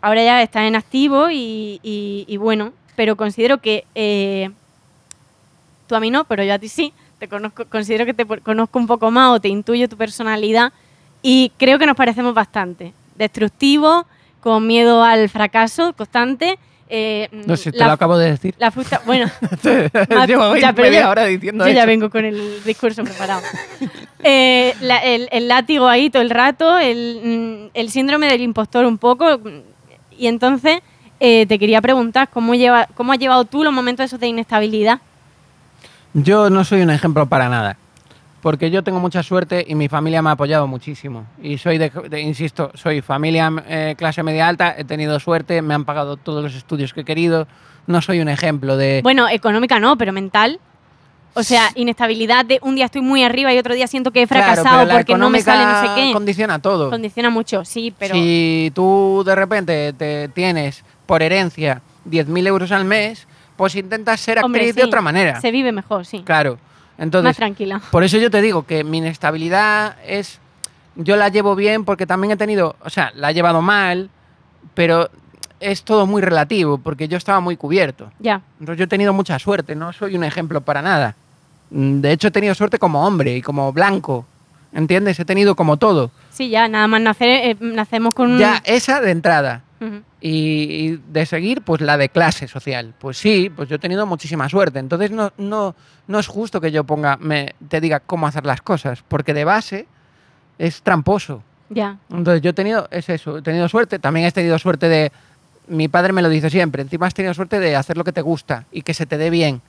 ahora 0.00 0.24
ya 0.24 0.42
estás 0.42 0.64
en 0.64 0.76
activo 0.76 1.28
y, 1.30 2.36
bueno, 2.38 2.72
pero 2.96 3.16
considero 3.16 3.58
que 3.58 3.84
eh, 3.94 4.50
tú 5.86 5.94
a 5.94 6.00
mí 6.00 6.10
no, 6.10 6.24
pero 6.24 6.42
yo 6.44 6.54
a 6.54 6.58
ti 6.58 6.68
sí, 6.68 6.92
te 7.18 7.28
conozco, 7.28 7.64
considero 7.66 8.04
que 8.06 8.14
te 8.14 8.26
conozco 8.26 8.78
un 8.78 8.86
poco 8.86 9.10
más 9.10 9.30
o 9.30 9.40
te 9.40 9.48
intuyo 9.48 9.88
tu 9.88 9.96
personalidad 9.96 10.72
y 11.22 11.52
creo 11.56 11.78
que 11.78 11.86
nos 11.86 11.96
parecemos 11.96 12.34
bastante. 12.34 12.92
Destructivo, 13.16 14.06
con 14.40 14.66
miedo 14.66 15.02
al 15.04 15.28
fracaso 15.28 15.92
constante. 15.94 16.58
Eh, 16.96 17.28
no 17.32 17.56
sé, 17.56 17.72
te 17.72 17.84
lo 17.84 17.90
acabo 17.90 18.16
de 18.16 18.30
decir. 18.30 18.54
la 18.58 18.70
frustra- 18.70 19.00
bueno, 19.04 19.28
Llevo 20.26 20.56
ya, 20.56 20.72
pero 20.72 20.88
media 20.88 21.10
hora 21.10 21.24
diciendo 21.24 21.66
yo 21.66 21.72
ya 21.72 21.86
vengo 21.86 22.08
con 22.08 22.24
el 22.24 22.62
discurso 22.64 23.02
preparado. 23.02 23.42
Eh, 24.22 24.74
la- 24.80 24.98
el, 24.98 25.28
el 25.32 25.48
látigo 25.48 25.88
ahí 25.88 26.08
todo 26.08 26.22
el 26.22 26.30
rato, 26.30 26.78
el, 26.78 27.20
mm, 27.24 27.70
el 27.74 27.90
síndrome 27.90 28.28
del 28.28 28.42
impostor 28.42 28.84
un 28.84 28.98
poco. 28.98 29.38
mm, 29.38 29.48
Y 30.18 30.26
entonces 30.28 30.78
eh, 31.20 31.46
te 31.46 31.58
quería 31.58 31.80
preguntar, 31.80 32.28
¿cómo, 32.32 32.54
lleva, 32.54 32.86
¿cómo 32.94 33.12
has 33.12 33.18
llevado 33.18 33.44
tú 33.44 33.64
los 33.64 33.72
momentos 33.72 34.04
esos 34.06 34.20
de 34.20 34.28
inestabilidad? 34.28 35.00
Yo 36.12 36.48
no 36.50 36.62
soy 36.64 36.82
un 36.82 36.90
ejemplo 36.90 37.26
para 37.26 37.48
nada. 37.48 37.76
Porque 38.44 38.70
yo 38.70 38.84
tengo 38.84 39.00
mucha 39.00 39.22
suerte 39.22 39.64
y 39.66 39.74
mi 39.74 39.88
familia 39.88 40.20
me 40.20 40.28
ha 40.28 40.32
apoyado 40.32 40.66
muchísimo. 40.66 41.24
Y 41.42 41.56
soy, 41.56 41.78
de, 41.78 41.90
de- 42.10 42.20
insisto, 42.20 42.70
soy 42.74 43.00
familia 43.00 43.50
eh, 43.66 43.94
clase 43.96 44.22
media 44.22 44.46
alta, 44.46 44.74
he 44.76 44.84
tenido 44.84 45.18
suerte, 45.18 45.62
me 45.62 45.72
han 45.72 45.86
pagado 45.86 46.18
todos 46.18 46.44
los 46.44 46.54
estudios 46.54 46.92
que 46.92 47.00
he 47.00 47.04
querido. 47.06 47.46
No 47.86 48.02
soy 48.02 48.20
un 48.20 48.28
ejemplo 48.28 48.76
de... 48.76 49.00
Bueno, 49.02 49.30
económica 49.30 49.80
no, 49.80 49.96
pero 49.96 50.12
mental. 50.12 50.60
O 51.32 51.42
sea, 51.42 51.70
inestabilidad 51.74 52.44
de 52.44 52.58
un 52.60 52.74
día 52.74 52.84
estoy 52.84 53.00
muy 53.00 53.22
arriba 53.24 53.50
y 53.54 53.56
otro 53.56 53.72
día 53.72 53.86
siento 53.86 54.10
que 54.10 54.20
he 54.20 54.26
Claro, 54.26 54.44
fracasado 54.44 54.76
pero 54.80 54.88
la 54.88 54.94
porque 54.94 55.14
no 55.16 55.30
me 55.30 55.40
sale 55.40 55.64
no 55.64 55.80
sé 55.80 55.88
qué. 56.08 56.12
condiciona 56.12 56.58
todo. 56.58 56.90
Condiciona 56.90 57.30
mucho, 57.30 57.64
sí, 57.64 57.94
pero 57.98 58.14
Si 58.14 58.70
tú 58.74 59.22
de 59.24 59.34
repente 59.34 59.94
te 59.94 60.28
tienes 60.28 60.84
por 61.06 61.22
herencia 61.22 61.80
10.000 62.10 62.46
euros 62.46 62.72
al 62.72 62.84
mes, 62.84 63.26
pues 63.56 63.74
intentas 63.74 64.20
ser 64.20 64.36
actriz 64.38 64.44
Hombre, 64.44 64.72
de 64.74 64.84
otra 64.84 65.00
manera. 65.00 65.40
se 65.40 65.50
vive 65.50 65.72
mejor, 65.72 66.04
sí. 66.04 66.20
Claro. 66.26 66.58
Más 66.96 67.04
Entonces, 67.04 67.36
tranquila. 67.36 67.80
por 67.90 68.04
eso 68.04 68.18
yo 68.18 68.30
te 68.30 68.40
digo 68.40 68.64
que 68.66 68.84
mi 68.84 68.98
inestabilidad 68.98 69.96
es. 70.06 70.38
Yo 70.96 71.16
la 71.16 71.28
llevo 71.28 71.56
bien 71.56 71.84
porque 71.84 72.06
también 72.06 72.30
he 72.32 72.36
tenido. 72.36 72.76
O 72.84 72.90
sea, 72.90 73.10
la 73.16 73.30
he 73.30 73.34
llevado 73.34 73.62
mal, 73.62 74.10
pero 74.74 75.10
es 75.58 75.82
todo 75.82 76.06
muy 76.06 76.22
relativo 76.22 76.78
porque 76.78 77.08
yo 77.08 77.16
estaba 77.16 77.40
muy 77.40 77.56
cubierto. 77.56 78.10
Ya, 78.20 78.42
Entonces, 78.60 78.78
yo 78.78 78.84
he 78.84 78.88
tenido 78.88 79.12
mucha 79.12 79.38
suerte, 79.38 79.74
no 79.74 79.92
soy 79.92 80.14
un 80.14 80.22
ejemplo 80.24 80.60
para 80.60 80.82
nada. 80.82 81.16
Mm, 81.70 82.00
De 82.00 82.12
hecho, 82.12 82.28
he 82.28 82.30
tenido 82.30 82.54
suerte 82.54 82.78
como 82.78 83.04
hombre 83.04 83.34
y 83.36 83.42
como 83.42 83.72
blanco. 83.72 84.24
¿Entiendes? 84.72 85.18
He 85.20 85.24
tenido 85.24 85.54
como 85.56 85.76
todo. 85.76 86.10
sí, 86.30 86.48
ya, 86.48 86.68
nada 86.68 86.86
más 86.88 87.00
nacer, 87.00 87.28
eh, 87.28 87.56
nacemos 87.60 88.14
con. 88.14 88.38
Ya, 88.38 88.60
esa 88.64 89.00
de 89.00 89.10
entrada. 89.10 89.62
Y, 90.20 90.30
y 90.30 91.00
de 91.12 91.26
seguir, 91.26 91.60
pues 91.62 91.82
la 91.82 91.98
de 91.98 92.08
clase 92.08 92.48
social. 92.48 92.94
Pues 92.98 93.18
sí, 93.18 93.50
pues 93.54 93.68
yo 93.68 93.76
he 93.76 93.78
tenido 93.78 94.06
muchísima 94.06 94.48
suerte. 94.48 94.78
Entonces 94.78 95.10
no, 95.10 95.32
no, 95.36 95.74
no 96.06 96.18
es 96.18 96.26
justo 96.26 96.60
que 96.60 96.72
yo 96.72 96.84
ponga, 96.84 97.18
me, 97.18 97.54
te 97.68 97.80
diga 97.80 98.00
cómo 98.00 98.26
hacer 98.26 98.46
las 98.46 98.62
cosas, 98.62 99.04
porque 99.06 99.34
de 99.34 99.44
base 99.44 99.86
es 100.58 100.80
tramposo. 100.82 101.42
Ya, 101.68 101.98
Entonces 102.10 102.42
yo 102.42 102.50
he 102.50 102.54
tenido, 102.54 102.88
es 102.90 103.08
eso, 103.08 103.38
he 103.38 103.42
tenido 103.42 103.68
suerte. 103.68 103.98
También 103.98 104.26
he 104.26 104.32
tenido 104.32 104.58
suerte 104.58 104.88
de, 104.88 105.12
mi 105.68 105.88
padre 105.88 106.12
me 106.12 106.22
lo 106.22 106.28
dice 106.28 106.50
siempre, 106.50 106.82
encima 106.82 107.06
has 107.06 107.14
tenido 107.14 107.34
suerte 107.34 107.58
de 107.58 107.76
hacer 107.76 107.96
lo 107.96 108.04
que 108.04 108.12
te 108.12 108.20
gusta 108.20 108.66
y 108.70 108.82
que 108.82 108.94
se 108.94 109.06
te 109.06 109.18
dé 109.18 109.30
bien. 109.30 109.62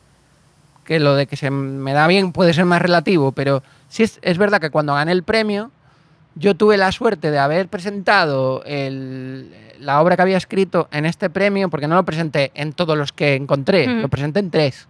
Que 0.83 0.99
lo 0.99 1.15
de 1.15 1.25
que 1.25 1.35
se 1.35 1.49
me 1.49 1.93
da 1.93 2.05
bien 2.07 2.31
puede 2.31 2.53
ser 2.53 2.65
más 2.65 2.81
relativo, 2.81 3.31
pero 3.31 3.63
sí 3.89 4.03
es, 4.03 4.19
es 4.21 4.37
verdad 4.37 4.61
que 4.61 4.69
cuando 4.69 4.93
gané 4.93 5.13
el 5.13 5.23
premio, 5.23 5.71
yo 6.35 6.55
tuve 6.55 6.77
la 6.77 6.91
suerte 6.91 7.31
de 7.31 7.39
haber 7.39 7.67
presentado 7.67 8.61
el- 8.65 9.53
la 9.79 10.01
obra 10.01 10.15
que 10.15 10.21
había 10.21 10.37
escrito 10.37 10.87
en 10.91 11.05
este 11.05 11.29
premio, 11.29 11.69
porque 11.69 11.87
no 11.87 11.95
lo 11.95 12.03
presenté 12.03 12.51
en 12.55 12.73
todos 12.73 12.97
los 12.97 13.11
que 13.11 13.35
encontré, 13.35 13.87
lo 14.01 14.09
presenté 14.09 14.39
en 14.39 14.51
tres. 14.51 14.87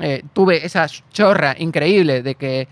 Eh, 0.00 0.22
tuve 0.32 0.64
esa 0.64 0.86
chorra 1.12 1.54
increíble 1.58 2.22
de 2.22 2.34
que 2.34 2.68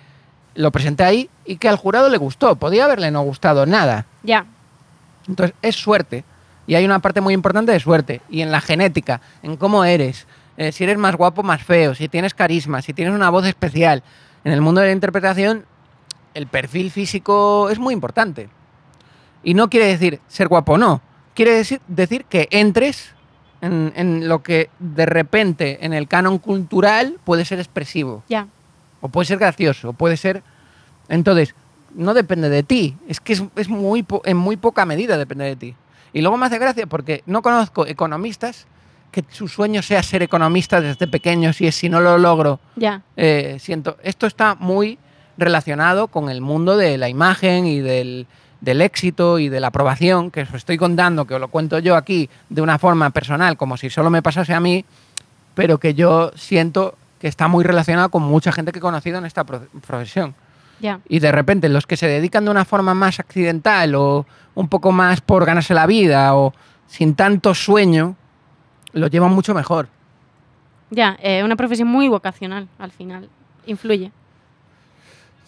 lo 0.55 0.71
presenté 0.71 1.05
ahí 1.05 1.29
y 1.45 1.57
que 1.57 1.69
al 1.69 1.77
jurado 1.77 2.09
le 2.09 2.17
gustó. 2.19 2.57
Podía 2.57 2.85
haberle 2.85 3.11
no 3.11 3.23
gustado 3.23 3.67
nada. 3.67 4.07
ya, 4.23 4.47
Entonces 5.29 5.55
es 5.63 5.75
suerte. 5.77 6.25
Y 6.69 6.75
hay 6.77 6.85
una 6.85 7.01
parte 7.01 7.21
muy 7.21 7.35
importante 7.35 7.73
de 7.73 7.81
suerte. 7.81 8.21
Y 8.31 8.41
en 8.43 8.51
la 8.53 8.61
genética, 8.61 9.21
en 9.43 9.57
cómo 9.57 9.85
eres, 9.85 10.27
eh, 10.57 10.71
si 10.73 10.85
eres 10.85 10.99
más 10.99 11.17
guapo, 11.17 11.43
más 11.43 11.63
feo, 11.63 11.95
si 11.95 12.09
tienes 12.09 12.33
carisma, 12.35 12.81
si 12.83 12.93
tienes 12.93 13.13
una 13.15 13.31
voz 13.31 13.45
especial. 13.47 14.03
En 14.45 14.53
el 14.53 14.61
mundo 14.61 14.81
de 14.81 14.89
la 14.89 14.93
interpretación, 14.93 15.65
el 16.37 16.47
perfil 16.47 16.91
físico 16.91 17.69
es 17.71 17.79
muy 17.79 17.95
importante. 17.95 18.49
Y 19.43 19.55
no 19.55 19.71
quiere 19.71 19.87
decir 19.87 20.21
ser 20.29 20.49
guapo 20.49 20.75
o 20.75 20.79
no. 20.79 21.01
Quiere 21.35 21.53
decir, 21.53 21.81
decir 21.89 22.25
que 22.27 22.49
entres 22.51 23.15
en, 23.61 23.93
en 23.97 24.29
lo 24.29 24.43
que 24.43 24.69
de 24.79 25.07
repente 25.07 25.85
en 25.85 25.93
el 25.93 26.09
canon 26.09 26.39
cultural 26.39 27.19
puede 27.25 27.45
ser 27.45 27.59
expresivo. 27.59 28.23
ya. 28.29 28.49
O 29.03 29.09
puede 29.09 29.27
ser 29.27 29.39
gracioso, 29.39 29.91
o 29.91 29.93
puede 29.93 30.17
ser... 30.17 30.43
Entonces, 31.09 31.55
no 31.95 32.13
depende 32.15 32.49
de 32.49 32.63
ti. 32.63 32.97
Es 33.07 33.21
que 33.21 33.35
es, 33.35 33.43
es 33.57 33.69
muy 33.69 34.03
po- 34.03 34.23
en 34.25 34.37
muy 34.37 34.57
poca 34.57 34.85
medida 34.87 35.17
depende 35.19 35.45
de 35.45 35.55
ti. 35.57 35.75
Y 36.13 36.23
luego 36.23 36.37
me 36.39 36.47
hace 36.47 36.59
gracia 36.59 36.87
porque 36.87 37.23
no 37.27 37.43
conozco 37.43 37.87
economistas 37.87 38.67
que 39.13 39.23
su 39.31 39.49
sueño 39.49 39.83
sea 39.83 40.03
ser 40.03 40.23
economista 40.23 40.81
desde 40.81 41.07
pequeños 41.07 41.61
y 41.61 41.67
es 41.67 41.75
si 41.77 41.89
no 41.89 42.01
lo 42.01 42.19
logro, 42.19 42.59
Ya, 42.75 43.03
eh, 43.17 43.59
siento... 43.61 43.97
Esto 44.03 44.27
está 44.27 44.55
muy 44.57 44.99
relacionado 45.39 46.09
con 46.09 46.29
el 46.31 46.41
mundo 46.41 46.77
de 46.77 46.99
la 46.99 47.09
imagen 47.09 47.67
y 47.67 47.81
del, 47.81 48.27
del 48.61 48.81
éxito 48.81 49.39
y 49.39 49.49
de 49.49 49.61
la 49.61 49.69
aprobación, 49.69 50.31
que 50.31 50.43
os 50.43 50.55
estoy 50.55 50.77
contando, 50.79 51.25
que 51.27 51.35
os 51.35 51.41
lo 51.41 51.49
cuento 51.49 51.79
yo 51.79 51.97
aquí 51.97 52.29
de 52.49 52.63
una 52.63 52.79
forma 52.79 53.11
personal, 53.11 53.57
como 53.57 53.77
si 53.77 53.91
solo 53.91 54.11
me 54.11 54.23
pasase 54.23 54.55
a 54.55 54.61
mí, 54.61 54.85
pero 55.55 55.79
que 55.79 55.95
yo 55.95 56.33
siento 56.37 56.95
que 57.21 57.29
está 57.29 57.49
muy 57.49 57.65
relacionado 57.65 58.09
con 58.11 58.23
mucha 58.23 58.53
gente 58.53 58.73
que 58.73 58.79
he 58.79 58.83
conocido 58.83 59.19
en 59.19 59.25
esta 59.27 59.45
pro- 59.45 59.67
profesión. 59.87 60.35
ya. 60.81 61.01
Y 61.09 61.19
de 61.21 61.33
repente 61.33 61.69
los 61.71 61.87
que 61.87 61.97
se 61.97 62.07
dedican 62.07 62.45
de 62.45 62.51
una 62.51 62.65
forma 62.67 62.93
más 62.95 63.21
accidental 63.21 63.95
o 63.95 64.27
un 64.55 64.69
poco 64.69 64.93
más 64.93 65.21
por 65.23 65.45
ganarse 65.47 65.73
la 65.75 65.87
vida 65.87 66.35
o 66.35 66.53
sin 66.87 67.15
tanto 67.15 67.55
sueño, 67.55 68.17
lo 68.93 69.07
llevan 69.09 69.33
mucho 69.33 69.55
mejor. 69.55 69.89
Ya, 70.91 71.17
es 71.23 71.43
una 71.43 71.57
profesión 71.57 71.89
muy 71.89 72.09
vocacional 72.09 72.69
al 72.79 72.91
final. 72.93 73.29
Influye. 73.67 74.13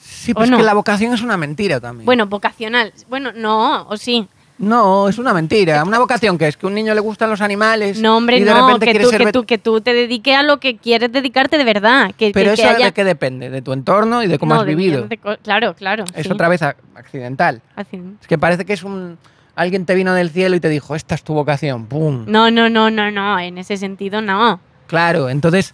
Sí, 0.01 0.33
¿O 0.33 0.35
pues 0.37 0.51
no? 0.51 0.57
que 0.59 0.63
la 0.63 0.75
vocación 0.75 1.13
es 1.13 1.23
una 1.23 1.37
mentira 1.37 1.81
también. 1.81 2.07
Bueno, 2.07 2.27
vocacional. 2.27 2.93
Bueno, 3.09 3.33
no, 3.35 3.87
o 3.89 3.97
sí. 3.97 4.27
No, 4.59 5.09
es 5.09 5.19
una 5.19 5.33
mentira. 5.33 5.85
Una 5.85 6.01
vocación 6.01 6.37
que 6.37 6.49
es 6.49 6.57
que 6.57 6.67
a 6.67 6.69
un 6.69 6.75
niño 6.75 6.93
le 6.93 6.99
gustan 7.01 7.31
los 7.31 7.41
animales 7.41 8.01
No, 8.01 8.17
hombre, 8.17 8.39
y 8.39 8.41
de 8.45 8.51
no, 8.51 8.67
repente 8.67 8.93
que 8.93 8.99
tú, 9.05 9.09
ser 9.11 9.25
que, 9.27 9.33
tú, 9.33 9.45
que 9.45 9.59
tú 9.59 9.81
te 9.81 9.95
dediques 9.95 10.35
a 10.37 10.43
lo 10.43 10.59
que 10.59 10.77
quieres 10.77 11.13
dedicarte 11.13 11.59
de 11.59 11.63
verdad. 11.65 12.11
Que, 12.19 12.33
Pero 12.33 12.51
que- 12.51 12.57
que 12.57 12.63
eso 12.63 12.71
haya- 12.77 12.87
de 12.87 12.93
qué 12.93 13.05
depende, 13.05 13.51
de 13.51 13.63
tu 13.63 13.73
entorno 13.73 14.21
y 14.23 14.27
de 14.27 14.37
cómo 14.39 14.55
No, 14.55 14.61
has 14.63 14.67
vivido. 14.67 15.07
de 15.07 15.17
claro, 15.43 15.75
claro. 15.75 16.05
Es 16.15 16.27
sí. 16.27 16.33
otra 16.33 16.49
vez 16.49 16.61
accidental. 16.63 17.63
Es 17.77 18.27
que 18.27 18.37
parece 18.39 18.65
que 18.65 18.73
es 18.73 18.83
un 18.83 19.17
alguien 19.55 19.87
te 19.87 19.95
vino 19.95 20.13
del 20.15 20.31
cielo 20.31 20.57
y 20.57 20.61
te 20.61 20.69
dijo, 20.69 20.95
"Esta 20.97 21.15
es 21.15 21.23
tu 21.23 21.35
vocación." 21.35 21.87
¡Pum! 21.87 22.25
No, 22.27 22.51
no, 22.51 22.69
no, 22.69 22.91
no, 22.91 23.11
no. 23.13 23.39
En 23.39 23.59
ese 23.59 23.77
sentido, 23.77 24.21
no. 24.23 24.61
Claro, 24.89 25.29
entonces 25.29 25.73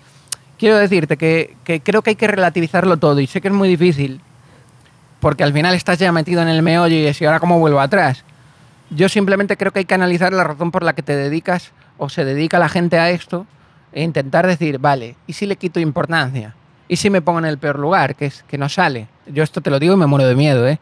quiero 0.59 0.77
decirte 0.77 1.17
que, 1.17 1.57
que 1.65 1.81
creo 1.81 2.03
que 2.03 2.11
hay 2.11 2.17
que 2.17 2.27
relativizarlo 2.27 2.97
todo 2.97 3.21
y 3.21 3.27
sé 3.27 3.41
que 3.41 3.49
es 3.49 3.55
muy 3.55 3.69
difícil 3.69 4.21
porque 5.21 5.43
al 5.45 5.53
final 5.53 5.75
estás 5.75 5.99
ya 5.99 6.13
metido 6.13 6.43
en 6.43 6.49
el 6.49 6.63
meollo 6.63 6.95
y 6.97 7.07
es 7.07 7.21
y 7.21 7.25
ahora 7.25 7.41
cómo 7.41 7.59
vuelvo 7.59 7.81
atrás. 7.81 8.25
Yo 8.91 9.09
simplemente 9.09 9.57
creo 9.57 9.73
que 9.73 9.79
hay 9.81 9.85
que 9.87 9.95
analizar 9.95 10.33
la 10.33 10.45
razón 10.45 10.71
por 10.71 10.83
la 10.83 10.93
que 10.93 11.03
te 11.03 11.17
dedicas 11.17 11.73
o 11.97 12.09
se 12.09 12.25
dedica 12.25 12.59
la 12.59 12.69
gente 12.69 12.99
a 12.99 13.11
esto 13.11 13.47
e 13.93 14.03
intentar 14.03 14.47
decir, 14.47 14.79
vale, 14.79 15.17
¿y 15.27 15.33
si 15.33 15.47
le 15.47 15.57
quito 15.57 15.81
importancia? 15.81 16.55
¿Y 16.89 16.97
si 16.97 17.09
me 17.09 17.23
pongo 17.23 17.39
en 17.39 17.47
el 17.47 17.57
peor 17.57 17.79
lugar, 17.79 18.15
que 18.15 18.27
es 18.27 18.45
que 18.47 18.59
no 18.59 18.69
sale? 18.69 19.07
Yo 19.27 19.43
esto 19.43 19.63
te 19.63 19.71
lo 19.71 19.79
digo 19.79 19.95
y 19.95 19.97
me 19.97 20.07
muero 20.07 20.27
de 20.27 20.35
miedo, 20.35 20.69
¿eh? 20.69 20.79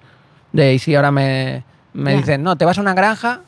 De, 0.52 0.74
y 0.74 0.78
si 0.80 0.94
ahora 0.96 1.12
me, 1.12 1.62
me 1.92 2.10
Ya. 2.12 2.16
dicen, 2.16 2.42
no, 2.42 2.56
te 2.56 2.64
vas 2.64 2.76
a 2.78 2.80
una 2.80 2.94
granja 2.94 3.40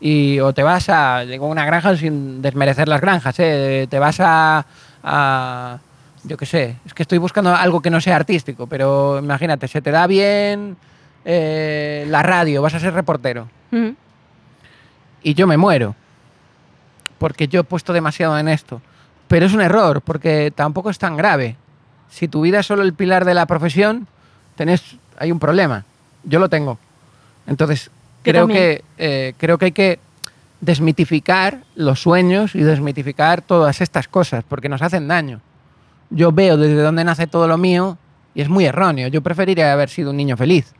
y, 0.00 0.38
o 0.38 0.52
te 0.54 0.62
vas 0.62 0.88
a, 0.88 1.20
digo 1.20 1.48
una 1.48 1.64
granja 1.66 1.96
sin 1.96 2.40
desmerecer 2.40 2.86
las 2.86 3.00
granjas, 3.00 3.34
¿eh? 3.40 3.88
Te 3.90 3.98
vas 3.98 4.18
a, 4.20 4.64
a- 5.02 5.78
yo 6.24 6.36
qué 6.36 6.46
sé, 6.46 6.76
es 6.84 6.92
que 6.94 7.02
estoy 7.02 7.18
buscando 7.18 7.54
algo 7.54 7.80
que 7.80 7.90
no 7.90 8.00
sea 8.00 8.16
artístico, 8.16 8.66
pero 8.66 9.18
imagínate, 9.18 9.68
se 9.68 9.80
te 9.80 9.90
da 9.92 10.06
bien 10.06 10.76
eh, 11.24 12.04
la 12.08 12.22
radio, 12.22 12.62
vas 12.62 12.74
a 12.74 12.80
ser 12.80 12.94
reportero 12.94 13.48
y 15.22 15.34
yo 15.34 15.46
me 15.46 15.56
muero 15.56 15.94
porque 17.18 17.48
yo 17.48 17.60
he 17.60 17.64
puesto 17.64 17.92
demasiado 17.92 18.38
en 18.38 18.48
esto. 18.48 18.80
Pero 19.28 19.46
es 19.46 19.54
un 19.54 19.60
error 19.60 20.02
porque 20.02 20.52
tampoco 20.54 20.90
es 20.90 20.98
tan 20.98 21.16
grave. 21.16 21.56
Si 22.10 22.28
tu 22.28 22.42
vida 22.42 22.60
es 22.60 22.66
solo 22.66 22.82
el 22.82 22.92
pilar 22.94 23.24
de 23.24 23.34
la 23.34 23.46
profesión, 23.46 24.06
tenés, 24.54 24.96
hay 25.18 25.32
un 25.32 25.38
problema. 25.40 25.84
Yo 26.24 26.38
lo 26.38 26.48
tengo. 26.48 26.78
Entonces, 27.46 27.90
creo 28.22 28.46
que, 28.54 28.84
eh, 28.98 29.34
creo 29.38 29.58
que 29.58 29.64
hay 29.66 29.72
que 29.72 29.98
desmitificar 30.66 31.62
los 31.76 32.02
sueños 32.02 32.54
y 32.54 32.60
desmitificar 32.60 33.40
todas 33.40 33.80
estas 33.80 34.08
cosas 34.08 34.44
porque 34.46 34.68
nos 34.68 34.82
hacen 34.82 35.06
daño. 35.06 35.40
Yo 36.10 36.32
veo 36.32 36.56
desde 36.56 36.82
dónde 36.82 37.04
nace 37.04 37.28
todo 37.28 37.46
lo 37.46 37.56
mío 37.56 37.96
y 38.34 38.42
es 38.42 38.48
muy 38.48 38.66
erróneo. 38.66 39.08
Yo 39.08 39.22
preferiría 39.22 39.72
haber 39.72 39.88
sido 39.88 40.10
un 40.10 40.16
niño 40.16 40.36
feliz. 40.36 40.74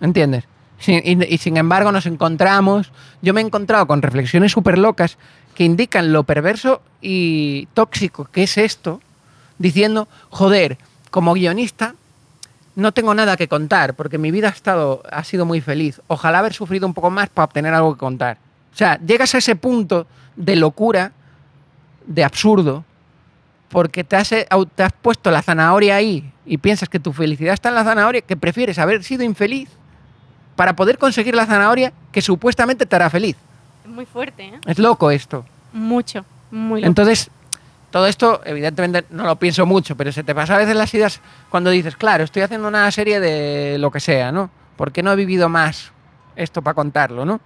¿Entiendes? 0.00 0.44
Y 0.86 1.36
sin 1.36 1.58
embargo 1.58 1.92
nos 1.92 2.06
encontramos, 2.06 2.90
yo 3.20 3.34
me 3.34 3.42
he 3.42 3.44
encontrado 3.44 3.86
con 3.86 4.00
reflexiones 4.00 4.52
súper 4.52 4.78
locas 4.78 5.18
que 5.54 5.64
indican 5.64 6.10
lo 6.10 6.22
perverso 6.22 6.80
y 7.02 7.66
tóxico 7.74 8.24
que 8.32 8.44
es 8.44 8.56
esto, 8.56 9.02
diciendo, 9.58 10.08
joder, 10.30 10.78
como 11.10 11.34
guionista 11.34 11.96
no 12.76 12.92
tengo 12.92 13.14
nada 13.14 13.36
que 13.36 13.48
contar 13.48 13.94
porque 13.94 14.16
mi 14.16 14.30
vida 14.30 14.48
ha, 14.48 14.52
estado, 14.52 15.02
ha 15.10 15.22
sido 15.24 15.44
muy 15.44 15.60
feliz. 15.60 16.00
Ojalá 16.06 16.38
haber 16.38 16.54
sufrido 16.54 16.86
un 16.86 16.94
poco 16.94 17.10
más 17.10 17.28
para 17.28 17.44
obtener 17.44 17.74
algo 17.74 17.92
que 17.92 17.98
contar. 17.98 18.38
O 18.72 18.76
sea, 18.76 18.98
llegas 18.98 19.34
a 19.34 19.38
ese 19.38 19.56
punto 19.56 20.06
de 20.36 20.56
locura, 20.56 21.12
de 22.06 22.24
absurdo, 22.24 22.84
porque 23.68 24.04
te 24.04 24.16
has, 24.16 24.32
eh, 24.32 24.46
te 24.74 24.82
has 24.82 24.92
puesto 24.92 25.30
la 25.30 25.42
zanahoria 25.42 25.96
ahí 25.96 26.32
y 26.44 26.58
piensas 26.58 26.88
que 26.88 26.98
tu 26.98 27.12
felicidad 27.12 27.54
está 27.54 27.68
en 27.68 27.76
la 27.76 27.84
zanahoria, 27.84 28.20
que 28.20 28.36
prefieres 28.36 28.78
haber 28.78 29.04
sido 29.04 29.22
infeliz 29.22 29.68
para 30.56 30.74
poder 30.74 30.98
conseguir 30.98 31.34
la 31.34 31.46
zanahoria 31.46 31.92
que 32.12 32.20
supuestamente 32.20 32.84
te 32.86 32.96
hará 32.96 33.08
feliz. 33.08 33.36
Es 33.84 33.90
muy 33.90 34.06
fuerte, 34.06 34.46
¿eh? 34.46 34.60
Es 34.66 34.78
loco 34.78 35.10
esto. 35.10 35.44
Mucho, 35.72 36.24
muy 36.50 36.80
loco. 36.80 36.88
Entonces, 36.88 37.30
todo 37.90 38.06
esto, 38.06 38.40
evidentemente, 38.44 39.04
no 39.10 39.24
lo 39.24 39.36
pienso 39.36 39.66
mucho, 39.66 39.96
pero 39.96 40.12
se 40.12 40.22
te 40.22 40.34
pasa 40.34 40.54
a 40.54 40.58
veces 40.58 40.76
las 40.76 40.92
ideas 40.94 41.20
cuando 41.48 41.70
dices, 41.70 41.96
claro, 41.96 42.24
estoy 42.24 42.42
haciendo 42.42 42.68
una 42.68 42.90
serie 42.90 43.20
de 43.20 43.78
lo 43.78 43.90
que 43.90 44.00
sea, 44.00 44.32
¿no? 44.32 44.50
¿Por 44.76 44.92
qué 44.92 45.02
no 45.02 45.12
he 45.12 45.16
vivido 45.16 45.48
más 45.48 45.92
esto 46.36 46.62
para 46.62 46.74
contarlo, 46.74 47.24
¿no? 47.24 47.40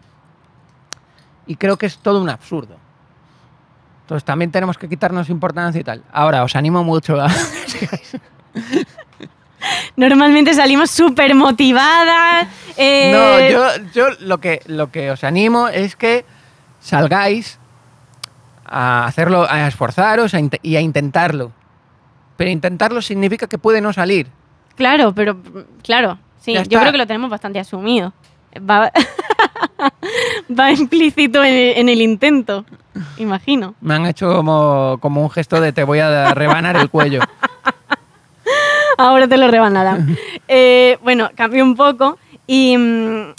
Y 1.46 1.56
creo 1.56 1.76
que 1.76 1.86
es 1.86 1.98
todo 1.98 2.20
un 2.20 2.30
absurdo. 2.30 2.76
Entonces 4.02 4.24
también 4.24 4.50
tenemos 4.50 4.76
que 4.76 4.88
quitarnos 4.88 5.28
importancia 5.30 5.80
y 5.80 5.84
tal. 5.84 6.02
Ahora, 6.12 6.42
os 6.44 6.54
animo 6.56 6.84
mucho 6.84 7.20
a... 7.20 7.28
Normalmente 9.96 10.52
salimos 10.54 10.90
súper 10.90 11.34
motivadas. 11.34 12.48
eh, 12.76 13.12
No, 13.12 13.40
yo, 13.50 13.84
yo 13.94 14.08
lo, 14.20 14.38
que, 14.38 14.60
lo 14.66 14.90
que 14.90 15.10
os 15.10 15.24
animo 15.24 15.68
es 15.68 15.96
que 15.96 16.24
salgáis 16.80 17.58
a 18.66 19.06
hacerlo, 19.06 19.46
a 19.48 19.66
esforzaros 19.66 20.34
a 20.34 20.40
y 20.62 20.76
a 20.76 20.80
intentarlo. 20.80 21.52
Pero 22.36 22.50
intentarlo 22.50 23.00
significa 23.00 23.46
que 23.46 23.58
puede 23.58 23.80
no 23.80 23.92
salir. 23.92 24.26
Claro, 24.76 25.14
pero 25.14 25.36
claro, 25.82 26.18
sí, 26.40 26.52
yo 26.68 26.80
creo 26.80 26.92
que 26.92 26.98
lo 26.98 27.06
tenemos 27.06 27.30
bastante 27.30 27.60
asumido. 27.60 28.12
Va, 28.58 28.90
va 30.58 30.72
implícito 30.72 31.42
en 31.42 31.54
el, 31.54 31.78
en 31.78 31.88
el 31.88 32.00
intento, 32.00 32.64
imagino. 33.18 33.74
Me 33.80 33.94
han 33.94 34.06
hecho 34.06 34.34
como, 34.34 34.98
como 35.00 35.22
un 35.22 35.30
gesto 35.30 35.60
de 35.60 35.72
te 35.72 35.84
voy 35.84 36.00
a 36.00 36.34
rebanar 36.34 36.76
el 36.76 36.90
cuello. 36.90 37.20
Ahora 38.98 39.26
te 39.26 39.36
lo 39.36 39.48
rebanarán. 39.48 40.16
Eh, 40.48 40.98
bueno, 41.02 41.30
cambio 41.34 41.64
un 41.64 41.74
poco 41.74 42.18
y 42.46 42.76
mm, 42.76 43.32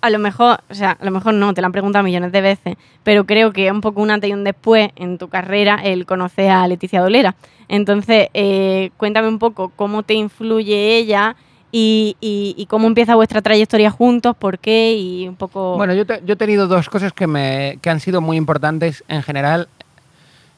a 0.00 0.10
lo 0.10 0.18
mejor, 0.18 0.60
o 0.70 0.74
sea, 0.74 0.96
a 1.00 1.04
lo 1.04 1.10
mejor 1.10 1.34
no, 1.34 1.52
te 1.54 1.60
lo 1.60 1.66
han 1.66 1.72
preguntado 1.72 2.04
millones 2.04 2.32
de 2.32 2.40
veces, 2.40 2.76
pero 3.02 3.24
creo 3.24 3.52
que 3.52 3.70
un 3.70 3.80
poco 3.80 4.00
un 4.00 4.10
antes 4.10 4.30
y 4.30 4.32
un 4.32 4.44
después 4.44 4.90
en 4.96 5.18
tu 5.18 5.28
carrera 5.28 5.80
el 5.82 6.06
conocer 6.06 6.50
a 6.50 6.66
Leticia 6.68 7.00
Dolera. 7.00 7.34
Entonces, 7.68 8.28
eh, 8.34 8.90
cuéntame 8.96 9.28
un 9.28 9.38
poco 9.38 9.72
cómo 9.74 10.02
te 10.02 10.14
influye 10.14 10.96
ella 10.96 11.36
y, 11.72 12.66
cómo 12.68 12.86
empieza 12.86 13.14
vuestra 13.14 13.42
trayectoria 13.42 13.90
juntos, 13.90 14.36
por 14.36 14.58
qué 14.58 14.94
y 14.94 15.28
un 15.28 15.36
poco... 15.36 15.76
Bueno, 15.76 15.94
yo, 15.94 16.04
te- 16.06 16.20
he 16.26 16.36
tenido 16.36 16.66
dos 16.66 16.88
cosas 16.88 17.12
que, 17.12 17.26
me, 17.26 17.78
que 17.80 17.90
han 17.90 18.00
sido 18.00 18.20
muy 18.20 18.36
importantes 18.36 19.04
en 19.08 19.22
general 19.22 19.68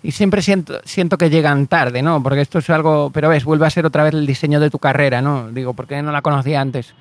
y 0.02 0.12
siempre 0.12 0.42
siento, 0.42 0.80
siento 0.84 1.18
que 1.18 1.30
llegan 1.30 1.66
tarde, 1.66 2.02
¿no? 2.02 2.22
Porque 2.22 2.40
esto 2.40 2.58
es 2.58 2.70
algo, 2.70 3.10
pero 3.12 3.28
ves, 3.28 3.44
vuelve 3.44 3.66
a 3.66 3.70
ser 3.70 3.86
otra 3.86 4.04
vez 4.04 4.14
el 4.14 4.26
diseño 4.26 4.58
de 4.58 4.70
tu 4.70 4.78
carrera, 4.78 5.22
¿no? 5.22 5.50
Digo, 5.50 5.74
¿por 5.74 5.86
qué 5.86 6.02
no 6.02 6.10
la 6.12 6.22
conocía 6.22 6.60
antes? 6.60 6.94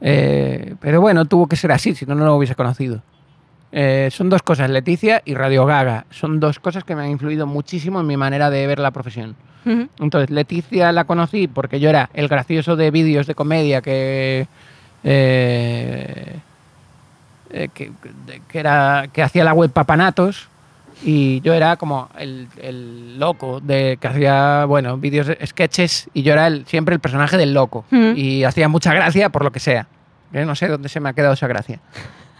Eh, 0.00 0.74
pero 0.80 1.00
bueno, 1.00 1.24
tuvo 1.26 1.46
que 1.46 1.56
ser 1.56 1.72
así, 1.72 1.94
si 1.94 2.06
no, 2.06 2.14
no 2.14 2.24
lo 2.24 2.36
hubiese 2.36 2.54
conocido. 2.54 3.02
Eh, 3.72 4.08
son 4.12 4.28
dos 4.28 4.42
cosas, 4.42 4.70
Leticia 4.70 5.22
y 5.24 5.34
Radio 5.34 5.66
Gaga. 5.66 6.06
Son 6.10 6.38
dos 6.38 6.58
cosas 6.60 6.84
que 6.84 6.94
me 6.94 7.02
han 7.02 7.10
influido 7.10 7.46
muchísimo 7.46 8.00
en 8.00 8.06
mi 8.06 8.16
manera 8.16 8.50
de 8.50 8.66
ver 8.66 8.78
la 8.78 8.90
profesión. 8.90 9.34
Entonces, 9.64 10.30
Leticia 10.30 10.92
la 10.92 11.04
conocí 11.04 11.48
porque 11.48 11.80
yo 11.80 11.88
era 11.88 12.10
el 12.14 12.28
gracioso 12.28 12.76
de 12.76 12.90
vídeos 12.90 13.26
de 13.26 13.34
comedia 13.34 13.80
que, 13.80 14.46
eh, 15.02 16.36
eh, 17.50 17.68
que, 17.72 17.92
era, 18.52 19.08
que 19.12 19.22
hacía 19.22 19.44
la 19.44 19.54
web 19.54 19.70
Papanatos 19.70 20.48
y 21.02 21.40
yo 21.40 21.54
era 21.54 21.76
como 21.76 22.08
el, 22.18 22.48
el 22.60 23.18
loco 23.18 23.60
de 23.60 23.98
que 24.00 24.08
hacía, 24.08 24.64
bueno, 24.64 24.96
vídeos, 24.96 25.30
sketches 25.44 26.08
y 26.14 26.22
yo 26.22 26.32
era 26.32 26.46
el, 26.46 26.66
siempre 26.66 26.94
el 26.94 27.00
personaje 27.00 27.36
del 27.36 27.52
loco 27.52 27.84
y 27.90 28.44
hacía 28.44 28.68
mucha 28.68 28.92
gracia 28.94 29.28
por 29.28 29.44
lo 29.44 29.52
que 29.52 29.60
sea. 29.60 29.86
Yo 30.32 30.44
no 30.44 30.54
sé 30.54 30.68
dónde 30.68 30.88
se 30.88 31.00
me 31.00 31.08
ha 31.08 31.12
quedado 31.12 31.34
esa 31.34 31.46
gracia. 31.46 31.80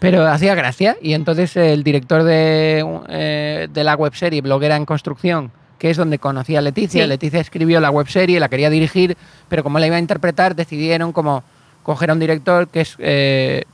Pero 0.00 0.26
hacía 0.26 0.54
gracia 0.54 0.96
y 1.00 1.14
entonces 1.14 1.56
el 1.56 1.84
director 1.84 2.24
de, 2.24 2.84
eh, 3.08 3.68
de 3.72 3.84
la 3.84 3.94
webserie 3.96 4.40
Bloguera 4.40 4.76
en 4.76 4.84
Construcción, 4.84 5.50
que 5.84 5.90
es 5.90 5.98
donde 5.98 6.18
conocí 6.18 6.56
a 6.56 6.62
Leticia, 6.62 7.02
Sí. 7.02 7.06
Leticia 7.10 7.40
escribió 7.40 7.78
la 7.78 7.90
webserie, 7.90 8.40
la 8.40 8.48
quería 8.48 8.70
dirigir, 8.70 9.18
pero 9.50 9.62
como 9.62 9.78
la 9.78 9.86
iba 9.86 9.96
a 9.96 9.98
interpretar 9.98 10.56
decidieron 10.56 11.12
como 11.12 11.44
coger 11.82 12.08
a 12.08 12.14
un 12.14 12.20
director 12.20 12.68
que 12.68 12.80
es 12.80 12.96
eh, 13.00 13.64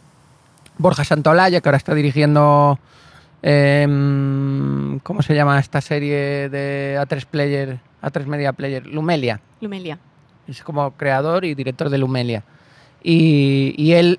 Borja 0.76 1.04
Santolaya, 1.04 1.60
que 1.60 1.68
ahora 1.68 1.76
está 1.76 1.94
dirigiendo, 1.94 2.80
em, 3.42 4.98
¿cómo 5.04 5.22
se 5.22 5.36
llama 5.36 5.60
esta 5.60 5.80
serie 5.80 6.48
de 6.48 6.98
A3 7.00 7.26
Player, 7.26 7.78
A3 8.02 8.26
Media 8.26 8.52
Player? 8.54 8.84
Lumelia. 8.88 9.38
Lumelia. 9.60 9.96
Es 10.48 10.64
como 10.64 10.90
creador 10.94 11.44
y 11.44 11.54
director 11.54 11.90
de 11.90 11.98
Lumelia. 11.98 12.42
Y, 13.04 13.72
y 13.78 13.92
él 13.92 14.18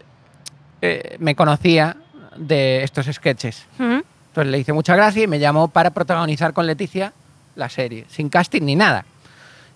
eh, 0.82 1.18
me 1.20 1.36
conocía 1.36 1.98
de 2.38 2.84
estos 2.84 3.08
sketches. 3.08 3.66
Entonces 3.78 4.50
le 4.50 4.60
hice 4.60 4.72
mucha 4.72 4.96
gracia 4.96 5.24
y 5.24 5.28
me 5.28 5.40
llamó 5.40 5.68
para 5.68 5.90
protagonizar 5.90 6.54
con 6.54 6.66
Leticia 6.68 7.12
la 7.56 7.70
serie, 7.70 8.06
sin 8.08 8.30
casting 8.30 8.64
ni 8.64 8.76
nada. 8.76 9.06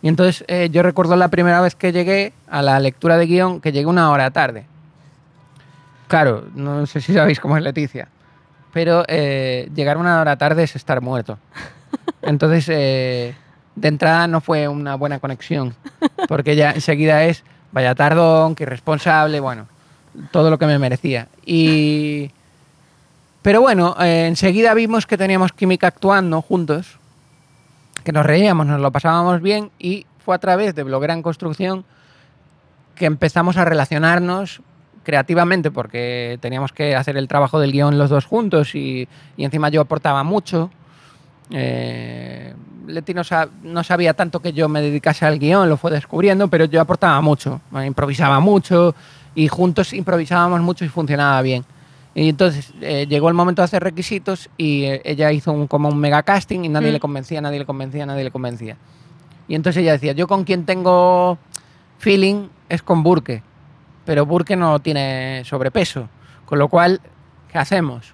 Y 0.01 0.07
entonces 0.07 0.43
eh, 0.47 0.69
yo 0.71 0.83
recuerdo 0.83 1.15
la 1.15 1.29
primera 1.29 1.61
vez 1.61 1.75
que 1.75 1.91
llegué 1.91 2.33
a 2.49 2.61
la 2.61 2.79
lectura 2.79 3.17
de 3.17 3.25
guion, 3.25 3.61
que 3.61 3.71
llegué 3.71 3.85
una 3.87 4.11
hora 4.11 4.31
tarde. 4.31 4.65
Claro, 6.07 6.45
no 6.53 6.85
sé 6.85 7.01
si 7.01 7.13
sabéis 7.13 7.39
cómo 7.39 7.57
es 7.57 7.63
Leticia, 7.63 8.07
pero 8.73 9.03
eh, 9.07 9.69
llegar 9.73 9.97
una 9.97 10.21
hora 10.21 10.37
tarde 10.37 10.63
es 10.63 10.75
estar 10.75 11.01
muerto. 11.01 11.39
Entonces, 12.21 12.69
eh, 12.69 13.35
de 13.75 13.87
entrada 13.87 14.27
no 14.27 14.41
fue 14.41 14.67
una 14.67 14.95
buena 14.95 15.19
conexión, 15.19 15.75
porque 16.27 16.55
ya 16.55 16.71
enseguida 16.71 17.23
es, 17.23 17.43
vaya 17.71 17.95
tardón, 17.95 18.55
que 18.55 18.63
irresponsable, 18.63 19.39
bueno, 19.39 19.67
todo 20.31 20.49
lo 20.49 20.57
que 20.57 20.65
me 20.65 20.79
merecía. 20.79 21.27
Y... 21.45 22.31
Pero 23.41 23.61
bueno, 23.61 23.95
eh, 23.99 24.25
enseguida 24.27 24.73
vimos 24.73 25.05
que 25.05 25.17
teníamos 25.17 25.51
química 25.51 25.87
actuando 25.87 26.41
juntos, 26.41 26.97
que 28.05 28.13
nos 28.13 28.25
reíamos, 28.25 28.65
nos 28.67 28.79
lo 28.79 28.91
pasábamos 28.91 29.41
bien 29.41 29.71
y 29.79 30.05
fue 30.23 30.35
a 30.35 30.39
través 30.39 30.73
de 30.75 30.83
Bloguera 30.83 31.13
en 31.13 31.21
Construcción 31.21 31.83
que 32.95 33.05
empezamos 33.05 33.57
a 33.57 33.65
relacionarnos 33.65 34.61
creativamente 35.03 35.71
porque 35.71 36.37
teníamos 36.41 36.71
que 36.71 36.95
hacer 36.95 37.17
el 37.17 37.27
trabajo 37.27 37.59
del 37.59 37.71
guion 37.73 37.97
los 37.97 38.09
dos 38.09 38.25
juntos 38.25 38.73
y, 38.75 39.07
y 39.35 39.43
encima 39.43 39.69
yo 39.69 39.81
aportaba 39.81 40.23
mucho. 40.23 40.69
Eh, 41.51 42.53
Leti 42.87 43.13
no, 43.13 43.23
sa- 43.23 43.49
no 43.63 43.83
sabía 43.83 44.13
tanto 44.13 44.39
que 44.39 44.53
yo 44.53 44.69
me 44.69 44.81
dedicase 44.81 45.25
al 45.25 45.37
guion, 45.39 45.67
lo 45.69 45.77
fue 45.77 45.91
descubriendo, 45.91 46.47
pero 46.47 46.65
yo 46.65 46.81
aportaba 46.81 47.19
mucho, 47.21 47.61
improvisaba 47.85 48.39
mucho 48.39 48.95
y 49.35 49.47
juntos 49.47 49.93
improvisábamos 49.93 50.61
mucho 50.61 50.85
y 50.85 50.89
funcionaba 50.89 51.41
bien. 51.41 51.65
Y 52.17 52.29
entonces 52.29 52.73
eh, 52.81 53.05
llegó 53.09 53.27
el 53.27 53.33
momento 53.35 53.61
de 53.61 53.65
hacer 53.65 53.83
requisitos 53.83 54.49
y 54.57 54.85
eh, 54.85 55.01
ella 55.03 55.31
hizo 55.33 55.51
un, 55.51 55.67
como 55.67 55.89
un 55.89 55.99
mega 55.99 56.23
casting 56.23 56.63
y 56.63 56.69
nadie 56.69 56.89
Mm. 56.89 56.93
le 56.93 56.99
convencía, 57.01 57.41
nadie 57.41 57.59
le 57.59 57.65
convencía, 57.65 58.05
nadie 58.05 58.23
le 58.23 58.31
convencía. 58.31 58.77
Y 59.49 59.55
entonces 59.55 59.81
ella 59.83 59.91
decía, 59.91 60.13
yo 60.13 60.25
con 60.27 60.45
quien 60.45 60.65
tengo 60.65 61.37
feeling 61.99 62.47
es 62.69 62.81
con 62.81 63.03
Burke, 63.03 63.43
pero 64.05 64.25
Burke 64.25 64.55
no 64.55 64.79
tiene 64.79 65.43
sobrepeso, 65.45 66.07
con 66.45 66.57
lo 66.57 66.69
cual, 66.69 67.01
¿qué 67.51 67.57
hacemos? 67.57 68.13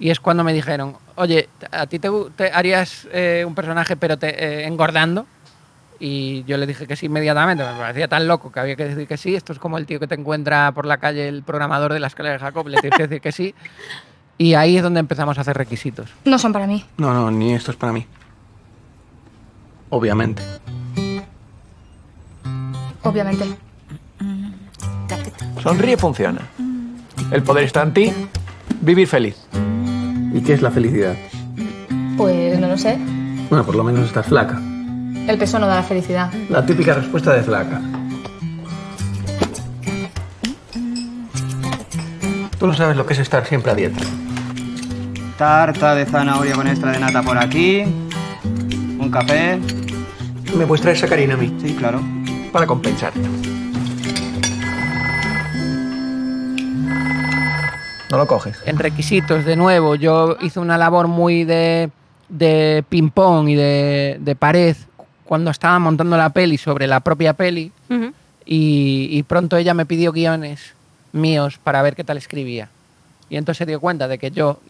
Y 0.00 0.10
es 0.10 0.18
cuando 0.20 0.42
me 0.44 0.52
dijeron, 0.52 0.96
oye, 1.14 1.48
¿a 1.70 1.86
ti 1.86 1.98
te, 2.00 2.10
te 2.36 2.50
harías 2.52 3.06
eh, 3.12 3.44
un 3.46 3.54
personaje 3.54 3.96
pero 3.96 4.18
te, 4.18 4.66
engordando? 4.66 5.24
Y 5.98 6.44
yo 6.44 6.58
le 6.58 6.66
dije 6.66 6.86
que 6.86 6.96
sí 6.96 7.06
inmediatamente, 7.06 7.64
me 7.64 7.78
parecía 7.78 8.08
tan 8.08 8.28
loco 8.28 8.52
que 8.52 8.60
había 8.60 8.76
que 8.76 8.84
decir 8.84 9.08
que 9.08 9.16
sí. 9.16 9.34
Esto 9.34 9.52
es 9.52 9.58
como 9.58 9.78
el 9.78 9.86
tío 9.86 9.98
que 9.98 10.06
te 10.06 10.14
encuentra 10.14 10.72
por 10.72 10.86
la 10.86 10.98
calle, 10.98 11.28
el 11.28 11.42
programador 11.42 11.92
de 11.92 12.00
la 12.00 12.08
escalera 12.08 12.34
de 12.34 12.40
Jacob, 12.40 12.68
le 12.68 12.80
tienes 12.80 12.96
que 12.96 13.06
decir 13.06 13.20
que 13.20 13.32
sí. 13.32 13.54
Y 14.38 14.52
ahí 14.52 14.76
es 14.76 14.82
donde 14.82 15.00
empezamos 15.00 15.38
a 15.38 15.40
hacer 15.40 15.56
requisitos. 15.56 16.10
No 16.26 16.38
son 16.38 16.52
para 16.52 16.66
mí. 16.66 16.84
No, 16.98 17.14
no, 17.14 17.30
ni 17.30 17.54
esto 17.54 17.70
es 17.70 17.76
para 17.78 17.90
mí. 17.94 18.06
Obviamente. 19.88 20.42
Obviamente. 23.02 23.46
Sonríe 25.62 25.96
funciona. 25.96 26.42
El 27.30 27.42
poder 27.42 27.64
está 27.64 27.82
en 27.82 27.94
ti. 27.94 28.12
Vivir 28.82 29.08
feliz. 29.08 29.36
¿Y 30.34 30.42
qué 30.42 30.52
es 30.52 30.60
la 30.60 30.70
felicidad? 30.70 31.14
Pues 32.18 32.60
no 32.60 32.68
lo 32.68 32.76
sé. 32.76 32.98
Bueno, 33.48 33.64
por 33.64 33.74
lo 33.74 33.84
menos 33.84 34.06
estás 34.06 34.26
flaca. 34.26 34.60
El 35.28 35.38
peso 35.38 35.58
no 35.58 35.66
da 35.66 35.76
la 35.76 35.82
felicidad. 35.82 36.32
La 36.48 36.64
típica 36.64 36.94
respuesta 36.94 37.32
de 37.32 37.42
flaca. 37.42 37.80
Tú 42.58 42.66
no 42.66 42.74
sabes 42.74 42.96
lo 42.96 43.04
que 43.04 43.12
es 43.12 43.18
estar 43.18 43.44
siempre 43.44 43.72
a 43.72 43.74
dieta. 43.74 44.00
Tarta 45.36 45.94
de 45.94 46.06
zanahoria 46.06 46.54
con 46.54 46.66
extra 46.66 46.92
de 46.92 47.00
nata 47.00 47.22
por 47.22 47.36
aquí. 47.36 47.82
Un 48.98 49.10
café. 49.10 49.58
¿Me 50.56 50.66
puedes 50.66 50.80
traer 50.80 50.96
sacarina 50.96 51.34
a 51.34 51.36
mí? 51.36 51.54
Sí, 51.60 51.74
claro. 51.74 52.00
Para 52.52 52.66
compensarte. 52.66 53.20
No 58.10 58.16
lo 58.18 58.26
coges. 58.26 58.58
En 58.64 58.78
requisitos, 58.78 59.44
de 59.44 59.56
nuevo, 59.56 59.96
yo 59.96 60.36
hice 60.40 60.60
una 60.60 60.78
labor 60.78 61.08
muy 61.08 61.44
de, 61.44 61.90
de 62.28 62.84
ping-pong 62.88 63.48
y 63.48 63.54
de, 63.56 64.16
de 64.20 64.36
pared 64.36 64.76
cuando 65.26 65.50
estaba 65.50 65.78
montando 65.78 66.16
la 66.16 66.30
peli 66.30 66.56
sobre 66.56 66.86
la 66.86 67.00
propia 67.00 67.34
peli 67.34 67.72
y, 68.46 69.08
y 69.10 69.22
pronto 69.24 69.56
ella 69.56 69.74
me 69.74 69.84
pidió 69.86 70.12
guiones 70.12 70.74
míos 71.12 71.58
para 71.62 71.82
ver 71.82 71.94
qué 71.96 72.04
tal 72.04 72.16
escribía. 72.16 72.68
Y 73.28 73.36
entonces 73.36 73.58
se 73.58 73.66
dio 73.66 73.80
cuenta 73.80 74.06
de 74.08 74.18
que 74.18 74.30
yo, 74.30 74.60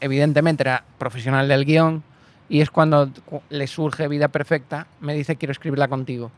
evidentemente, 0.00 0.62
era 0.62 0.84
profesional 0.98 1.46
del 1.48 1.64
guion 1.66 2.02
Y 2.48 2.60
es 2.62 2.70
cuando 2.70 3.10
cu- 3.26 3.42
le 3.50 3.66
surge 3.66 4.08
Vida 4.08 4.28
Perfecta, 4.28 4.86
me 5.00 5.12
dice 5.14 5.36
quiero 5.36 5.52
escribirla 5.52 5.88
contigo. 5.88 6.30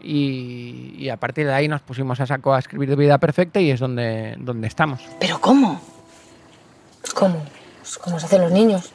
Y, 0.00 0.94
y 0.96 1.08
a 1.08 1.16
partir 1.16 1.46
de 1.46 1.52
ahí 1.52 1.66
nos 1.68 1.80
pusimos 1.82 2.20
a 2.20 2.26
saco 2.26 2.54
a 2.54 2.58
escribir 2.60 2.94
Vida 2.96 3.18
Perfecta 3.18 3.60
y 3.60 3.70
es 3.70 3.80
donde, 3.80 4.36
donde 4.38 4.68
estamos. 4.68 5.00
¿Pero 5.20 5.40
cómo? 5.40 5.80
¿Cómo? 7.14 7.44
Pues 7.80 7.98
como 7.98 8.18
se 8.20 8.26
hacen 8.26 8.42
los 8.42 8.52
niños. 8.52 8.92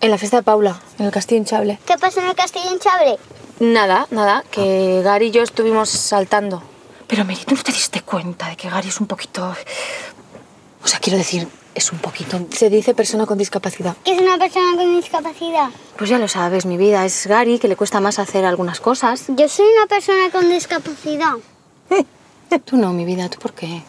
En 0.00 0.12
la 0.12 0.18
fiesta 0.18 0.36
de 0.36 0.42
Paula, 0.44 0.80
en 0.98 1.06
el 1.06 1.10
castillo 1.10 1.38
hinchable. 1.40 1.80
¿Qué 1.84 1.98
pasa 1.98 2.20
en 2.22 2.28
el 2.28 2.36
castillo 2.36 2.70
hinchable? 2.72 3.18
Nada, 3.58 4.06
nada, 4.12 4.44
que 4.48 5.00
Gary 5.02 5.26
y 5.26 5.30
yo 5.32 5.42
estuvimos 5.42 5.88
saltando. 5.88 6.62
Pero 7.08 7.24
Mary, 7.24 7.40
¿tú 7.44 7.56
no 7.56 7.62
te 7.62 7.72
diste 7.72 8.02
cuenta 8.02 8.48
de 8.48 8.56
que 8.56 8.70
Gary 8.70 8.88
es 8.88 9.00
un 9.00 9.08
poquito... 9.08 9.56
O 10.84 10.86
sea, 10.86 11.00
quiero 11.00 11.18
decir, 11.18 11.48
es 11.74 11.90
un 11.90 11.98
poquito... 11.98 12.38
Se 12.50 12.70
dice 12.70 12.94
persona 12.94 13.26
con 13.26 13.38
discapacidad. 13.38 13.96
¿Qué 14.04 14.12
es 14.12 14.20
una 14.20 14.38
persona 14.38 14.76
con 14.76 14.94
discapacidad? 14.94 15.70
Pues 15.96 16.08
ya 16.08 16.18
lo 16.18 16.28
sabes, 16.28 16.64
mi 16.64 16.76
vida. 16.76 17.04
Es 17.04 17.26
Gary 17.26 17.58
que 17.58 17.66
le 17.66 17.74
cuesta 17.74 17.98
más 17.98 18.20
hacer 18.20 18.44
algunas 18.44 18.78
cosas. 18.78 19.24
Yo 19.28 19.48
soy 19.48 19.66
una 19.76 19.86
persona 19.86 20.30
con 20.30 20.48
discapacidad. 20.48 21.34
Tú 22.64 22.76
no, 22.76 22.92
mi 22.92 23.04
vida. 23.04 23.28
¿Tú 23.28 23.40
por 23.40 23.52
qué? 23.52 23.82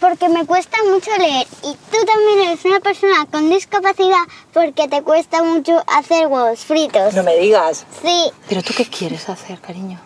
Porque 0.00 0.28
me 0.30 0.46
cuesta 0.46 0.78
mucho 0.90 1.10
leer. 1.18 1.46
Y 1.62 1.72
tú 1.90 1.98
también 2.06 2.48
eres 2.48 2.64
una 2.64 2.80
persona 2.80 3.26
con 3.30 3.50
discapacidad 3.50 4.22
porque 4.52 4.88
te 4.88 5.02
cuesta 5.02 5.42
mucho 5.42 5.82
hacer 5.86 6.26
huevos 6.26 6.60
fritos. 6.60 7.12
me 7.22 7.36
digas. 7.36 7.84
Sí, 8.02 8.30
¿Pero 8.48 8.62
tú 8.62 8.72
qué 8.76 8.86
quieres 8.86 9.28
hacer, 9.28 9.60
cariño? 9.60 10.00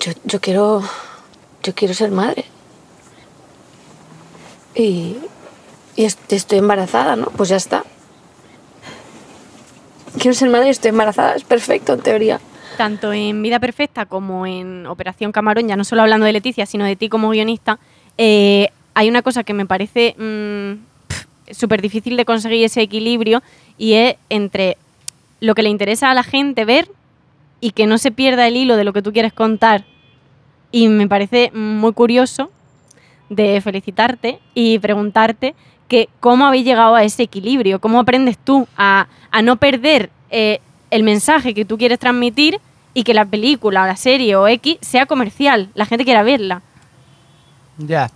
Yo, 0.00 0.12
yo 0.24 0.40
quiero... 0.40 0.82
Yo 1.62 1.74
quiero 1.74 1.94
ser 1.94 2.10
madre. 2.10 2.44
Y... 4.74 5.16
Y 5.94 6.04
est- 6.04 6.32
estoy 6.32 6.58
embarazada, 6.58 7.16
¿no? 7.16 7.26
Pues 7.26 7.48
ya 7.48 7.56
está. 7.56 7.84
Quiero 10.18 10.34
ser 10.36 10.50
madre 10.50 10.66
y 10.68 10.70
estoy 10.70 10.90
embarazada. 10.90 11.34
Es 11.34 11.44
perfecto, 11.44 11.94
en 11.94 12.00
teoría. 12.02 12.40
Tanto 12.76 13.12
en 13.12 13.42
Vida 13.42 13.58
Perfecta 13.58 14.06
como 14.06 14.46
en 14.46 14.86
Operación 14.86 15.32
Camarón, 15.32 15.68
ya 15.68 15.76
no 15.76 15.84
solo 15.84 16.02
hablando 16.02 16.26
de 16.26 16.32
Leticia, 16.32 16.66
sino 16.66 16.84
de 16.84 16.96
ti 16.96 17.08
como 17.08 17.30
guionista, 17.30 17.78
eh, 18.18 18.68
hay 18.94 19.08
una 19.08 19.22
cosa 19.22 19.44
que 19.44 19.52
me 19.52 19.66
parece 19.66 20.14
súper 21.50 21.82
difícil 21.82 22.16
de 22.16 22.24
conseguir 22.24 22.64
ese 22.64 22.82
equilibrio 22.82 23.42
y 23.78 23.94
es 23.94 24.16
entre 24.30 24.76
lo 25.40 25.54
que 25.54 25.62
le 25.62 25.68
interesa 25.68 26.10
a 26.10 26.14
la 26.14 26.22
gente 26.22 26.64
ver 26.64 26.88
y 27.60 27.70
que 27.72 27.86
no 27.86 27.98
se 27.98 28.10
pierda 28.10 28.46
el 28.46 28.56
hilo 28.56 28.76
de 28.76 28.84
lo 28.84 28.92
que 28.92 29.02
tú 29.02 29.12
quieres 29.12 29.32
contar. 29.32 29.84
Y 30.72 30.88
me 30.88 31.08
parece 31.08 31.50
muy 31.52 31.92
curioso 31.92 32.50
de 33.28 33.60
felicitarte 33.60 34.40
y 34.54 34.78
preguntarte 34.78 35.54
que 35.88 36.08
cómo 36.20 36.46
habéis 36.46 36.64
llegado 36.64 36.94
a 36.94 37.04
ese 37.04 37.24
equilibrio, 37.24 37.80
cómo 37.80 38.00
aprendes 38.00 38.38
tú 38.38 38.66
a, 38.76 39.08
a 39.30 39.42
no 39.42 39.56
perder 39.56 40.10
eh, 40.30 40.60
el 40.90 41.02
mensaje 41.02 41.54
que 41.54 41.64
tú 41.64 41.78
quieres 41.78 41.98
transmitir 41.98 42.60
y 42.94 43.04
que 43.04 43.14
la 43.14 43.24
película 43.24 43.82
o 43.82 43.86
la 43.86 43.96
serie 43.96 44.36
o 44.36 44.48
X 44.48 44.78
sea 44.80 45.06
comercial, 45.06 45.68
la 45.74 45.86
gente 45.86 46.04
quiera 46.04 46.22
verla. 46.22 46.62
Ya. 47.78 48.10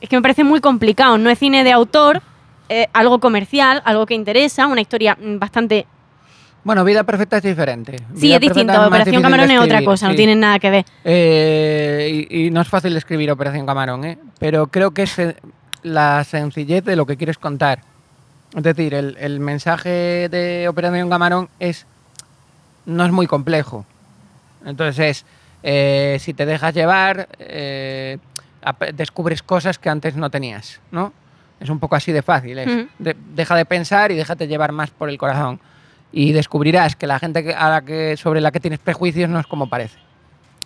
Es 0.00 0.08
que 0.08 0.16
me 0.16 0.22
parece 0.22 0.44
muy 0.44 0.60
complicado, 0.60 1.16
no 1.16 1.30
es 1.30 1.38
cine 1.38 1.62
de 1.64 1.72
autor, 1.72 2.22
eh, 2.68 2.88
algo 2.92 3.20
comercial, 3.20 3.82
algo 3.84 4.04
que 4.06 4.14
interesa, 4.14 4.66
una 4.66 4.80
historia 4.80 5.16
mm, 5.20 5.38
bastante... 5.38 5.86
Bueno, 6.64 6.84
Vida 6.84 7.04
Perfecta 7.04 7.36
es 7.36 7.44
diferente. 7.44 7.96
Sí, 8.14 8.22
Vida 8.22 8.34
es 8.34 8.40
distinto, 8.40 8.84
Operación 8.84 9.22
Camarón 9.22 9.50
es 9.52 9.60
otra 9.60 9.84
cosa, 9.84 10.06
no 10.06 10.12
sí. 10.12 10.16
tiene 10.16 10.34
nada 10.34 10.58
que 10.58 10.70
ver. 10.70 10.84
Eh, 11.04 12.26
y, 12.28 12.46
y 12.46 12.50
no 12.50 12.60
es 12.60 12.66
fácil 12.66 12.96
escribir 12.96 13.30
Operación 13.30 13.64
Camarón, 13.64 14.04
¿eh? 14.04 14.18
pero 14.40 14.66
creo 14.66 14.90
que 14.90 15.04
es 15.04 15.16
eh, 15.20 15.36
la 15.84 16.24
sencillez 16.24 16.84
de 16.84 16.96
lo 16.96 17.06
que 17.06 17.16
quieres 17.16 17.38
contar. 17.38 17.82
Es 18.56 18.62
decir, 18.62 18.94
el, 18.94 19.16
el 19.20 19.38
mensaje 19.38 20.28
de 20.30 20.66
Operación 20.68 21.08
Camarón 21.10 21.48
es 21.60 21.86
no 22.86 23.04
es 23.04 23.12
muy 23.12 23.26
complejo. 23.26 23.84
Entonces 24.64 24.98
es, 24.98 25.26
eh, 25.62 26.16
si 26.20 26.32
te 26.34 26.46
dejas 26.46 26.74
llevar, 26.74 27.28
eh, 27.38 28.18
descubres 28.94 29.42
cosas 29.42 29.78
que 29.78 29.90
antes 29.90 30.16
no 30.16 30.30
tenías, 30.30 30.80
¿no? 30.90 31.12
Es 31.60 31.68
un 31.68 31.78
poco 31.78 31.96
así 31.96 32.12
de 32.12 32.22
fácil. 32.22 32.58
es, 32.58 32.66
Ujú. 32.68 32.88
de- 32.98 33.16
deja 33.34 33.54
de 33.56 33.64
pensar 33.64 34.10
y 34.10 34.16
déjate 34.16 34.46
llevar 34.48 34.72
más 34.72 34.90
por 34.90 35.08
el 35.10 35.18
corazón. 35.18 35.60
Y 36.12 36.32
descubrirás 36.32 36.96
que 36.96 37.06
la 37.06 37.18
gente 37.18 37.54
a 37.54 37.68
la 37.68 37.82
que, 37.82 38.16
sobre 38.16 38.40
la 38.40 38.50
que 38.52 38.60
tienes 38.60 38.78
prejuicios 38.78 39.28
no 39.28 39.38
es 39.38 39.46
como 39.46 39.68
parece. 39.68 39.98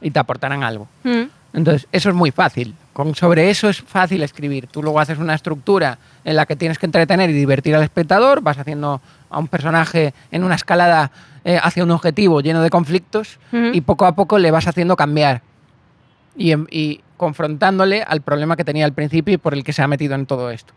Y 0.01 0.11
te 0.11 0.19
aportarán 0.19 0.63
algo. 0.63 0.87
Mm. 1.05 1.23
Entonces, 1.53 1.89
eso 1.91 2.09
es 2.11 2.15
muy 2.15 2.31
fácil. 2.31 2.75
Con, 2.93 3.15
sobre 3.15 3.51
eso 3.51 3.69
es 3.69 3.81
fácil 3.83 4.23
escribir. 4.23 4.67
Tú 4.69 4.83
luego 4.83 5.01
haces 5.01 5.19
una 5.19 5.35
estructura 5.35 5.99
en 6.25 6.37
la 6.37 6.47
que 6.47 6.55
tienes 6.57 6.79
que 6.79 6.87
entretener 6.87 7.29
y 7.31 7.33
divertir 7.33 7.75
al 7.75 7.83
espectador, 7.83 8.41
vas 8.41 8.59
haciendo 8.59 9.01
a 9.31 9.39
un 9.39 9.49
personaje 9.49 10.15
en 10.31 10.45
una 10.45 10.55
escalada 10.55 11.11
eh, 11.45 11.59
hacia 11.63 11.83
un 11.83 11.91
objetivo 11.91 12.41
lleno 12.41 12.63
de 12.63 12.71
conflictos 12.71 13.39
y 13.73 13.81
poco 13.81 14.07
a 14.07 14.15
poco 14.15 14.39
le 14.39 14.51
vas 14.51 14.67
haciendo 14.69 14.95
cambiar 14.97 15.43
y, 16.37 16.53
em- 16.53 16.67
y 16.71 17.01
confrontándole 17.17 18.03
al 18.03 18.21
problema 18.21 18.57
que 18.57 18.65
tenía 18.65 18.85
al 18.85 18.93
principio 18.93 19.35
y 19.35 19.39
por 19.39 19.55
el 19.55 19.65
que 19.65 19.73
se 19.73 19.83
ha 19.83 19.89
metido 19.89 20.15
en 20.15 20.27
todo 20.27 20.51
esto. 20.51 20.73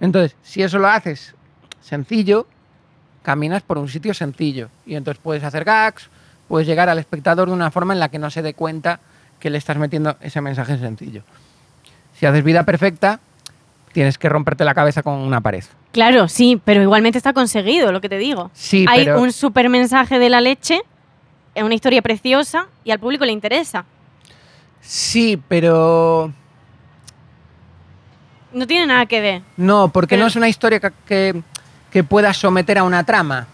Entonces, 0.00 0.36
si 0.42 0.62
eso 0.62 0.78
lo 0.78 0.88
haces 0.88 1.34
sencillo, 1.80 2.46
caminas 3.22 3.62
por 3.62 3.78
un 3.78 3.88
sitio 3.88 4.12
sencillo 4.14 4.68
y 4.86 4.94
entonces 4.96 5.20
puedes 5.22 5.44
hacer 5.44 5.64
gags, 5.64 6.08
puedes 6.48 6.66
llegar 6.66 6.88
al 6.88 6.98
espectador 6.98 7.48
de 7.48 7.54
una 7.54 7.70
forma 7.70 7.92
en 7.92 8.00
la 8.00 8.08
que 8.08 8.18
no 8.18 8.30
se 8.30 8.42
dé 8.42 8.54
cuenta 8.54 9.00
que 9.40 9.50
le 9.50 9.58
estás 9.58 9.76
metiendo 9.76 10.16
ese 10.20 10.40
mensaje 10.40 10.78
sencillo. 10.78 11.22
Si 12.18 12.26
haces 12.26 12.42
vida 12.44 12.64
perfecta, 12.64 13.20
tienes 13.92 14.18
que 14.18 14.28
romperte 14.28 14.64
la 14.64 14.74
cabeza 14.74 15.02
con 15.02 15.14
una 15.14 15.40
pared. 15.40 15.64
Claro, 15.92 16.28
sí, 16.28 16.60
pero 16.64 16.82
igualmente 16.82 17.18
está 17.18 17.32
conseguido, 17.32 17.92
lo 17.92 18.00
que 18.00 18.08
te 18.08 18.18
digo. 18.18 18.50
Sí, 18.54 18.84
Hay 18.88 19.04
pero 19.04 19.20
un 19.20 19.32
super 19.32 19.68
mensaje 19.68 20.18
de 20.18 20.28
la 20.28 20.40
leche, 20.40 20.80
es 21.54 21.62
una 21.62 21.74
historia 21.74 22.02
preciosa 22.02 22.66
y 22.84 22.90
al 22.90 22.98
público 22.98 23.24
le 23.24 23.32
interesa. 23.32 23.84
sí, 24.80 25.40
pero 25.48 26.32
No 28.52 28.66
tiene 28.66 28.86
nada 28.86 29.06
que 29.06 29.20
ver. 29.20 29.42
no, 29.56 29.88
porque 29.88 30.14
Pero- 30.14 30.22
no 30.22 30.28
es 30.28 30.36
una 30.36 30.48
historia 30.48 30.80
que, 30.80 30.90
que, 31.06 31.42
que 31.90 32.04
puedas 32.04 32.36
someter 32.36 32.78
a 32.78 32.84
una 32.84 33.04
trama, 33.04 33.46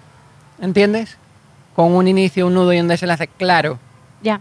¿entiendes? 0.61 1.17
Con 1.75 1.95
un 1.95 2.07
inicio, 2.07 2.47
un 2.47 2.55
nudo 2.55 2.73
y 2.73 2.81
un 2.81 2.89
desenlace 2.89 3.27
claro. 3.29 3.79
Ya. 4.23 4.41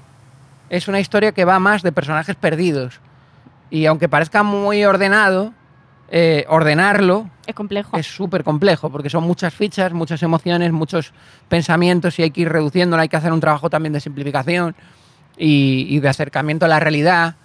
Es 0.71 0.87
una 0.87 1.01
historia 1.01 1.33
que 1.33 1.43
va 1.43 1.59
más 1.59 1.83
de 1.83 1.91
personajes 1.91 2.35
perdidos. 2.37 3.01
Y 3.69 3.85
aunque 3.87 4.07
parezca 4.07 4.41
muy 4.41 4.85
ordenado, 4.85 5.53
eh, 6.09 6.45
ordenarlo 6.47 7.29
Es 7.45 7.53
complejo. 7.55 7.97
es 7.97 8.07
súper 8.07 8.45
complejo, 8.45 8.89
porque 8.89 9.09
son 9.09 9.25
muchas 9.25 9.53
fichas, 9.53 9.91
muchas 9.91 10.23
emociones, 10.23 10.71
muchos 10.71 11.11
pensamientos 11.49 12.17
y 12.19 12.23
hay 12.23 12.31
que 12.31 12.41
ir 12.41 12.49
reduciéndolo, 12.49 13.01
hay 13.01 13.09
que 13.09 13.17
hacer 13.17 13.33
un 13.33 13.41
trabajo 13.41 13.69
también 13.69 13.91
de 13.91 13.99
simplificación 13.99 14.73
y, 15.37 15.87
y 15.89 15.99
de 15.99 16.07
acercamiento 16.07 16.65
a 16.65 16.69
la 16.69 16.79
realidad. 16.79 17.35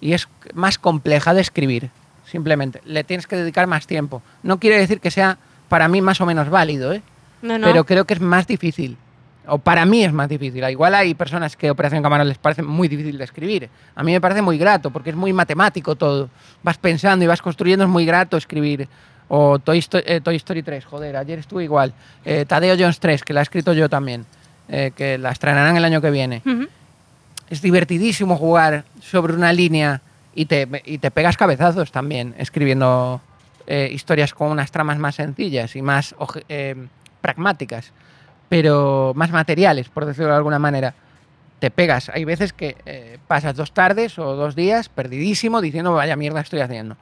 Y 0.00 0.12
es 0.12 0.28
más 0.54 0.78
compleja 0.78 1.34
de 1.34 1.40
escribir, 1.40 1.90
simplemente. 2.24 2.80
Le 2.84 3.02
tienes 3.02 3.26
que 3.26 3.34
dedicar 3.34 3.66
más 3.66 3.88
tiempo. 3.88 4.22
No 4.44 4.60
quiere 4.60 4.78
decir 4.78 5.00
que 5.00 5.10
sea 5.10 5.36
para 5.68 5.88
mí 5.88 6.00
más 6.00 6.20
o 6.20 6.26
menos 6.26 6.48
válido, 6.48 6.92
¿eh? 6.92 7.02
No, 7.42 7.58
no. 7.58 7.66
pero 7.66 7.84
creo 7.84 8.04
que 8.04 8.14
es 8.14 8.20
más 8.20 8.46
difícil. 8.46 8.96
O 9.48 9.58
para 9.58 9.84
mí 9.86 10.04
es 10.04 10.12
más 10.12 10.28
difícil. 10.28 10.62
Igual 10.68 10.94
hay 10.94 11.14
personas 11.14 11.56
que 11.56 11.70
Operación 11.70 12.02
Camarón 12.02 12.28
les 12.28 12.38
parece 12.38 12.62
muy 12.62 12.86
difícil 12.86 13.16
de 13.16 13.24
escribir. 13.24 13.70
A 13.94 14.02
mí 14.02 14.12
me 14.12 14.20
parece 14.20 14.42
muy 14.42 14.58
grato 14.58 14.90
porque 14.90 15.10
es 15.10 15.16
muy 15.16 15.32
matemático 15.32 15.96
todo. 15.96 16.28
Vas 16.62 16.76
pensando 16.76 17.24
y 17.24 17.28
vas 17.28 17.40
construyendo, 17.40 17.84
es 17.84 17.90
muy 17.90 18.04
grato 18.04 18.36
escribir. 18.36 18.88
O 19.28 19.58
Toy, 19.58 19.84
eh, 19.92 20.20
Toy 20.22 20.36
Story 20.36 20.62
3, 20.62 20.84
joder, 20.84 21.16
ayer 21.16 21.38
estuve 21.38 21.64
igual. 21.64 21.92
Eh, 22.24 22.44
Tadeo 22.46 22.76
Jones 22.78 23.00
3, 23.00 23.22
que 23.22 23.32
la 23.32 23.40
he 23.40 23.42
escrito 23.42 23.72
yo 23.72 23.88
también, 23.88 24.26
eh, 24.68 24.92
que 24.94 25.18
la 25.18 25.30
estrenarán 25.30 25.76
el 25.76 25.84
año 25.84 26.00
que 26.00 26.10
viene. 26.10 26.42
Es 27.48 27.62
divertidísimo 27.62 28.36
jugar 28.36 28.84
sobre 29.00 29.34
una 29.34 29.52
línea 29.52 30.02
y 30.34 30.46
te, 30.46 30.68
y 30.84 30.98
te 30.98 31.10
pegas 31.10 31.36
cabezazos 31.36 31.90
también 31.90 32.34
escribiendo 32.38 33.20
historias 33.66 34.32
con 34.32 34.50
unas 34.50 34.70
tramas 34.70 34.98
más 34.98 35.16
sencillas 35.16 35.76
y 35.76 35.82
más 35.82 36.14
pragmáticas, 37.20 37.92
pero 38.48 39.12
más 39.14 39.30
materiales, 39.30 39.88
por 39.88 40.06
decirlo 40.06 40.30
de 40.30 40.36
alguna 40.36 40.58
manera. 40.58 40.94
Te 41.58 41.70
pegas. 41.70 42.08
Hay 42.14 42.24
veces 42.24 42.52
que 42.52 42.76
eh, 42.86 43.18
pasas 43.26 43.56
dos 43.56 43.72
tardes 43.72 44.18
o 44.18 44.36
dos 44.36 44.54
días 44.54 44.88
perdidísimo 44.88 45.60
diciendo 45.60 45.92
vaya 45.92 46.16
mierda 46.16 46.40
estoy 46.40 46.60
haciendo. 46.60 46.96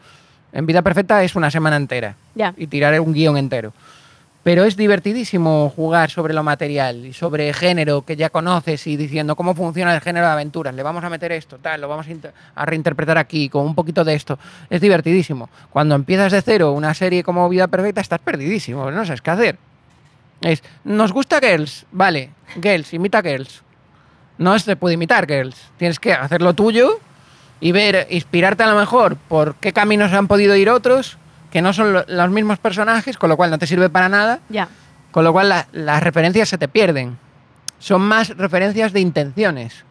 En 0.52 0.64
Vida 0.64 0.80
Perfecta 0.82 1.22
es 1.22 1.36
una 1.36 1.50
semana 1.50 1.76
entera 1.76 2.16
y 2.56 2.66
tirar 2.66 2.98
un 3.00 3.12
guion 3.12 3.36
entero. 3.36 3.74
Pero 4.42 4.64
es 4.64 4.76
divertidísimo 4.76 5.70
jugar 5.74 6.08
sobre 6.08 6.32
lo 6.32 6.44
material 6.44 7.04
y 7.04 7.12
sobre 7.12 7.52
género 7.52 8.02
que 8.02 8.14
ya 8.14 8.30
conoces 8.30 8.86
y 8.86 8.96
diciendo 8.96 9.34
cómo 9.34 9.56
funciona 9.56 9.92
el 9.92 10.00
género 10.00 10.26
de 10.26 10.32
aventuras. 10.32 10.72
Le 10.72 10.84
vamos 10.84 11.02
a 11.02 11.10
meter 11.10 11.32
esto, 11.32 11.58
tal, 11.58 11.80
lo 11.80 11.88
vamos 11.88 12.06
a, 12.06 12.62
a 12.62 12.64
reinterpretar 12.64 13.18
aquí 13.18 13.48
con 13.48 13.66
un 13.66 13.74
poquito 13.74 14.04
de 14.04 14.14
esto. 14.14 14.38
Es 14.70 14.80
divertidísimo. 14.80 15.50
Cuando 15.70 15.96
empiezas 15.96 16.30
de 16.30 16.40
cero 16.42 16.72
una 16.72 16.94
serie 16.94 17.24
como 17.24 17.48
Vida 17.48 17.66
Perfecta 17.66 18.00
estás 18.00 18.20
perdidísimo, 18.20 18.90
no 18.90 19.04
sabes 19.04 19.20
qué 19.20 19.30
hacer. 19.32 19.58
Es, 20.40 20.62
nos 20.84 21.12
gusta 21.12 21.40
Girls, 21.40 21.86
vale, 21.92 22.30
Girls, 22.62 22.92
imita 22.92 23.22
Girls. 23.22 23.62
No 24.38 24.58
se 24.58 24.76
puede 24.76 24.94
imitar 24.94 25.26
Girls. 25.26 25.56
Tienes 25.78 25.98
que 25.98 26.12
hacer 26.12 26.42
lo 26.42 26.54
tuyo 26.54 27.00
y 27.60 27.72
ver, 27.72 28.06
inspirarte 28.10 28.62
a 28.62 28.66
lo 28.66 28.78
mejor 28.78 29.16
por 29.16 29.54
qué 29.56 29.72
caminos 29.72 30.12
han 30.12 30.26
podido 30.28 30.54
ir 30.56 30.68
otros, 30.68 31.16
que 31.50 31.62
no 31.62 31.72
son 31.72 31.92
lo- 31.94 32.04
los 32.06 32.30
mismos 32.30 32.58
personajes, 32.58 33.16
con 33.16 33.30
lo 33.30 33.36
cual 33.38 33.50
no 33.50 33.58
te 33.58 33.66
sirve 33.66 33.88
para 33.88 34.08
nada, 34.10 34.40
Ya. 34.50 34.68
con 35.10 35.24
lo 35.24 35.32
cual 35.32 35.48
la- 35.48 35.68
las 35.72 36.02
referencias 36.02 36.48
se 36.50 36.58
te 36.58 36.68
pierden. 36.68 37.16
Son 37.78 38.02
más 38.02 38.36
referencias 38.36 38.92
de 38.92 39.00
intenciones, 39.00 39.84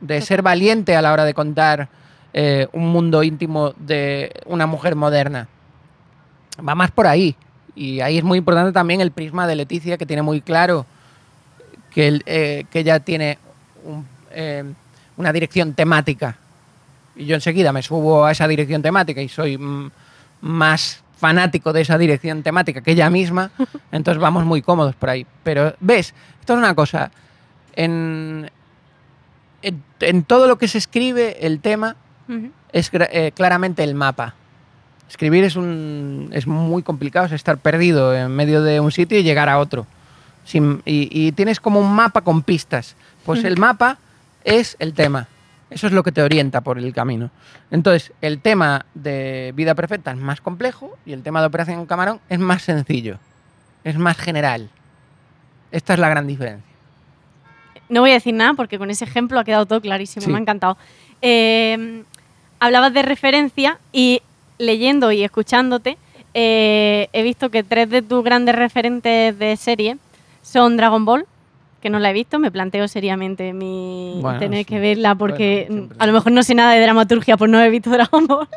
de 0.00 0.20
ser 0.20 0.42
valiente 0.42 0.94
a 0.96 1.02
la 1.02 1.12
hora 1.12 1.24
de 1.24 1.32
contar 1.34 1.88
eh, 2.34 2.66
un 2.72 2.88
mundo 2.90 3.22
íntimo 3.22 3.74
de 3.76 4.32
una 4.46 4.66
mujer 4.66 4.96
moderna. 4.96 5.48
Va 6.66 6.74
más 6.74 6.90
por 6.90 7.06
ahí. 7.06 7.36
Y 7.74 8.00
ahí 8.00 8.18
es 8.18 8.24
muy 8.24 8.38
importante 8.38 8.72
también 8.72 9.00
el 9.00 9.10
prisma 9.12 9.46
de 9.46 9.56
Leticia, 9.56 9.96
que 9.98 10.06
tiene 10.06 10.22
muy 10.22 10.40
claro 10.40 10.84
que, 11.90 12.08
el- 12.08 12.22
eh, 12.26 12.64
que 12.70 12.80
ella 12.80 13.00
tiene 13.00 13.38
un- 13.84 14.06
eh, 14.30 14.64
una 15.16 15.32
dirección 15.32 15.74
temática. 15.74 16.36
Y 17.16 17.26
yo 17.26 17.34
enseguida 17.34 17.72
me 17.72 17.82
subo 17.82 18.24
a 18.24 18.32
esa 18.32 18.48
dirección 18.48 18.82
temática 18.82 19.20
y 19.22 19.28
soy 19.28 19.58
mm, 19.58 19.90
más 20.42 21.02
fanático 21.18 21.72
de 21.72 21.82
esa 21.82 21.98
dirección 21.98 22.42
temática 22.42 22.80
que 22.80 22.92
ella 22.92 23.08
misma, 23.10 23.50
entonces 23.92 24.20
vamos 24.20 24.44
muy 24.44 24.60
cómodos 24.62 24.94
por 24.96 25.10
ahí. 25.10 25.26
Pero, 25.44 25.74
¿ves? 25.80 26.14
Esto 26.40 26.54
es 26.54 26.58
una 26.58 26.74
cosa. 26.74 27.10
En, 27.76 28.50
en, 29.62 29.82
en 30.00 30.24
todo 30.24 30.46
lo 30.46 30.58
que 30.58 30.68
se 30.68 30.78
escribe, 30.78 31.38
el 31.46 31.60
tema 31.60 31.96
es 32.72 32.90
eh, 32.92 33.32
claramente 33.34 33.84
el 33.84 33.94
mapa. 33.94 34.34
Escribir 35.12 35.44
es, 35.44 35.56
un, 35.56 36.30
es 36.32 36.46
muy 36.46 36.82
complicado, 36.82 37.26
es 37.26 37.32
estar 37.32 37.58
perdido 37.58 38.14
en 38.16 38.30
medio 38.34 38.62
de 38.62 38.80
un 38.80 38.90
sitio 38.90 39.18
y 39.18 39.22
llegar 39.22 39.50
a 39.50 39.58
otro. 39.58 39.86
Sin- 40.46 40.80
y, 40.86 41.06
y 41.10 41.32
tienes 41.32 41.60
como 41.60 41.80
un 41.80 41.92
mapa 41.94 42.22
con 42.22 42.42
pistas. 42.42 42.96
Pues 43.26 43.44
el 43.44 43.58
mapa 43.58 43.98
es 44.42 44.74
el 44.78 44.94
tema. 44.94 45.28
Eso 45.68 45.86
es 45.86 45.92
lo 45.92 46.02
que 46.02 46.12
te 46.12 46.22
orienta 46.22 46.62
por 46.62 46.78
el 46.78 46.94
camino. 46.94 47.30
Entonces, 47.70 48.10
el 48.22 48.40
tema 48.40 48.86
de 48.94 49.52
Vida 49.54 49.74
Perfecta 49.74 50.12
es 50.12 50.16
más 50.16 50.40
complejo 50.40 50.96
y 51.04 51.12
el 51.12 51.22
tema 51.22 51.42
de 51.42 51.46
Operación 51.48 51.84
Camarón 51.84 52.18
es 52.30 52.38
más 52.38 52.62
sencillo. 52.62 53.18
Es 53.84 53.98
más 53.98 54.16
general. 54.16 54.70
Esta 55.72 55.92
es 55.92 55.98
la 56.00 56.08
gran 56.08 56.26
diferencia. 56.26 56.72
No 57.90 58.00
voy 58.00 58.12
a 58.12 58.14
decir 58.14 58.32
nada 58.32 58.54
porque 58.54 58.78
con 58.78 58.90
ese 58.90 59.04
ejemplo 59.04 59.38
ha 59.38 59.44
quedado 59.44 59.66
todo 59.66 59.82
clarísimo, 59.82 60.24
Sí. 60.24 60.30
me 60.32 60.38
ha 60.38 60.40
encantado. 60.40 60.78
Eh, 61.20 62.02
hablabas 62.60 62.94
de 62.94 63.02
referencia 63.02 63.78
y 63.92 64.22
leyendo 64.62 65.12
y 65.12 65.22
escuchándote, 65.24 65.98
eh, 66.34 67.08
he 67.12 67.22
visto 67.22 67.50
que 67.50 67.62
tres 67.62 67.90
de 67.90 68.00
tus 68.02 68.24
grandes 68.24 68.54
referentes 68.54 69.38
de 69.38 69.56
serie 69.56 69.98
son 70.42 70.76
Dragon 70.76 71.04
Ball, 71.04 71.26
que 71.80 71.90
no 71.90 71.98
la 71.98 72.10
he 72.10 72.12
visto, 72.12 72.38
me 72.38 72.50
planteo 72.50 72.86
seriamente 72.88 73.52
mi 73.52 74.18
Bueno, 74.22 74.38
tener 74.38 74.60
sí. 74.60 74.64
que 74.64 74.78
verla 74.78 75.14
porque 75.14 75.66
Bueno, 75.68 75.88
a 75.98 76.06
lo 76.06 76.12
mejor 76.12 76.32
no 76.32 76.42
sé 76.42 76.54
nada 76.54 76.72
de 76.72 76.80
dramaturgia 76.80 77.36
por 77.36 77.48
no 77.48 77.58
haber 77.58 77.70
visto 77.72 77.90
Dragon 77.98 78.26
Ball. 78.26 78.48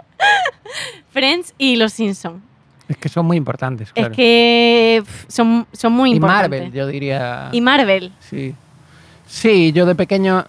Friends 1.09 1.53
y 1.57 1.75
Los 1.75 1.93
Simpsons. 1.93 2.41
Es 2.87 2.97
que 2.97 3.09
son 3.09 3.25
muy 3.25 3.37
importantes. 3.37 3.91
Claro. 3.91 4.11
Es 4.11 4.15
que 4.15 5.03
son, 5.27 5.65
son 5.73 5.91
muy 5.93 6.11
y 6.11 6.15
importantes. 6.15 6.61
Marvel, 6.61 6.71
yo 6.71 6.85
diría. 6.87 7.49
Y 7.51 7.59
Marvel. 7.61 8.11
Sí. 8.19 8.53
Sí, 9.27 9.71
yo 9.73 9.87
de 9.87 9.95
pequeño 9.95 10.45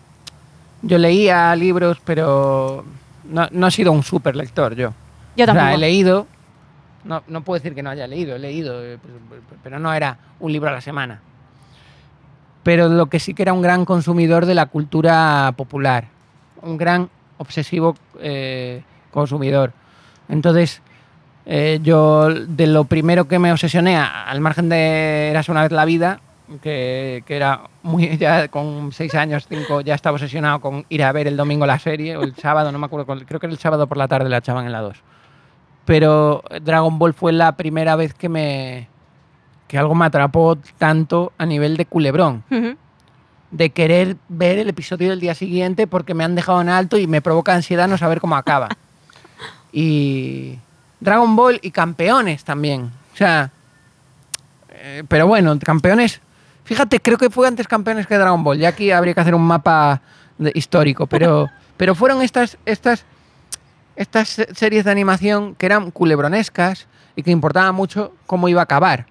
yo 0.83 0.99
leía 0.99 1.57
libros, 1.57 1.99
pero 2.05 2.85
no, 3.25 3.49
no 3.51 3.67
he 3.67 3.71
sido 3.71 3.91
un 3.91 4.03
super 4.03 4.37
lector 4.37 4.77
yo. 4.77 4.93
Yo 5.37 5.45
O 5.45 5.47
sea, 5.47 5.55
tampoco. 5.55 5.75
he 5.75 5.79
leído, 5.79 6.27
no, 7.05 7.23
no 7.29 7.43
puedo 7.43 7.59
decir 7.59 7.75
que 7.75 7.83
no 7.83 7.91
haya 7.91 8.07
leído, 8.07 8.37
he 8.37 8.39
leído, 8.39 8.83
eh, 8.85 8.99
pues, 8.99 9.41
pero 9.63 9.79
no 9.79 9.93
era 9.93 10.19
un 10.41 10.53
libro 10.53 10.69
a 10.69 10.73
la 10.73 10.81
semana. 10.81 11.21
Pero 12.63 12.89
lo 12.89 13.07
que 13.07 13.21
sí 13.21 13.35
que 13.35 13.43
era 13.43 13.53
un 13.53 13.63
gran 13.63 13.85
consumidor 13.85 14.47
de 14.47 14.55
la 14.55 14.67
cultura 14.67 15.53
popular, 15.57 16.09
un 16.63 16.77
gran 16.77 17.09
obsesivo 17.39 17.97
eh, 18.19 18.83
consumidor. 19.13 19.73
Entonces, 20.29 20.83
eh, 21.45 21.79
yo 21.83 22.29
de 22.29 22.67
lo 22.67 22.85
primero 22.85 23.29
que 23.29 23.39
me 23.39 23.53
obsesioné, 23.53 23.97
al 23.97 24.41
margen 24.41 24.69
de 24.69 25.29
Eras 25.31 25.49
una 25.49 25.63
vez 25.63 25.71
la 25.71 25.85
vida, 25.85 26.21
que, 26.61 27.23
que 27.27 27.37
era 27.37 27.63
muy, 27.83 28.17
ya 28.19 28.49
con 28.49 28.91
seis 28.93 29.15
años, 29.15 29.47
cinco, 29.49 29.81
ya 29.81 29.95
estaba 29.95 30.15
obsesionado 30.15 30.61
con 30.61 30.85
ir 30.89 31.05
a 31.05 31.13
ver 31.13 31.29
el 31.29 31.37
domingo 31.37 31.67
la 31.67 31.79
serie, 31.79 32.17
o 32.17 32.23
el 32.23 32.35
sábado, 32.35 32.73
no 32.73 32.79
me 32.79 32.87
acuerdo, 32.87 33.07
creo 33.25 33.39
que 33.39 33.47
era 33.47 33.53
el 33.53 33.61
sábado 33.61 33.87
por 33.87 33.97
la 33.97 34.09
tarde 34.09 34.29
la 34.29 34.39
echaban 34.39 34.67
en 34.67 34.73
la 34.73 34.81
2. 34.81 35.03
Pero 35.87 36.43
Dragon 36.63 36.99
Ball 36.99 37.15
fue 37.15 37.33
la 37.33 37.53
primera 37.57 37.97
vez 37.97 38.13
que 38.13 38.29
me 38.29 38.89
que 39.69 39.79
algo 39.79 39.95
me 39.95 40.05
atrapó 40.05 40.57
tanto 40.79 41.33
a 41.39 41.47
nivel 41.47 41.77
de 41.77 41.87
culebrón 41.87 42.45
Ujú. 42.53 42.77
de 43.51 43.71
querer 43.71 44.17
ver 44.29 44.59
el 44.59 44.69
episodio 44.69 45.11
del 45.11 45.19
día 45.19 45.35
siguiente 45.35 45.87
porque 45.89 46.15
me 46.15 46.23
han 46.23 46.35
dejado 46.37 46.61
en 46.61 46.69
alto 46.69 46.99
y 46.99 47.07
me 47.09 47.21
provoca 47.23 47.53
ansiedad 47.55 47.89
no 47.89 47.97
saber 47.99 48.21
cómo 48.21 48.37
acaba. 48.37 48.69
y 49.73 50.59
Dragon 51.01 51.35
Ball 51.37 51.59
y 51.63 51.71
campeones 51.71 52.45
también. 52.45 52.91
O 53.13 53.17
sea, 53.17 53.51
eh, 54.71 55.03
pero 55.09 55.27
bueno, 55.27 55.59
campeones. 55.59 56.21
Fíjate, 56.65 57.01
creo 57.01 57.19
que 57.19 57.31
fue 57.31 57.47
antes 57.49 57.67
campeones 57.69 58.07
que 58.07 58.17
Dragon 58.19 58.43
Ball. 58.43 58.59
Ya 58.59 58.69
aquí 58.69 58.91
habría 58.91 59.15
que 59.15 59.21
hacer 59.21 59.35
un 59.35 59.47
mapa 59.47 60.01
de- 60.39 60.53
histórico, 60.55 61.07
pero, 61.07 61.49
pero 61.77 61.95
fueron 61.95 62.23
estas, 62.23 62.57
estas, 62.67 63.05
estas 63.97 64.29
se- 64.29 64.55
series 64.55 64.85
de 64.85 64.91
animación 64.91 65.55
que 65.55 65.67
eran 65.67 65.91
culebronescas 65.91 66.87
y 67.17 67.23
que 67.23 67.31
importaba 67.31 67.73
mucho 67.73 68.15
cómo 68.27 68.49
iba 68.49 68.61
a 68.61 68.65
acabar. 68.65 69.07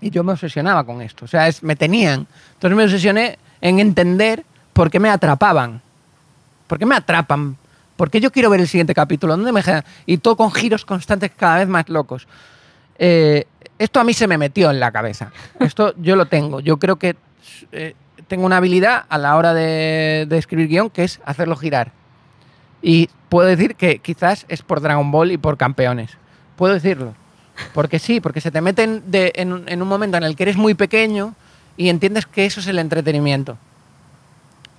Y 0.00 0.10
yo 0.10 0.22
me 0.24 0.32
obsesionaba 0.32 0.84
con 0.84 1.00
esto. 1.00 1.24
O 1.24 1.28
sea, 1.28 1.48
me 1.62 1.76
tenían. 1.76 2.26
Entonces 2.54 2.76
me 2.76 2.84
obsesioné 2.84 3.38
en 3.60 3.78
entender 3.78 4.44
por 4.72 4.90
qué 4.90 5.00
me 5.00 5.08
atrapaban. 5.08 5.80
¿Por 6.66 6.78
qué 6.78 6.86
me 6.86 6.96
atrapan? 6.96 7.56
¿Por 7.96 8.10
qué 8.10 8.20
yo 8.20 8.32
quiero 8.32 8.50
ver 8.50 8.60
el 8.60 8.68
siguiente 8.68 8.92
capítulo? 8.94 9.36
¿Dónde 9.36 9.52
me? 9.52 9.62
Y 10.06 10.18
todo 10.18 10.36
con 10.36 10.50
giros 10.52 10.84
constantes 10.84 11.30
cada 11.36 11.58
vez 11.58 11.68
más 11.68 11.88
locos. 11.88 12.26
Eh, 12.98 13.46
esto 13.78 14.00
a 14.00 14.04
mí 14.04 14.12
se 14.12 14.26
me 14.26 14.36
metió 14.36 14.70
en 14.70 14.80
la 14.80 14.90
cabeza. 14.92 15.30
Esto 15.60 15.94
yo 15.98 16.16
lo 16.16 16.26
tengo. 16.26 16.60
Yo 16.60 16.78
creo 16.78 16.96
que 16.96 17.16
eh, 17.72 17.94
tengo 18.26 18.44
una 18.46 18.56
habilidad 18.58 19.04
a 19.08 19.16
la 19.18 19.36
hora 19.36 19.54
de, 19.54 20.26
de 20.28 20.38
escribir 20.38 20.68
guion 20.68 20.90
que 20.90 21.04
es 21.04 21.20
hacerlo 21.24 21.56
girar. 21.56 21.92
Y 22.86 23.08
puedo 23.30 23.48
decir 23.48 23.76
que 23.76 23.98
quizás 23.98 24.44
es 24.48 24.60
por 24.60 24.80
Dragon 24.82 25.10
Ball 25.10 25.32
y 25.32 25.38
por 25.38 25.56
campeones. 25.56 26.10
Puedo 26.56 26.74
decirlo. 26.74 27.14
Porque 27.72 27.98
sí, 27.98 28.20
porque 28.20 28.40
se 28.42 28.50
te 28.50 28.60
meten 28.60 29.02
de- 29.10 29.32
en, 29.36 29.64
en 29.66 29.80
un 29.80 29.88
momento 29.88 30.16
en 30.18 30.24
el 30.24 30.36
que 30.36 30.42
eres 30.42 30.56
muy 30.56 30.74
pequeño 30.74 31.34
y 31.78 31.88
entiendes 31.88 32.26
que 32.26 32.44
eso 32.44 32.60
es 32.60 32.66
el 32.66 32.78
entretenimiento. 32.78 33.56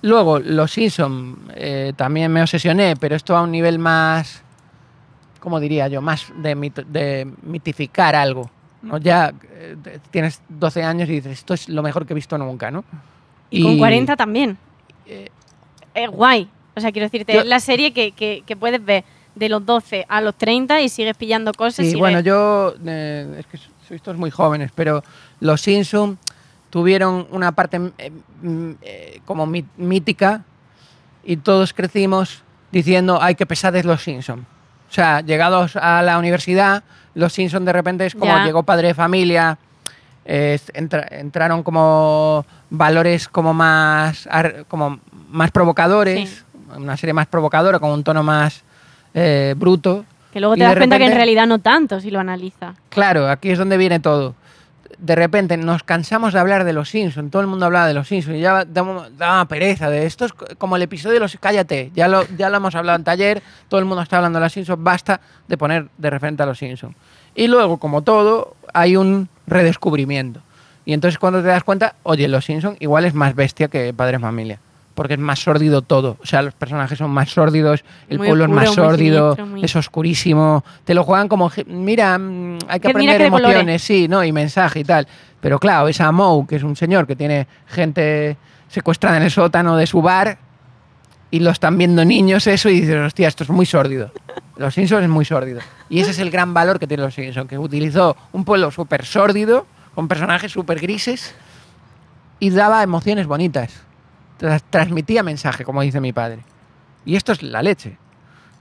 Luego, 0.02 0.38
Los 0.38 0.72
Simpson 0.72 1.36
eh, 1.54 1.92
también 1.96 2.30
me 2.32 2.42
obsesioné, 2.42 2.94
pero 2.96 3.16
esto 3.16 3.36
a 3.36 3.42
un 3.42 3.50
nivel 3.50 3.78
más, 3.78 4.42
¿cómo 5.40 5.58
diría 5.58 5.88
yo? 5.88 6.00
Más 6.00 6.26
de, 6.36 6.54
mito- 6.54 6.84
de 6.84 7.28
mitificar 7.42 8.14
algo. 8.14 8.48
¿no? 8.82 8.98
Ya 8.98 9.32
eh, 9.52 9.76
tienes 10.12 10.42
12 10.48 10.84
años 10.84 11.08
y 11.08 11.12
dices, 11.12 11.32
esto 11.32 11.54
es 11.54 11.68
lo 11.68 11.82
mejor 11.82 12.06
que 12.06 12.12
he 12.12 12.14
visto 12.14 12.38
nunca, 12.38 12.70
¿no? 12.70 12.84
Y, 13.50 13.62
con 13.62 13.78
40 13.78 14.14
también. 14.16 14.56
eh, 15.06 15.28
guay. 16.08 16.48
O 16.76 16.80
sea, 16.80 16.92
quiero 16.92 17.06
decirte, 17.06 17.32
Yo- 17.32 17.40
es 17.40 17.46
la 17.46 17.58
serie 17.60 17.92
que, 17.92 18.12
que- 18.12 18.42
que 18.46 18.54
puedes 18.56 18.84
ver 18.84 19.04
de 19.34 19.48
los 19.48 19.64
12 19.64 20.04
a 20.08 20.20
los 20.20 20.34
30 20.36 20.80
y 20.82 20.88
sigues 20.88 21.16
pillando 21.16 21.52
cosas. 21.52 21.76
Sí, 21.86 21.92
sigues- 21.92 21.98
bueno, 21.98 22.20
yo. 22.20 22.74
eh, 22.86 23.36
es 23.38 23.46
que 23.46 23.58
sois 23.88 24.02
todos 24.02 24.18
muy 24.18 24.30
jóvenes, 24.30 24.70
pero 24.74 25.02
los 25.40 25.60
Simpson 25.60 26.18
tuvieron 26.70 27.26
una 27.30 27.52
parte 27.52 27.80
eh, 27.98 28.10
mm, 28.42 28.70
eh, 28.82 29.20
como 29.24 29.46
mítica 29.46 30.44
y 31.24 31.36
todos 31.38 31.72
crecimos 31.72 32.42
diciendo, 32.72 33.18
ay, 33.20 33.34
qué 33.34 33.46
pesadez 33.46 33.84
los 33.84 34.02
Simpson. 34.02 34.46
O 34.90 34.92
sea, 34.92 35.20
llegados 35.20 35.76
a 35.76 36.02
la 36.02 36.18
universidad, 36.18 36.84
los 37.14 37.32
Simpson 37.32 37.64
de 37.64 37.72
repente 37.72 38.06
es 38.06 38.14
como 38.14 38.26
Ya. 38.36 38.44
llegó 38.44 38.62
padre 38.62 38.88
de 38.88 38.94
familia, 38.94 39.58
eh, 40.24 40.58
entra- 40.74 41.06
entraron 41.10 41.62
como 41.62 42.44
valores 42.70 43.28
como 43.28 43.54
más, 43.54 44.26
ar- 44.30 44.64
como 44.68 44.98
más 45.28 45.50
provocadores, 45.50 46.28
Sí. 46.30 46.44
Una 46.76 46.96
serie 46.96 47.12
más 47.12 47.26
provocadora, 47.26 47.78
con 47.78 47.90
un 47.90 48.04
tono 48.04 48.22
más 48.22 48.62
eh, 49.14 49.54
bruto. 49.56 50.04
que 50.32 50.40
luego 50.40 50.54
te 50.56 50.62
das 50.62 50.74
de 50.74 50.78
cuenta 50.80 50.98
que 50.98 51.04
en 51.04 51.10
repente- 51.10 51.16
realidad 51.24 51.46
no 51.46 51.58
tanto 51.60 52.00
si 52.00 52.10
lo 52.10 52.20
analizas. 52.20 52.76
Claro, 52.90 53.28
aquí 53.30 53.50
es 53.50 53.58
donde 53.58 53.76
viene 53.76 54.00
todo. 54.00 54.34
De 54.98 55.14
repente 55.14 55.56
nos 55.58 55.82
cansamos 55.82 56.32
de 56.32 56.38
hablar 56.40 56.64
de 56.64 56.72
los 56.72 56.88
Simpsons, 56.88 57.30
todo 57.30 57.42
el 57.42 57.48
mundo 57.48 57.66
hablaba 57.66 57.86
de 57.86 57.92
los 57.92 58.08
Simpsons 58.08 58.36
y 58.38 58.40
ya 58.40 58.64
daba, 58.64 59.08
daba 59.18 59.44
pereza 59.44 59.90
de 59.90 60.06
esto 60.06 60.24
es 60.24 60.32
co- 60.32 60.46
como 60.56 60.76
el 60.76 60.82
episodio 60.82 61.14
de 61.14 61.20
los 61.20 61.36
cállate, 61.38 61.90
ya 61.94 62.08
lo, 62.08 62.26
ya 62.38 62.48
lo 62.48 62.56
hemos 62.56 62.74
hablado 62.74 62.96
en 62.96 63.04
taller, 63.04 63.42
todo 63.68 63.78
el 63.78 63.84
mundo 63.84 64.02
está 64.02 64.16
hablando 64.16 64.38
de 64.38 64.44
los 64.46 64.52
Simpsons, 64.54 64.82
basta 64.82 65.20
de 65.48 65.58
poner 65.58 65.88
de 65.98 66.08
referente 66.10 66.42
a 66.42 66.46
los 66.46 66.56
Simpsons. 66.58 66.96
Y 67.34 67.46
luego, 67.48 67.76
como 67.76 68.00
todo, 68.02 68.56
hay 68.72 68.96
un 68.96 69.28
redescubrimiento. 69.46 70.40
Y 70.86 70.94
entonces 70.94 71.18
cuando 71.18 71.42
te 71.42 71.48
das 71.48 71.64
cuenta, 71.64 71.96
oye, 72.04 72.26
los 72.28 72.44
Simpsons 72.46 72.76
igual 72.80 73.04
es 73.04 73.12
más 73.12 73.34
bestia 73.34 73.68
que 73.68 73.92
Padre 73.92 74.18
Familia, 74.18 74.60
porque 74.96 75.14
es 75.14 75.20
más 75.20 75.38
sórdido 75.38 75.82
todo. 75.82 76.16
O 76.20 76.26
sea, 76.26 76.42
los 76.42 76.54
personajes 76.54 76.98
son 76.98 77.10
más 77.12 77.28
sórdidos, 77.30 77.84
el 78.08 78.18
Muy 78.18 78.26
pueblo 78.28 78.44
es 78.44 78.50
más 78.50 78.70
sórdido, 78.72 79.36
muy- 79.46 79.62
es 79.62 79.76
oscurísimo. 79.76 80.64
Te 80.84 80.94
lo 80.94 81.04
juegan 81.04 81.28
como, 81.28 81.52
mira, 81.66 82.18
mm, 82.18 82.58
hay 82.66 82.80
que 82.80 82.88
aprender 82.88 83.20
emociones, 83.22 83.82
sí, 83.82 84.08
¿no? 84.08 84.24
Y 84.24 84.32
mensaje 84.32 84.80
y 84.80 84.84
tal. 84.84 85.06
Pero 85.40 85.58
claro, 85.60 85.86
esa 85.86 86.10
Moe, 86.10 86.46
que 86.48 86.56
es 86.56 86.62
un 86.62 86.74
señor 86.74 87.06
que 87.06 87.14
tiene 87.14 87.46
gente 87.68 88.36
secuestrada 88.68 89.18
en 89.18 89.22
el 89.24 89.30
sótano 89.30 89.76
de 89.76 89.86
su 89.86 90.00
bar, 90.02 90.38
y 91.30 91.40
lo 91.40 91.50
están 91.50 91.76
viendo 91.76 92.04
niños 92.04 92.46
eso 92.46 92.68
y 92.70 92.80
dicen, 92.80 93.02
hostia, 93.04 93.28
esto 93.28 93.44
es 93.44 93.50
muy 93.50 93.66
sórdido. 93.66 94.10
Los 94.56 94.72
Simpsons 94.74 95.02
es 95.02 95.10
muy 95.10 95.24
sórdido. 95.26 95.60
Y 95.90 96.00
ese 96.00 96.12
es 96.12 96.18
el 96.20 96.30
gran 96.30 96.54
valor 96.54 96.78
que 96.78 96.86
tiene 96.86 97.02
Los 97.02 97.14
Simpsons, 97.14 97.48
que 97.48 97.58
utilizó 97.58 98.16
un 98.32 98.44
pueblo 98.44 98.70
súper 98.70 99.04
sórdido, 99.04 99.66
con 99.94 100.08
personajes 100.08 100.52
súper 100.52 100.80
grises, 100.80 101.34
y 102.40 102.50
daba 102.50 102.82
emociones 102.82 103.26
bonitas. 103.26 103.82
Tras- 104.38 104.62
transmitía 104.70 105.22
mensaje, 105.22 105.64
como 105.64 105.82
dice 105.82 106.00
mi 106.00 106.12
padre. 106.12 106.40
Y 107.04 107.16
esto 107.16 107.32
es 107.32 107.42
la 107.42 107.62
leche. 107.62 107.96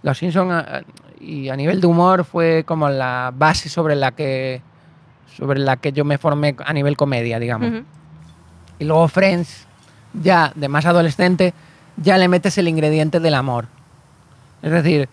Los 0.04 0.18
Simpsons, 0.18 0.52
ah, 0.54 0.82
y 1.20 1.50
a 1.50 1.56
nivel 1.56 1.82
de 1.82 1.88
humor, 1.88 2.24
fue 2.26 2.64
como 2.66 2.90
la 2.90 3.34
base 3.36 3.70
sobre 3.70 3.96
la 3.96 4.12
que, 4.12 4.62
sobre 5.36 5.60
la 5.60 5.78
que 5.78 5.92
yo 5.92 6.06
me 6.06 6.18
formé 6.18 6.56
a 6.64 6.72
nivel 6.74 6.96
comedia, 6.96 7.40
digamos. 7.40 7.70
Ujú. 7.72 7.84
Y 8.80 8.86
luego 8.86 9.08
Friends, 9.08 9.66
ya 10.14 10.52
de 10.56 10.68
más 10.68 10.86
adolescente, 10.86 11.54
ya 11.98 12.18
le 12.18 12.28
metes 12.28 12.58
el 12.58 12.68
ingrediente 12.68 13.20
del 13.20 13.34
amor. 13.34 13.68
Es 14.62 14.72
decir, 14.72 15.10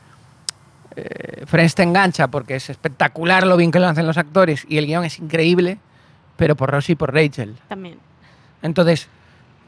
eh, 0.97 1.45
Friends 1.47 1.75
te 1.75 1.83
engancha 1.83 2.29
porque 2.29 2.57
es 2.57 2.69
espectacular 2.71 3.47
lo 3.47 3.57
bien 3.57 3.71
que 3.71 3.79
lo 3.81 3.89
hacen 3.89 4.07
los 4.07 4.19
actores 4.19 4.67
y 4.69 4.79
el 4.79 4.87
guion 4.87 5.05
es 5.05 5.19
increíble, 5.19 5.79
pero 6.37 6.55
por 6.57 6.71
Ross 6.71 6.91
y 6.91 6.95
por 6.95 7.15
Rachel. 7.15 7.57
También. 7.69 7.99
Entonces, 8.63 9.09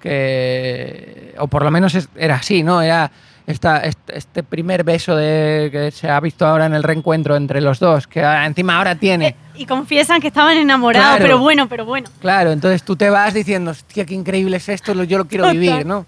que. 0.05 1.35
O 1.39 1.49
por 1.49 1.65
lo 1.65 1.71
menos 1.71 1.97
era 2.15 2.37
así, 2.37 2.63
¿no? 2.63 2.81
Era 2.83 3.11
esta, 3.47 3.79
este, 3.79 4.43
primer 4.43 4.85
beso 4.85 5.17
de, 5.17 5.69
que 5.71 5.91
se 5.91 6.09
ha 6.09 6.19
visto 6.21 6.47
ahora 6.47 6.67
en 6.67 6.75
el 6.75 6.83
reencuentro 6.83 7.37
entre 7.37 7.61
los 7.61 7.79
dos, 7.79 8.07
que 8.07 8.21
encima 8.21 8.77
ahora 8.79 8.95
tiene. 8.95 9.37
Y 9.57 9.67
confiesan 9.67 10.21
que 10.21 10.27
estaban 10.29 10.57
enamorados, 10.57 11.11
Claro. 11.11 11.23
pero 11.23 11.39
bueno, 11.39 11.69
pero 11.69 11.85
bueno. 11.85 12.09
Claro, 12.21 12.51
entonces 12.51 12.83
tú 12.83 12.97
te 12.97 13.09
vas 13.09 13.33
diciendo, 13.35 13.71
hostia, 13.71 14.05
qué 14.05 14.13
increíble 14.13 14.57
es 14.57 14.69
esto, 14.69 15.01
yo 15.05 15.17
lo 15.17 15.27
quiero 15.29 15.49
vivir, 15.53 15.87
¿no? 15.87 16.07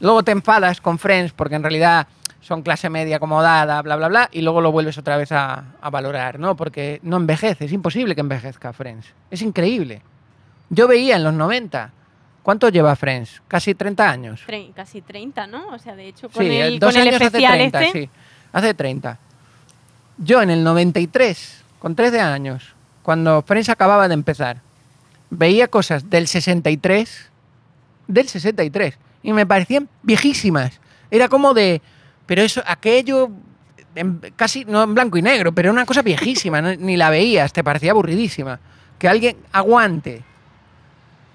Luego 0.00 0.22
te 0.22 0.32
enfadas 0.32 0.80
con 0.80 0.98
Friends 0.98 1.32
porque 1.34 1.56
en 1.56 1.62
realidad 1.62 2.06
son 2.40 2.62
clase 2.62 2.88
media 2.88 3.16
acomodada, 3.16 3.82
bla, 3.82 3.96
bla, 3.96 4.08
bla, 4.08 4.28
y 4.32 4.40
luego 4.40 4.62
lo 4.62 4.72
vuelves 4.72 4.96
otra 4.96 5.18
vez 5.18 5.30
a, 5.32 5.64
a 5.82 5.90
valorar, 5.90 6.38
¿no? 6.38 6.56
Porque 6.56 7.00
no 7.02 7.18
envejece, 7.18 7.66
es 7.66 7.72
imposible 7.72 8.14
que 8.14 8.22
envejezca 8.22 8.72
Friends. 8.72 9.08
Es 9.30 9.42
increíble. 9.42 10.00
Yo 10.70 10.88
veía 10.88 11.16
en 11.16 11.24
los 11.24 11.34
90. 11.34 11.90
¿Cuánto 12.44 12.68
lleva 12.68 12.94
Friends? 12.94 13.42
Casi 13.48 13.74
30 13.74 14.08
años. 14.08 14.42
Tre- 14.46 14.72
casi 14.74 15.00
30, 15.02 15.46
¿no? 15.48 15.66
O 15.70 15.78
sea, 15.78 15.96
de 15.96 16.06
hecho, 16.06 16.28
con 16.28 16.44
Sí, 16.44 16.52
el, 16.54 16.78
dos 16.78 16.92
con 16.92 17.00
el 17.02 17.08
años 17.08 17.20
especial 17.22 17.52
hace 17.52 17.58
30, 17.70 17.82
este. 17.84 18.00
sí. 18.04 18.10
Hace 18.52 18.74
30. 18.74 19.18
Yo 20.18 20.42
en 20.42 20.50
el 20.50 20.62
93, 20.62 21.64
con 21.80 21.96
13 21.96 22.20
años, 22.20 22.74
cuando 23.02 23.42
Friends 23.42 23.70
acababa 23.70 24.06
de 24.08 24.14
empezar, 24.14 24.58
veía 25.30 25.66
cosas 25.68 26.08
del 26.10 26.28
63, 26.28 27.30
del 28.06 28.28
63, 28.28 28.98
y 29.22 29.32
me 29.32 29.46
parecían 29.46 29.88
viejísimas. 30.02 30.78
Era 31.10 31.28
como 31.28 31.54
de, 31.54 31.80
pero 32.26 32.42
eso, 32.42 32.62
aquello, 32.66 33.30
en- 33.94 34.20
casi, 34.36 34.66
no 34.66 34.82
en 34.82 34.94
blanco 34.94 35.16
y 35.16 35.22
negro, 35.22 35.52
pero 35.52 35.68
era 35.68 35.72
una 35.72 35.86
cosa 35.86 36.02
viejísima, 36.02 36.60
no- 36.60 36.76
ni 36.76 36.98
la 36.98 37.08
veías, 37.08 37.54
te 37.54 37.64
parecía 37.64 37.92
aburridísima. 37.92 38.60
Que 38.98 39.08
alguien 39.08 39.36
aguante 39.50 40.22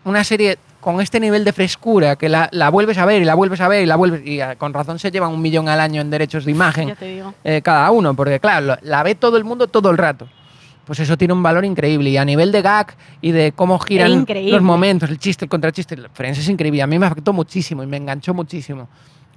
una 0.06 0.24
serie 0.24 0.58
con 0.80 1.02
este 1.02 1.20
nivel 1.20 1.44
de 1.44 1.52
frescura, 1.54 2.16
que 2.16 2.30
la, 2.30 2.48
la 2.52 2.70
vuelves 2.70 2.98
a 2.98 3.06
ver 3.06 3.22
y 3.22 3.26
la 3.26 3.36
vuelves 3.36 3.60
a 3.62 3.68
ver 3.68 3.84
y 3.84 3.86
la 3.86 3.96
vuelves, 3.98 4.26
y 4.26 4.40
ah, 4.42 4.56
con 4.56 4.74
razón 4.74 4.98
se 5.00 5.12
llevan 5.12 5.32
un 5.32 5.42
millón 5.42 5.68
al 5.68 5.80
año 5.80 6.00
en 6.02 6.10
derechos 6.10 6.46
de 6.46 6.52
imagen 6.52 6.90
eh, 7.44 7.62
cada 7.62 7.92
uno, 7.92 8.14
porque 8.14 8.40
claro, 8.40 8.66
lo- 8.68 8.78
la 8.84 9.04
ve 9.04 9.16
todo 9.16 9.38
el 9.38 9.44
mundo 9.44 9.68
todo 9.68 9.90
el 9.90 9.98
rato. 9.98 10.28
Pues 10.86 11.00
eso 11.02 11.18
tiene 11.18 11.34
un 11.36 11.44
valor 11.44 11.66
increíble. 11.66 12.10
Y 12.10 12.18
a 12.18 12.26
nivel 12.26 12.52
de 12.52 12.64
gag 12.64 12.96
y 13.22 13.32
de 13.32 13.52
cómo 13.52 13.78
giran 13.78 14.12
los 14.52 14.62
momentos, 14.64 15.10
el 15.10 15.20
chiste, 15.20 15.46
el 15.46 15.50
contrachiste, 15.50 15.96
Friends 16.14 16.40
es 16.40 16.50
increíble. 16.50 16.82
A 16.82 16.88
mí 16.88 16.98
me 16.98 17.06
afectó 17.06 17.32
muchísimo 17.32 17.84
y 17.84 17.86
me 17.86 17.98
enganchó 17.98 18.34
muchísimo. 18.34 18.88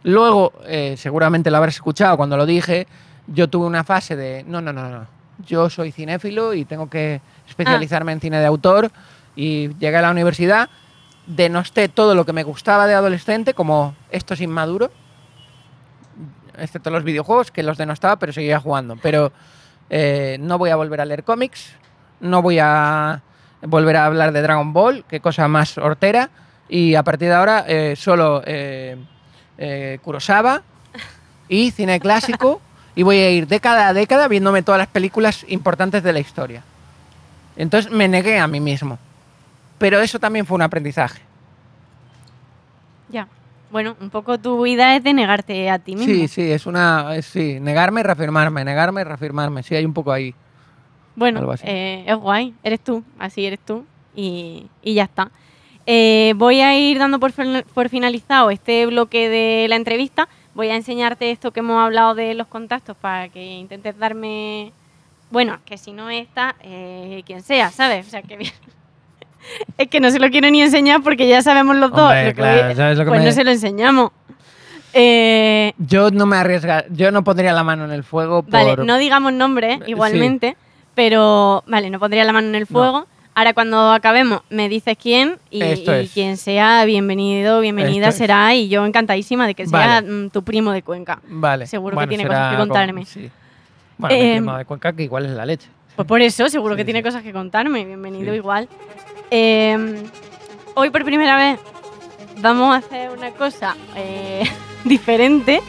Luego, 0.05 0.53
eh, 0.67 0.95
seguramente 0.97 1.51
lo 1.51 1.59
habrás 1.59 1.75
escuchado 1.75 2.17
cuando 2.17 2.37
lo 2.39 2.47
dije, 2.47 2.87
yo 3.27 3.49
tuve 3.49 3.67
una 3.67 3.85
fase 3.85 4.17
de, 4.17 4.45
no, 4.49 4.61
no, 4.63 4.73
no, 4.73 4.89
no, 4.89 5.07
yo 5.47 5.69
soy 5.69 5.93
cinéfilo 5.93 6.55
y 6.55 6.65
tengo 6.65 6.89
que 6.89 7.21
especializarme 7.49 8.13
en 8.13 8.21
cine 8.21 8.39
de 8.41 8.47
autor. 8.47 8.91
Y 9.37 9.69
llegué 9.79 9.97
a 9.97 10.03
la 10.03 10.11
universidad, 10.11 10.69
denosté 11.27 11.89
todo 11.89 12.15
lo 12.15 12.25
que 12.25 12.33
me 12.33 12.43
gustaba 12.43 12.87
de 12.87 12.95
adolescente, 12.95 13.55
como 13.55 13.95
esto 14.11 14.35
es 14.35 14.41
inmaduro, 14.41 14.91
excepto 16.59 16.91
los 16.91 17.05
videojuegos, 17.05 17.51
que 17.51 17.63
los 17.63 17.79
denostaba, 17.79 18.17
pero 18.17 18.33
seguía 18.33 18.61
jugando. 18.61 18.97
Pero 18.97 19.33
eh, 19.91 20.37
no 20.41 20.59
voy 20.59 20.71
a 20.71 20.77
volver 20.77 21.01
a 21.01 21.05
leer 21.05 21.25
cómics, 21.25 21.75
no 22.21 22.43
voy 22.43 22.59
a 22.59 23.23
volver 23.63 23.97
a 23.97 24.07
hablar 24.07 24.33
de 24.33 24.43
Dragon 24.43 24.73
Ball, 24.73 25.05
qué 25.09 25.21
cosa 25.21 25.49
más 25.49 25.79
hortera, 25.79 26.31
y 26.69 26.95
a 26.95 27.03
partir 27.03 27.29
de 27.29 27.35
ahora 27.35 27.65
eh, 27.67 27.95
solo 27.97 28.43
eh, 28.47 28.97
eh, 29.59 29.99
Kurosawa 30.03 30.63
y 31.49 31.71
cine 31.71 32.01
clásico, 32.01 32.61
y 32.95 33.03
voy 33.03 33.19
a 33.19 33.31
ir 33.31 33.47
década 33.47 33.89
a 33.89 33.93
década 33.93 34.29
viéndome 34.29 34.63
todas 34.63 34.79
las 34.79 34.89
películas 34.89 35.45
importantes 35.49 36.03
de 36.03 36.13
la 36.13 36.21
historia. 36.21 36.63
Entonces 37.57 37.93
me 37.93 38.09
negué 38.09 38.39
a 38.39 38.47
mí 38.47 38.61
mismo. 38.61 38.99
Pero 39.83 40.01
eso 40.01 40.21
también 40.21 40.47
fue 40.47 40.55
un 40.55 40.63
aprendizaje. 40.63 41.21
Ya. 43.09 43.27
Bueno, 43.73 43.97
un 44.01 44.11
poco 44.11 44.39
tu 44.39 44.63
vida 44.63 44.95
es 44.95 45.03
de 45.03 45.13
negarte 45.13 45.69
a 45.71 45.79
ti 45.81 45.97
mismo. 45.97 46.07
Sí, 46.15 46.29
sí, 46.29 46.53
es 46.53 46.67
una. 46.67 47.17
es- 47.17 47.27
sí, 47.27 47.59
negarme 47.61 48.01
y 48.01 48.05
reafirmarme, 48.05 48.65
negarme 48.65 49.01
y 49.01 49.05
reafirmarme. 49.05 49.63
Sí, 49.65 49.75
hay 49.75 49.85
un 49.85 49.93
poco 49.93 50.13
ahí. 50.13 50.35
Bueno, 51.17 51.53
eh, 51.65 52.05
es 52.07 52.17
guay. 52.17 52.55
Eres 52.63 52.81
tú, 52.81 53.03
así 53.19 53.45
eres 53.45 53.59
tú. 53.59 53.85
Y, 54.15 54.67
y 54.83 54.95
ya 54.95 55.03
está. 55.05 55.31
Eh, 55.87 56.35
voy 56.37 56.61
a 56.61 56.79
ir 56.79 56.99
dando 57.01 57.19
por, 57.19 57.33
por 57.75 57.89
finalizado 57.89 58.51
este 58.51 58.87
bloque 58.87 59.29
de 59.29 59.67
la 59.69 59.75
entrevista. 59.77 60.29
Voy 60.55 60.69
a 60.69 60.77
enseñarte 60.77 61.31
esto 61.33 61.51
que 61.51 61.59
hemos 61.61 61.83
hablado 61.83 62.15
de 62.15 62.35
los 62.35 62.47
contactos 62.47 62.97
para 62.97 63.31
que 63.31 63.43
intentes 63.43 63.99
darme. 63.99 64.73
Bueno, 65.33 65.59
que 65.65 65.77
si 65.77 65.93
no 65.93 66.09
esta, 66.09 66.55
eh, 66.61 67.23
quien 67.27 67.43
sea, 67.43 67.71
¿sabes? 67.71 68.07
O 68.07 68.11
sea, 68.11 68.23
que 68.23 68.37
es 69.79 69.89
que 69.89 70.01
no 70.01 70.11
se 70.11 70.19
lo 70.19 70.31
quiero 70.31 70.51
ni 70.51 70.63
enseñar 70.63 71.03
porque 71.03 71.27
ya 71.29 71.43
sabemos 71.43 71.77
los 71.77 71.91
dos. 71.91 72.01
Hombre, 72.01 72.25
Lo 72.27 72.31
que 72.31 72.35
claro, 72.35 72.67
voy- 72.69 72.77
¿sabes 72.77 72.99
lo 72.99 73.05
que 73.05 73.09
pues 73.11 73.21
me- 73.21 73.27
no 73.27 73.33
se 73.33 73.45
lo 73.45 73.51
enseñamos. 73.51 74.11
Eh, 74.95 75.73
Yo 75.79 76.11
no 76.11 76.27
me 76.27 76.37
arriesga, 76.37 76.85
yo 76.91 77.11
no 77.11 77.25
pondría 77.25 77.53
la 77.53 77.65
mano 77.65 77.85
en 77.85 77.93
el 77.93 78.05
fuego 78.05 78.43
por. 78.43 78.53
Vale, 78.53 78.77
no 78.85 78.99
digamos 78.99 79.33
nombres 79.33 79.81
Eh, 79.81 79.85
igualmente, 79.87 80.57
pero 80.95 81.65
vale, 81.67 81.89
no 81.91 81.99
pondría 81.99 82.25
la 82.25 82.33
mano 82.33 82.49
en 82.49 82.55
el 82.55 82.67
fuego. 82.67 83.07
Ahora 83.35 83.55
cuando 83.55 83.91
acabemos 83.93 84.43
me 84.51 84.69
dices 84.69 84.95
quién 85.01 85.39
y, 85.51 85.63
es. 85.63 86.11
quien 86.13 86.37
sea 86.37 86.85
bienvenido, 86.85 87.61
bienvenida 87.61 88.09
Esto 88.09 88.11
es. 88.11 88.17
será 88.17 88.55
y 88.55 88.69
yo 88.69 88.85
encantadísima 88.85 89.47
de 89.47 89.55
que 89.55 89.67
sea 89.67 90.03
Vale. 90.03 90.11
mm, 90.27 90.31
tu 90.31 90.43
primo 90.43 90.71
de 90.73 90.83
Cuenca. 90.83 91.21
Vale. 91.27 91.67
Seguro 91.67 91.97
que 91.97 92.07
tiene 92.09 92.27
cosas 92.27 92.53
que 92.53 92.59
contarme. 92.59 93.07
sí. 93.07 93.31
Bueno, 93.97 94.15
mi 94.17 94.21
Eh, 94.23 94.33
primo 94.37 94.59
de 94.59 94.65
Cuenca, 94.67 94.93
que 94.93 95.05
igual 95.05 95.25
es 95.25 95.33
la 95.33 95.47
leche. 95.47 95.69
Pues 95.97 96.07
por 96.07 96.21
eso, 96.21 96.47
seguro 96.51 96.77
que 96.77 96.85
tiene 96.85 97.03
cosas 97.03 97.23
que 97.23 97.33
contarme, 97.33 97.85
bienvenido 97.87 98.35
igual. 98.35 98.69
Eh, 99.35 99.79
hoy 100.75 100.91
por 100.91 101.05
primera 101.07 101.37
vez 101.39 101.59
vamos 102.43 102.75
a 102.75 102.79
hacer 102.79 103.09
una 103.11 103.31
cosa 103.31 103.75
eh, 103.97 104.43
diferente, 104.85 105.63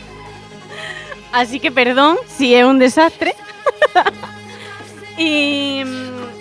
así 1.32 1.62
que 1.62 1.72
perdón 1.72 2.18
si 2.28 2.54
es 2.54 2.66
un 2.66 2.78
desastre. 2.78 3.34
y, 5.18 5.82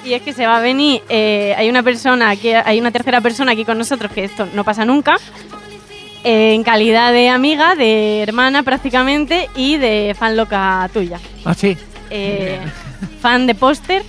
y 0.04 0.12
es 0.14 0.22
que 0.22 0.32
se 0.32 0.46
va 0.46 0.56
a 0.56 0.60
venir, 0.60 1.00
eh, 1.08 1.54
hay 1.56 1.70
una 1.70 1.84
persona, 1.84 2.30
aquí, 2.30 2.48
hay 2.52 2.80
una 2.80 2.90
tercera 2.90 3.20
persona 3.20 3.52
aquí 3.52 3.64
con 3.64 3.78
nosotros, 3.78 4.10
que 4.10 4.24
esto 4.24 4.48
no 4.54 4.64
pasa 4.64 4.84
nunca, 4.84 5.16
eh, 6.24 6.54
en 6.54 6.64
calidad 6.64 7.12
de 7.12 7.28
amiga, 7.28 7.76
de 7.76 8.20
hermana 8.22 8.64
prácticamente 8.64 9.48
y 9.54 9.76
de 9.76 10.16
fan 10.18 10.36
loca 10.36 10.90
tuya. 10.92 11.20
Ah, 11.44 11.54
sí. 11.54 11.76
Eh, 12.10 12.58
fan 13.20 13.46
de 13.46 13.54
póster, 13.54 14.02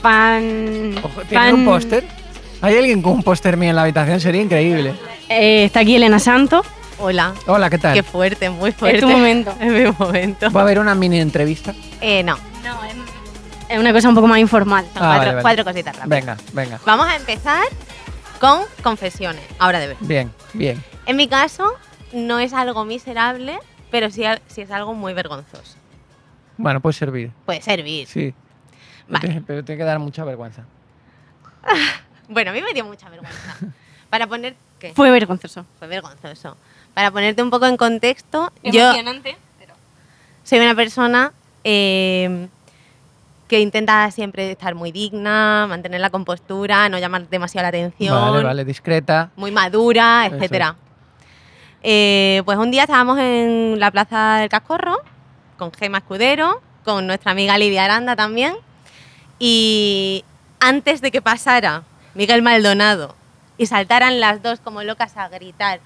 fan. 0.00 0.94
Ojo, 1.02 1.22
¿Tienes 1.28 1.30
fan- 1.32 1.54
un 1.54 1.64
póster? 1.64 2.21
¿Hay 2.62 2.76
alguien 2.76 3.02
con 3.02 3.12
un 3.12 3.22
póster 3.22 3.56
mío 3.56 3.70
en 3.70 3.76
la 3.76 3.82
habitación? 3.82 4.20
Sería 4.20 4.40
increíble. 4.40 4.94
Eh, 5.28 5.64
está 5.64 5.80
aquí 5.80 5.96
Elena 5.96 6.18
Santo. 6.18 6.62
Hola. 6.98 7.34
Hola, 7.46 7.68
¿qué 7.68 7.78
tal? 7.78 7.94
Qué 7.94 8.02
fuerte, 8.04 8.48
muy 8.50 8.70
fuerte. 8.72 8.98
Es 8.98 9.02
tu 9.02 9.08
momento. 9.10 9.52
Es 9.60 9.72
mi 9.72 9.92
momento. 9.98 10.50
¿Va 10.50 10.60
a 10.60 10.62
haber 10.64 10.78
una 10.78 10.94
mini 10.94 11.18
entrevista? 11.20 11.74
Eh, 12.00 12.22
no. 12.22 12.36
No, 12.62 12.84
es, 12.84 12.94
es 13.68 13.78
una 13.78 13.92
cosa 13.92 14.08
un 14.08 14.14
poco 14.14 14.28
más 14.28 14.38
informal. 14.38 14.84
Son 14.94 15.02
Ah, 15.02 15.06
cuatro, 15.06 15.18
vale, 15.18 15.30
vale. 15.30 15.42
cuatro 15.42 15.64
cositas 15.64 15.96
rápidas. 15.96 16.08
Venga, 16.08 16.36
venga. 16.52 16.80
Vamos 16.86 17.06
a 17.08 17.16
empezar 17.16 17.64
con 18.40 18.60
confesiones. 18.82 19.42
Ahora 19.58 19.80
de 19.80 19.88
ver. 19.88 19.96
Bien, 20.00 20.30
bien. 20.52 20.82
En 21.06 21.16
mi 21.16 21.26
caso, 21.26 21.72
no 22.12 22.38
es 22.38 22.52
algo 22.52 22.84
miserable, 22.84 23.58
pero 23.90 24.08
sí, 24.10 24.22
sí 24.46 24.60
es 24.60 24.70
algo 24.70 24.94
muy 24.94 25.14
vergonzoso. 25.14 25.76
Bueno, 26.56 26.80
puede 26.80 26.92
servir. 26.92 27.32
Puede 27.44 27.60
servir. 27.62 28.06
Sí. 28.06 28.32
Vale. 29.08 29.20
Pero 29.20 29.20
tiene- 29.20 29.42
Pero 29.44 29.64
tiene 29.64 29.78
que 29.80 29.84
dar 29.84 29.98
mucha 29.98 30.22
vergüenza. 30.24 30.62
Bueno, 32.32 32.50
a 32.50 32.54
mí 32.54 32.62
me 32.62 32.72
dio 32.72 32.84
mucha 32.84 33.08
vergüenza. 33.08 33.56
Para 34.10 34.26
poner. 34.26 34.54
¿Qué? 34.78 34.92
Fue 34.94 35.10
vergonzoso. 35.10 35.64
Fue 35.78 35.88
vergonzoso. 35.88 36.56
Para 36.94 37.10
ponerte 37.10 37.42
un 37.42 37.50
poco 37.50 37.66
en 37.66 37.76
contexto, 37.76 38.52
yo 38.62 38.80
Emocionante. 38.90 39.36
soy 40.44 40.58
una 40.58 40.74
persona 40.74 41.32
eh, 41.64 42.48
que 43.48 43.60
intenta 43.60 44.10
siempre 44.10 44.50
estar 44.50 44.74
muy 44.74 44.92
digna, 44.92 45.66
mantener 45.68 46.00
la 46.00 46.10
compostura, 46.10 46.88
no 46.88 46.98
llamar 46.98 47.28
demasiado 47.28 47.62
la 47.62 47.68
atención, 47.68 48.14
Vale, 48.32 48.44
vale, 48.44 48.64
discreta. 48.64 49.30
muy 49.36 49.50
madura, 49.50 50.26
etcétera. 50.26 50.76
Eh, 51.82 52.42
pues 52.44 52.58
un 52.58 52.70
día 52.70 52.82
estábamos 52.82 53.18
en 53.18 53.78
la 53.80 53.90
Plaza 53.90 54.36
del 54.36 54.48
Cascorro 54.48 54.98
con 55.56 55.72
Gema 55.72 55.98
Escudero, 55.98 56.60
con 56.84 57.06
nuestra 57.06 57.32
amiga 57.32 57.56
Lidia 57.56 57.84
Aranda 57.84 58.16
también. 58.16 58.54
Y 59.38 60.24
antes 60.60 61.00
de 61.00 61.10
que 61.10 61.22
pasara 61.22 61.82
Miguel 62.14 62.42
Maldonado 62.42 63.14
y 63.58 63.66
saltaran 63.66 64.20
las 64.20 64.42
dos 64.42 64.60
como 64.60 64.82
locas 64.82 65.16
a 65.16 65.28
gritar, 65.28 65.80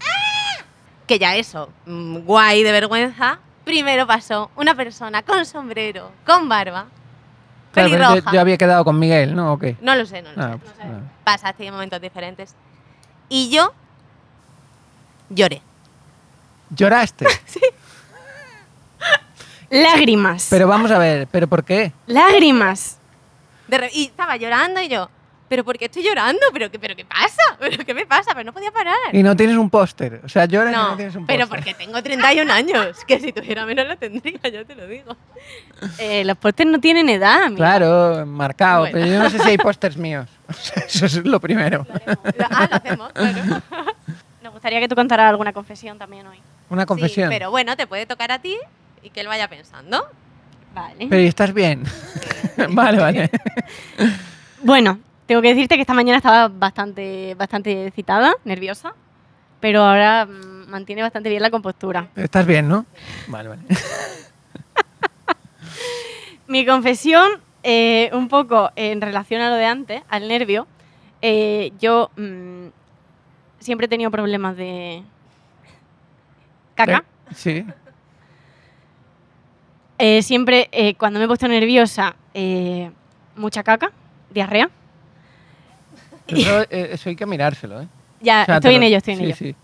¡Ah! 0.00 0.64
que 1.06 1.18
ya 1.18 1.36
eso, 1.36 1.70
mm, 1.86 2.18
guay 2.18 2.62
de 2.62 2.72
vergüenza, 2.72 3.38
primero 3.64 4.06
pasó 4.06 4.50
una 4.56 4.74
persona 4.74 5.22
con 5.22 5.44
sombrero, 5.46 6.10
con 6.24 6.48
barba, 6.48 6.86
Claro, 7.72 7.90
pelirroja. 7.90 8.14
yo, 8.16 8.32
yo 8.32 8.40
había 8.40 8.56
quedado 8.56 8.84
con 8.84 8.98
Miguel, 8.98 9.34
¿no? 9.34 9.52
¿O 9.54 9.58
qué? 9.58 9.76
No 9.80 9.94
lo 9.94 10.06
sé, 10.06 10.22
no 10.22 10.32
lo 10.32 10.42
Ah, 10.42 10.52
sé. 10.52 10.58
pues, 10.58 10.74
ah. 10.80 11.00
Pasaste 11.24 11.70
momentos 11.70 12.00
diferentes. 12.00 12.54
Y 13.28 13.50
yo 13.50 13.74
lloré. 15.28 15.60
¿Lloraste? 16.70 17.26
Lágrimas. 19.70 20.46
Pero 20.50 20.68
vamos 20.68 20.90
a 20.90 20.98
ver, 20.98 21.26
¿pero 21.30 21.48
por 21.48 21.64
qué? 21.64 21.92
Lágrimas. 22.06 22.98
De 23.68 23.90
y 23.92 24.04
estaba 24.06 24.36
llorando 24.36 24.80
y 24.80 24.88
yo, 24.88 25.10
¿pero 25.48 25.64
por 25.64 25.78
qué 25.78 25.86
estoy 25.86 26.02
llorando? 26.02 26.40
¿Pero 26.52 26.70
qué, 26.70 26.78
pero 26.78 26.94
qué 26.96 27.04
pasa? 27.04 27.42
¿Pero 27.60 27.84
qué 27.84 27.94
me 27.94 28.06
pasa? 28.06 28.32
Pero 28.32 28.44
no 28.44 28.52
podía 28.52 28.70
parar. 28.70 28.96
Y 29.12 29.22
no 29.22 29.34
tienes 29.36 29.56
un 29.56 29.70
póster. 29.70 30.20
O 30.24 30.28
sea, 30.28 30.44
lloras 30.46 30.72
y 30.72 30.76
no 30.76 30.90
No, 30.90 30.96
tienes 30.96 31.14
un 31.14 31.22
póster. 31.26 31.36
pero 31.38 31.48
porque 31.48 31.74
tengo 31.74 32.02
31 32.02 32.52
años. 32.52 32.98
Que 33.06 33.20
si 33.20 33.32
tuviera 33.32 33.64
menos 33.66 33.86
lo 33.86 33.96
tendría, 33.96 34.40
yo 34.52 34.64
te 34.66 34.74
lo 34.74 34.86
digo. 34.86 35.16
Eh, 35.98 36.24
los 36.24 36.36
pósters 36.38 36.70
no 36.70 36.80
tienen 36.80 37.08
edad, 37.08 37.44
amiga. 37.44 37.56
Claro, 37.56 38.26
marcado. 38.26 38.80
Bueno. 38.80 38.94
Pero 38.98 39.06
yo 39.06 39.22
no 39.22 39.30
sé 39.30 39.38
si 39.38 39.48
hay 39.50 39.58
pósters 39.58 39.96
míos. 39.96 40.28
Eso 40.86 41.06
es 41.06 41.16
lo 41.24 41.40
primero. 41.40 41.86
Ah, 42.50 42.68
lo 42.70 42.76
hacemos, 42.76 43.12
claro. 43.12 43.62
Nos 44.42 44.52
gustaría 44.52 44.80
que 44.80 44.88
tú 44.88 44.94
contaras 44.94 45.28
alguna 45.28 45.52
confesión 45.52 45.98
también 45.98 46.26
hoy. 46.26 46.38
Una 46.70 46.86
confesión. 46.86 47.28
Sí, 47.28 47.34
pero 47.34 47.50
bueno, 47.50 47.76
te 47.76 47.86
puede 47.86 48.06
tocar 48.06 48.30
a 48.32 48.38
ti 48.40 48.56
y 49.02 49.10
que 49.10 49.20
él 49.20 49.26
vaya 49.28 49.48
pensando. 49.48 50.06
Vale. 50.74 51.06
Pero 51.08 51.22
¿y 51.22 51.26
estás 51.26 51.52
bien? 51.52 51.82
vale, 52.70 52.98
vale. 53.00 53.30
Bueno, 54.62 54.98
tengo 55.26 55.42
que 55.42 55.48
decirte 55.48 55.74
que 55.74 55.80
esta 55.82 55.94
mañana 55.94 56.18
estaba 56.18 56.48
bastante, 56.48 57.34
bastante 57.34 57.90
citada, 57.90 58.34
nerviosa, 58.44 58.94
pero 59.60 59.82
ahora 59.82 60.26
mm, 60.26 60.68
mantiene 60.68 61.02
bastante 61.02 61.28
bien 61.28 61.42
la 61.42 61.50
compostura. 61.50 62.08
Estás 62.16 62.46
bien, 62.46 62.68
¿no? 62.68 62.86
Vale, 63.28 63.48
vale. 63.48 63.62
Mi 66.48 66.64
confesión, 66.64 67.28
eh, 67.64 68.08
un 68.12 68.28
poco 68.28 68.70
en 68.76 69.00
relación 69.00 69.42
a 69.42 69.50
lo 69.50 69.56
de 69.56 69.66
antes, 69.66 70.02
al 70.08 70.28
nervio, 70.28 70.68
eh, 71.22 71.72
yo 71.80 72.10
mm, 72.16 72.66
siempre 73.58 73.86
he 73.86 73.88
tenido 73.88 74.12
problemas 74.12 74.56
de 74.56 75.02
caca. 76.76 77.04
Sí. 77.34 77.64
Eh, 79.98 80.22
siempre, 80.22 80.68
eh, 80.70 80.94
cuando 80.94 81.18
me 81.18 81.24
he 81.24 81.28
puesto 81.28 81.48
nerviosa, 81.48 82.14
mucha 83.34 83.64
caca, 83.64 83.90
diarrea. 84.30 84.70
Eso, 86.28 86.60
eh, 86.70 86.90
eso 86.92 87.08
hay 87.08 87.16
que 87.16 87.26
mirárselo, 87.26 87.80
¿eh? 87.82 87.88
Ya, 88.20 88.42
O 88.42 88.44
sea, 88.46 88.54
estoy 88.56 88.70
te 88.70 88.74
en 88.76 88.80
lo- 88.80 88.86
ello, 88.86 88.96
estoy 88.96 89.14
en 89.14 89.18
sí, 89.20 89.24
ello. 89.26 89.36
Sí. 89.36 89.54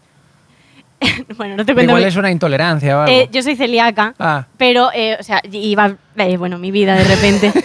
bueno, 1.37 1.57
no 1.57 1.65
te 1.65 1.75
cuento. 1.75 1.91
Igual 1.91 2.03
mi- 2.03 2.09
es 2.09 2.17
una 2.17 2.31
intolerancia 2.31 3.03
algo. 3.05 3.13
Eh, 3.13 3.29
yo 3.33 3.43
soy 3.43 3.57
celíaca, 3.57 4.15
Ah, 4.19 4.47
pero, 4.57 4.91
eh, 4.95 5.17
o 5.19 5.23
sea, 5.23 5.41
iba, 5.51 5.97
eh, 6.17 6.37
bueno, 6.37 6.59
mi 6.59 6.71
vida 6.71 6.95
de 6.95 7.05
repente. 7.05 7.53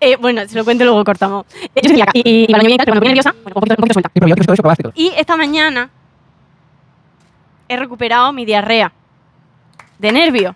Eh, 0.00 0.16
bueno, 0.16 0.46
se 0.48 0.56
lo 0.56 0.64
cuento 0.64 0.84
luego 0.84 1.04
cortamos. 1.04 1.44
Eh, 1.52 1.68
yo 1.76 1.80
soy 1.82 1.88
celíaca 1.90 2.12
y, 2.14 2.22
y, 2.24 2.42
y 2.44 2.46
cuando 2.46 2.68
me 2.68 2.76
pongo 2.86 3.00
nerviosa, 3.00 3.32
bueno, 3.42 3.48
un 3.48 3.52
poquito, 3.54 3.72
un 3.74 3.76
poquito 3.76 3.92
suelta. 3.94 4.10
y 4.14 4.20
pero 4.20 4.28
yo 4.28 4.34
creo 4.34 4.46
que 4.46 4.52
eso 4.54 4.62
probaste. 4.62 4.84
Y 4.94 5.12
esta 5.16 5.36
mañana 5.36 5.90
he 7.68 7.76
recuperado 7.76 8.32
mi 8.32 8.44
diarrea 8.44 8.92
de 9.98 10.12
nervio. 10.12 10.54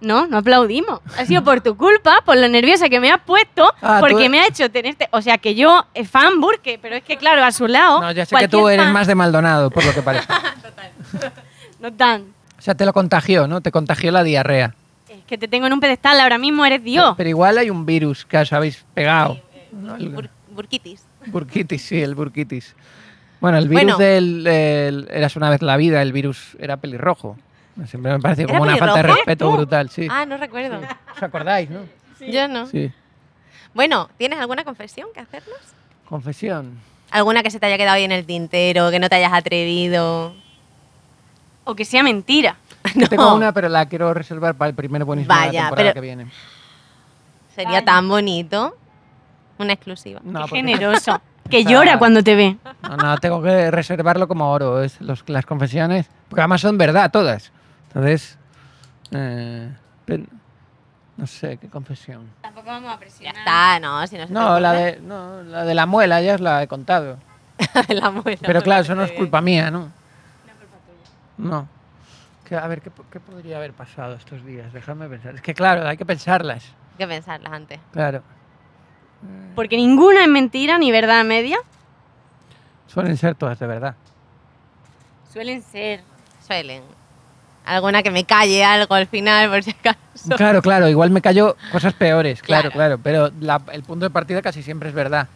No, 0.00 0.26
no 0.26 0.38
aplaudimos. 0.38 1.00
Ha 1.18 1.26
sido 1.26 1.44
por 1.44 1.60
tu 1.60 1.76
culpa, 1.76 2.22
por 2.24 2.36
lo 2.36 2.48
nerviosa 2.48 2.88
que 2.88 3.00
me 3.00 3.10
has 3.12 3.20
puesto, 3.20 3.70
Ah, 3.82 4.00
tú- 4.00 4.06
porque 4.08 4.28
me 4.28 4.40
ha 4.40 4.46
hecho 4.46 4.70
tenerte. 4.70 5.08
O 5.12 5.20
sea, 5.20 5.36
que 5.38 5.54
yo, 5.54 5.84
eh, 5.94 6.04
fan 6.04 6.40
Burke, 6.40 6.78
pero 6.80 6.96
es 6.96 7.02
que, 7.04 7.16
claro, 7.18 7.44
a 7.44 7.52
su 7.52 7.66
lado. 7.66 8.00
No, 8.00 8.10
ya 8.12 8.24
sé 8.24 8.34
que 8.36 8.48
tú 8.48 8.68
eres 8.68 8.84
fan- 8.86 8.92
más 8.94 9.06
de 9.06 9.14
Maldonado, 9.14 9.70
por 9.70 9.84
lo 9.84 9.92
que 9.94 10.02
parece. 10.02 10.26
No 11.80 11.92
tan. 11.92 12.22
O 12.58 12.62
sea, 12.62 12.74
te 12.74 12.84
lo 12.84 12.92
contagió, 12.92 13.46
¿no? 13.46 13.60
Te 13.62 13.70
contagió 13.72 14.12
la 14.12 14.22
diarrea. 14.22 14.74
Es 15.08 15.24
que 15.26 15.38
te 15.38 15.48
tengo 15.48 15.66
en 15.66 15.72
un 15.72 15.80
pedestal, 15.80 16.20
ahora 16.20 16.36
mismo 16.38 16.64
eres 16.66 16.84
Dios. 16.84 17.14
Pero 17.16 17.28
igual 17.30 17.56
hay 17.58 17.70
un 17.70 17.86
virus 17.86 18.26
que 18.26 18.36
os 18.36 18.52
habéis 18.52 18.84
pegado. 18.94 19.40
¿no? 19.72 19.96
El 19.96 20.14
Bur- 20.14 20.28
burquitis. 20.50 21.02
burquitis, 21.26 21.82
sí, 21.82 22.00
el 22.02 22.14
burquitis. 22.14 22.74
Bueno, 23.40 23.56
el 23.56 23.68
virus 23.68 23.84
Bueno. 23.84 23.98
del, 23.98 24.44
del 24.44 25.08
Eras 25.10 25.36
una 25.36 25.48
vez 25.48 25.62
la 25.62 25.76
vida, 25.78 26.02
el 26.02 26.12
virus 26.12 26.54
era 26.58 26.76
pelirrojo. 26.76 27.38
Siempre 27.86 28.12
me 28.12 28.20
pareció 28.20 28.44
¿Era 28.44 28.58
como 28.58 28.62
una 28.70 28.76
falta 28.76 28.96
de 28.96 29.02
respeto 29.02 29.50
brutal, 29.52 29.88
sí. 29.90 30.06
Ah, 30.10 30.26
no 30.26 30.36
recuerdo. 30.36 30.80
¿Os 31.16 31.22
acordáis, 31.22 31.70
no? 31.70 31.80
Yo 32.20 32.46
no. 32.48 32.66
Sí. 32.66 32.92
Bueno, 33.72 34.08
¿tienes 34.18 34.38
alguna 34.38 34.64
confesión 34.64 35.08
que 35.14 35.20
hacernos? 35.20 35.58
Confesión. 36.08 36.78
¿Alguna 37.10 37.42
que 37.42 37.50
se 37.50 37.58
te 37.58 37.66
haya 37.66 37.78
quedado 37.78 37.96
ahí 37.96 38.04
en 38.04 38.12
el 38.12 38.26
tintero, 38.26 38.90
que 38.90 38.98
no 38.98 39.08
te 39.08 39.16
hayas 39.16 39.32
atrevido? 39.32 40.34
O 41.64 41.74
que 41.74 41.84
sea 41.84 42.02
mentira. 42.02 42.56
Yo 42.94 43.08
Tengo 43.08 43.34
una, 43.34 43.52
pero 43.52 43.68
la 43.68 43.86
quiero 43.86 44.12
reservar 44.12 44.54
para 44.54 44.68
el 44.70 44.74
primer 44.74 45.04
buenísimo 45.04 45.32
de 45.34 45.40
la 45.40 45.46
Vaya, 45.46 45.60
temporada 45.62 45.76
pero- 45.76 45.94
que 45.94 46.00
viene. 46.00 46.26
Sería 47.54 47.84
tan 47.84 48.08
bonito. 48.08 48.76
Una 49.58 49.72
exclusiva. 49.74 50.20
No, 50.24 50.32
Qué 50.32 50.48
porque- 50.50 50.56
generoso. 50.56 51.20
Que 51.50 51.58
O 51.58 51.62
sea, 51.62 51.70
llora 51.72 51.98
cuando 51.98 52.22
te 52.22 52.36
ve. 52.36 52.56
No, 52.82 52.96
no, 52.96 53.18
tengo 53.18 53.42
que 53.42 53.72
reservarlo 53.72 54.28
como 54.28 54.52
oro, 54.52 54.82
es 54.84 55.00
los, 55.00 55.28
las 55.28 55.44
confesiones. 55.46 56.06
Porque 56.28 56.42
además 56.42 56.60
son 56.60 56.78
verdad 56.78 57.10
todas. 57.10 57.50
Entonces, 57.90 58.38
eh, 59.10 59.68
no 61.16 61.26
sé, 61.26 61.58
qué 61.58 61.68
confesión. 61.68 62.30
Tampoco 62.40 62.66
vamos 62.66 62.88
a 62.88 62.94
Ya 62.94 62.98
presionar. 62.98 63.36
está, 63.38 63.80
no, 63.80 64.06
si 64.06 64.16
no 64.16 64.26
se 64.26 64.32
No, 64.32 64.60
la 64.60 64.72
de, 64.72 65.00
no, 65.00 65.42
la 65.42 65.64
de 65.64 65.74
la 65.74 65.86
muela 65.86 66.20
ya 66.22 66.34
os 66.36 66.40
la 66.40 66.62
he 66.62 66.68
contado. 66.68 67.18
la 67.88 68.10
muela, 68.10 68.38
Pero 68.42 68.62
claro, 68.62 68.82
eso 68.84 68.94
no 68.94 69.02
es 69.04 69.12
culpa 69.12 69.40
mía, 69.40 69.70
¿no? 69.70 69.90
No. 71.36 71.66
Que, 72.44 72.56
a 72.56 72.66
ver, 72.66 72.80
¿qué, 72.80 72.90
¿qué 73.10 73.20
podría 73.20 73.56
haber 73.56 73.72
pasado 73.72 74.14
estos 74.14 74.44
días? 74.44 74.72
Déjame 74.72 75.08
pensar. 75.08 75.34
Es 75.34 75.42
que 75.42 75.54
claro, 75.54 75.86
hay 75.88 75.96
que 75.96 76.06
pensarlas. 76.06 76.64
Hay 76.92 76.98
que 76.98 77.06
pensarlas 77.06 77.52
antes. 77.52 77.80
Claro. 77.92 78.22
Porque 79.54 79.76
ninguna 79.76 80.22
es 80.22 80.28
mentira 80.28 80.78
ni 80.78 80.90
verdad 80.92 81.24
media. 81.24 81.58
Suelen 82.86 83.16
ser 83.16 83.34
todas 83.34 83.58
de 83.58 83.66
verdad. 83.66 83.94
Suelen 85.32 85.62
ser. 85.62 86.02
Suelen. 86.46 86.82
Alguna 87.64 88.02
que 88.02 88.10
me 88.10 88.24
calle 88.24 88.64
algo 88.64 88.94
al 88.94 89.06
final, 89.06 89.48
por 89.50 89.62
si 89.62 89.70
acaso. 89.70 89.98
Claro, 90.36 90.60
claro, 90.62 90.88
igual 90.88 91.10
me 91.10 91.20
cayó 91.20 91.56
cosas 91.70 91.92
peores, 91.94 92.42
claro, 92.42 92.70
Claro. 92.70 92.98
claro, 93.02 93.30
pero 93.30 93.30
la- 93.40 93.60
el 93.72 93.82
punto 93.82 94.06
de 94.06 94.10
partida 94.10 94.42
casi 94.42 94.62
siempre 94.62 94.88
es 94.88 94.94
verdad. 94.94 95.28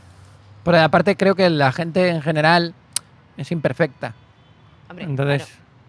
Pero 0.65 0.81
aparte 0.81 1.17
creo 1.17 1.35
que 1.35 1.49
la 1.51 1.71
gente 1.73 2.09
en 2.09 2.23
general 2.23 2.75
es 3.37 3.53
imperfecta. 3.53 4.15
Hombre, 4.89 5.05
Entonces, 5.05 5.49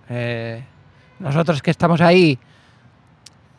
eh, 0.10 0.64
nosotros 1.20 1.62
que 1.62 1.72
estamos 1.72 2.02
ahí, 2.02 2.38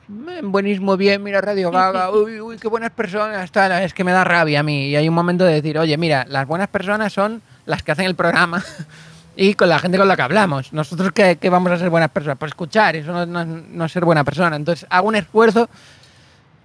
"Mm, 0.08 0.50
buenísimo, 0.52 0.96
bien, 0.96 1.22
mira 1.22 1.40
Radio 1.40 1.70
Gaga, 1.70 2.10
uy, 2.12 2.40
uy, 2.40 2.56
qué 2.58 2.68
buenas 2.68 2.90
personas, 2.90 3.50
tal, 3.50 3.72
es 3.82 3.94
que 3.94 4.04
me 4.04 4.12
da 4.12 4.22
rabia 4.24 4.60
a 4.60 4.62
mí. 4.62 4.88
Y 4.88 4.96
hay 4.96 5.08
un 5.08 5.14
momento 5.14 5.44
de 5.44 5.54
decir, 5.54 5.78
oye, 5.78 5.96
mira, 5.96 6.24
las 6.28 6.46
buenas 6.46 6.68
personas 6.68 7.12
son 7.12 7.42
las 7.64 7.82
que 7.82 7.92
hacen 7.92 8.06
el 8.06 8.14
programa 8.14 8.62
y 9.36 9.54
con 9.54 9.68
la 9.68 9.78
gente 9.78 9.98
con 9.98 10.08
la 10.08 10.16
que 10.16 10.22
hablamos. 10.22 10.72
Nosotros 10.72 11.12
que, 11.12 11.38
vamos 11.50 11.70
a 11.72 11.78
ser 11.78 11.90
buenas 11.90 12.10
personas, 12.10 12.38
por 12.38 12.48
escuchar, 12.48 12.96
eso 12.96 13.12
no, 13.12 13.26
no 13.26 13.40
es- 13.42 13.68
no 13.68 13.84
es 13.84 13.92
ser 13.92 14.04
buena 14.04 14.24
persona. 14.24 14.56
Entonces, 14.56 14.86
hago 14.90 15.08
un 15.08 15.16
esfuerzo 15.16 15.68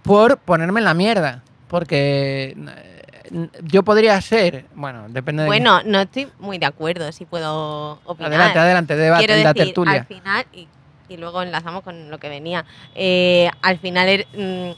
por 0.04 0.38
ponerme 0.38 0.80
en 0.80 0.86
la 0.86 0.94
mierda, 0.94 1.44
porque 1.68 2.56
eh, 2.58 3.48
yo 3.64 3.84
podría 3.84 4.20
ser, 4.22 4.66
bueno, 4.74 5.06
depende 5.10 5.44
de... 5.44 5.48
Bueno, 5.48 5.82
no 5.86 6.00
estoy 6.02 6.28
muy 6.40 6.58
de 6.58 6.66
acuerdo, 6.66 7.12
si 7.12 7.26
puedo 7.26 8.00
opinar. 8.06 8.32
Adelante, 8.32 8.60
adelante, 8.60 8.96
debate, 8.96 9.26
Quiero 9.26 9.44
la 9.44 9.54
decir, 9.54 9.66
tertulia. 9.74 9.94
al 10.02 10.06
final, 10.06 10.46
y, 10.54 10.68
y 11.10 11.18
luego 11.18 11.42
enlazamos 11.42 11.84
con 11.84 12.10
lo 12.10 12.18
que 12.20 12.30
venía, 12.30 12.66
eh, 12.96 13.50
al 13.62 13.78
final, 13.80 14.08
er- 14.10 14.28
mm, 14.34 14.72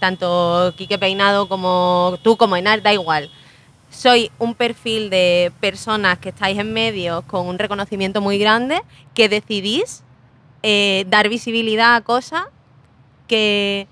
tanto 0.00 0.72
Quique 0.76 0.98
Peinado 0.98 1.48
como 1.48 2.18
tú, 2.22 2.36
como 2.36 2.56
Enar, 2.56 2.82
da 2.82 2.92
igual. 2.92 3.30
Soy 3.90 4.30
un 4.38 4.54
perfil 4.54 5.10
de 5.10 5.52
personas 5.60 6.18
que 6.18 6.28
estáis 6.30 6.58
en 6.58 6.72
medios 6.72 7.24
con 7.24 7.46
un 7.46 7.58
reconocimiento 7.58 8.20
muy 8.20 8.38
grande, 8.38 8.80
que 9.14 9.28
decidís 9.28 10.02
eh, 10.62 11.04
dar 11.08 11.28
visibilidad 11.28 11.96
a 11.96 12.00
cosas 12.02 12.44
que 13.26 13.86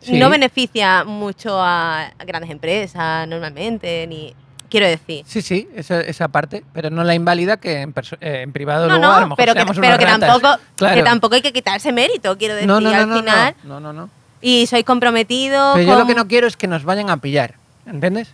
Sí. 0.00 0.16
no 0.18 0.30
beneficia 0.30 1.02
mucho 1.04 1.60
a, 1.60 2.12
grandes 2.24 2.50
empresas 2.50 3.26
normalmente, 3.26 4.06
ni 4.06 4.32
quiero 4.70 4.86
decir. 4.86 5.24
Sí, 5.26 5.42
sí, 5.42 5.68
esa, 5.74 6.00
esa 6.00 6.28
parte, 6.28 6.62
pero 6.72 6.88
no 6.88 7.02
la 7.02 7.14
invalida 7.16 7.56
que 7.56 7.80
en, 7.82 7.92
eh, 8.20 8.42
en 8.42 8.52
privado 8.52 8.86
No, 8.86 8.96
luego 8.98 9.06
a 9.06 9.08
lo 9.16 9.20
no, 9.22 9.26
mejor 9.30 9.36
pero 9.38 9.52
que, 9.54 9.58
seamos 9.58 9.76
pero 9.76 9.88
unos 9.88 9.98
que 9.98 10.04
ratas. 10.04 10.20
tampoco, 10.40 10.62
Claro. 10.76 10.94
que 10.94 11.02
tampoco 11.02 11.34
hay 11.34 11.42
que 11.42 11.52
quitarse 11.52 11.90
mérito, 11.92 12.38
quiero 12.38 12.54
decir, 12.54 12.68
no, 12.68 12.80
no, 12.80 12.90
no, 12.90 12.96
al 12.96 13.08
no, 13.08 13.16
final. 13.16 13.54
no, 13.64 13.80
no, 13.80 13.92
no. 13.92 14.08
Y 14.40 14.66
sois 14.68 14.84
comprometidos 14.84 15.74
Pero 15.74 15.86
yo 15.92 15.98
lo 15.98 16.06
que 16.06 16.14
no 16.14 16.28
quiero 16.28 16.46
es 16.46 16.56
que 16.56 16.68
nos 16.68 16.84
vayan 16.84 17.10
a 17.10 17.16
pillar, 17.16 17.54
¿entiendes? 17.84 18.32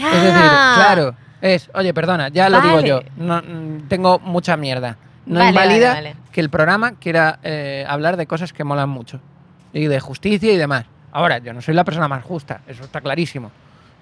Ah, 0.00 0.10
Es 0.14 0.22
decir, 0.22 0.40
claro, 0.40 1.14
Es, 1.40 1.70
oye, 1.74 1.94
perdona, 1.94 2.28
ya 2.28 2.48
lo 2.48 2.60
digo 2.60 2.80
yo, 2.80 3.00
no, 3.16 3.40
mm, 3.40 3.88
tengo 3.88 4.18
mucha 4.18 4.56
mierda. 4.56 4.96
No 5.26 5.38
Vale, 5.40 5.50
invalida 5.50 5.94
vale, 5.94 6.16
que 6.32 6.40
el 6.40 6.48
programa 6.50 6.92
quiera 6.94 7.38
eh, 7.42 7.84
hablar 7.88 8.16
de 8.16 8.26
cosas 8.26 8.52
que 8.52 8.64
molan 8.64 8.88
mucho. 8.88 9.20
Y 9.72 9.86
de 9.86 10.00
justicia 10.00 10.52
y 10.52 10.56
demás. 10.56 10.86
Ahora, 11.12 11.38
yo 11.38 11.52
no 11.52 11.60
soy 11.60 11.74
la 11.74 11.84
persona 11.84 12.08
más 12.08 12.24
justa, 12.24 12.62
eso 12.66 12.82
está 12.82 13.00
clarísimo. 13.00 13.50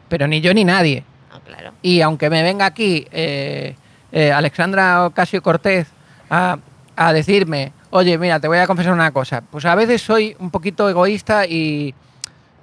Pero 0.08 0.26
ni 0.28 0.40
yo 0.40 0.54
ni 0.54 0.64
nadie. 0.64 1.02
Ah, 1.32 1.40
claro. 1.44 1.72
Y 1.82 2.00
aunque 2.00 2.30
me 2.30 2.42
venga 2.42 2.64
aquí 2.66 3.06
eh, 3.10 3.74
eh, 4.12 4.32
Alexandra 4.32 5.04
Ocasio 5.06 5.42
Cortez 5.42 5.88
a, 6.30 6.58
a 6.94 7.12
decirme, 7.12 7.72
oye, 7.90 8.16
mira, 8.18 8.38
te 8.38 8.46
voy 8.48 8.58
a 8.58 8.66
confesar 8.66 8.92
una 8.92 9.10
cosa, 9.10 9.42
pues 9.42 9.64
a 9.64 9.74
veces 9.74 10.00
soy 10.00 10.36
un 10.38 10.50
poquito 10.50 10.88
egoísta 10.88 11.44
y, 11.46 11.92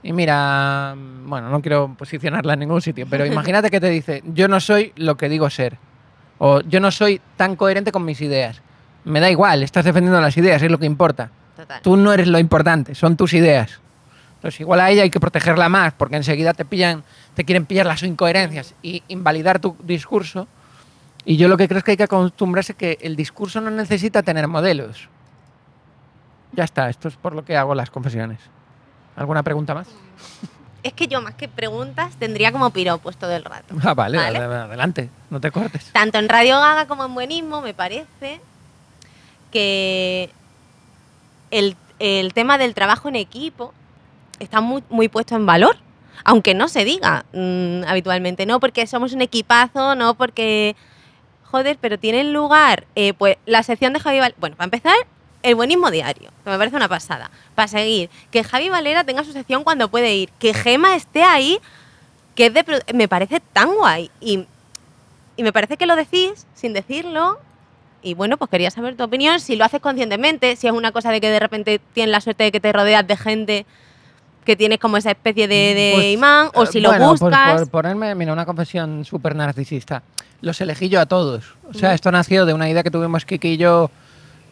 y 0.03 0.11
mira, 0.11 0.95
bueno, 0.97 1.49
no 1.49 1.61
quiero 1.61 1.95
posicionarla 1.97 2.53
en 2.53 2.59
ningún 2.59 2.81
sitio, 2.81 3.07
pero 3.09 3.25
imagínate 3.25 3.71
que 3.71 3.79
te 3.79 3.89
dice, 3.89 4.21
yo 4.25 4.49
no 4.49 4.59
soy 4.59 4.91
lo 4.97 5.15
que 5.15 5.29
digo 5.29 5.49
ser, 5.49 5.77
o 6.39 6.59
yo 6.61 6.81
no 6.81 6.91
soy 6.91 7.21
tan 7.37 7.55
coherente 7.55 7.93
con 7.93 8.03
mis 8.03 8.19
ideas. 8.19 8.61
Me 9.05 9.21
da 9.21 9.29
igual, 9.29 9.63
estás 9.63 9.85
defendiendo 9.85 10.19
las 10.19 10.35
ideas, 10.35 10.61
es 10.61 10.69
lo 10.69 10.77
que 10.77 10.85
importa. 10.85 11.31
Total. 11.55 11.81
Tú 11.81 11.95
no 11.95 12.11
eres 12.11 12.27
lo 12.27 12.37
importante, 12.37 12.95
son 12.95 13.15
tus 13.15 13.33
ideas. 13.33 13.79
Entonces, 14.35 14.59
igual 14.59 14.81
a 14.81 14.91
ella 14.91 15.03
hay 15.03 15.09
que 15.09 15.21
protegerla 15.21 15.69
más, 15.69 15.93
porque 15.93 16.17
enseguida 16.17 16.53
te 16.53 16.65
pillan, 16.65 17.05
te 17.33 17.45
quieren 17.45 17.65
pillar 17.65 17.85
las 17.85 18.03
incoherencias 18.03 18.75
y 18.81 19.01
invalidar 19.07 19.59
tu 19.59 19.77
discurso. 19.83 20.49
Y 21.23 21.37
yo 21.37 21.47
lo 21.47 21.55
que 21.55 21.69
creo 21.69 21.77
es 21.77 21.85
que 21.85 21.91
hay 21.91 21.97
que 21.97 22.03
acostumbrarse 22.03 22.73
que 22.73 22.97
el 22.99 23.15
discurso 23.15 23.61
no 23.61 23.71
necesita 23.71 24.21
tener 24.21 24.49
modelos. 24.49 25.07
Ya 26.51 26.65
está, 26.65 26.89
esto 26.89 27.07
es 27.07 27.15
por 27.15 27.33
lo 27.33 27.45
que 27.45 27.55
hago 27.55 27.73
las 27.73 27.89
confesiones. 27.89 28.39
¿Alguna 29.15 29.43
pregunta 29.43 29.73
más? 29.73 29.87
Es 30.83 30.91
que 30.93 31.07
yo 31.07 31.21
más 31.21 31.33
que 31.35 31.47
preguntas 31.47 32.15
tendría 32.17 32.51
como 32.51 32.69
piropos 32.71 33.15
todo 33.17 33.31
el 33.35 33.43
rato. 33.45 33.73
Ah, 33.83 33.93
vale, 33.93 34.17
Vale. 34.17 34.39
ade- 34.39 34.63
adelante, 34.65 35.09
no 35.29 35.39
te 35.39 35.51
cortes. 35.51 35.85
Tanto 35.93 36.17
en 36.17 36.27
Radio 36.29 36.59
Gaga 36.59 36.87
como 36.87 37.05
en 37.05 37.13
Buenismo 37.13 37.61
me 37.61 37.73
parece 37.73 38.41
que 39.51 40.29
el, 41.51 41.75
el 41.99 42.33
tema 42.33 42.57
del 42.57 42.73
trabajo 42.73 43.07
en 43.09 43.15
equipo 43.15 43.73
está 44.39 44.61
muy, 44.61 44.83
muy 44.89 45.07
puesto 45.09 45.35
en 45.35 45.45
valor, 45.45 45.77
aunque 46.25 46.53
no 46.53 46.67
se 46.67 46.83
diga 46.85 47.25
mm, 47.33 47.83
habitualmente, 47.87 48.45
no 48.45 48.59
porque 48.59 48.87
somos 48.87 49.13
un 49.13 49.21
equipazo, 49.21 49.95
no 49.95 50.15
porque... 50.15 50.75
Joder, 51.43 51.77
pero 51.79 51.99
tiene 51.99 52.23
lugar 52.23 52.87
eh, 52.95 53.13
pues 53.13 53.37
la 53.45 53.61
sección 53.61 53.93
de 53.93 53.99
Javi 53.99 54.17
Valera. 54.19 54.35
Bueno, 54.39 54.55
para 54.55 54.65
empezar, 54.65 54.95
el 55.43 55.55
buenismo 55.55 55.91
diario, 55.91 56.31
que 56.43 56.49
me 56.49 56.57
parece 56.57 56.75
una 56.75 56.87
pasada. 56.89 57.29
Para 57.53 57.67
seguir, 57.67 58.09
que 58.31 58.43
Javi 58.43 58.69
Valera 58.69 59.03
tenga 59.03 59.23
su 59.23 59.33
sección 59.33 59.63
cuando 59.63 59.89
puede 59.89 60.15
ir, 60.15 60.29
que 60.39 60.53
Gema 60.53 60.95
esté 60.95 61.23
ahí, 61.23 61.59
que 62.35 62.47
es 62.47 62.53
de 62.53 62.65
me 62.93 63.07
parece 63.07 63.39
tan 63.39 63.75
guay. 63.75 64.09
Y, 64.19 64.45
y 65.37 65.43
me 65.43 65.53
parece 65.53 65.77
que 65.77 65.85
lo 65.85 65.95
decís 65.95 66.47
sin 66.55 66.73
decirlo. 66.73 67.39
Y 68.01 68.15
bueno, 68.15 68.37
pues 68.37 68.51
quería 68.51 68.69
saber 68.69 68.97
tu 68.97 69.03
opinión, 69.03 69.39
si 69.39 69.55
lo 69.55 69.63
haces 69.63 69.79
conscientemente, 69.79 70.55
si 70.57 70.67
es 70.67 70.73
una 70.73 70.91
cosa 70.91 71.11
de 71.11 71.21
que 71.21 71.29
de 71.29 71.39
repente 71.39 71.79
tienes 71.93 72.11
la 72.11 72.19
suerte 72.19 72.43
de 72.45 72.51
que 72.51 72.59
te 72.59 72.73
rodeas 72.73 73.07
de 73.07 73.15
gente 73.15 73.65
que 74.43 74.57
tienes 74.57 74.77
como 74.79 74.97
esa 74.97 75.11
especie 75.11 75.47
de, 75.47 75.55
de 75.73 75.91
Pues, 75.95 76.05
imán, 76.07 76.49
o 76.53 76.63
eh, 76.63 76.67
si 76.67 76.81
lo 76.81 76.89
bueno, 76.89 77.11
buscas. 77.11 77.61
por 77.61 77.69
ponerme, 77.69 78.13
mira, 78.13 78.33
una 78.33 78.45
confesión 78.45 79.05
súper 79.05 79.35
narcisista. 79.37 80.03
Los 80.41 80.59
elegí 80.59 80.89
yo 80.89 80.99
a 80.99 81.05
todos. 81.05 81.55
O 81.69 81.73
sea, 81.73 81.93
esto 81.93 82.11
nació 82.11 82.45
de 82.45 82.53
una 82.53 82.69
idea 82.69 82.83
que 82.83 82.91
tuvimos 82.91 83.23
Kiki 83.23 83.53
y 83.53 83.57
yo, 83.57 83.89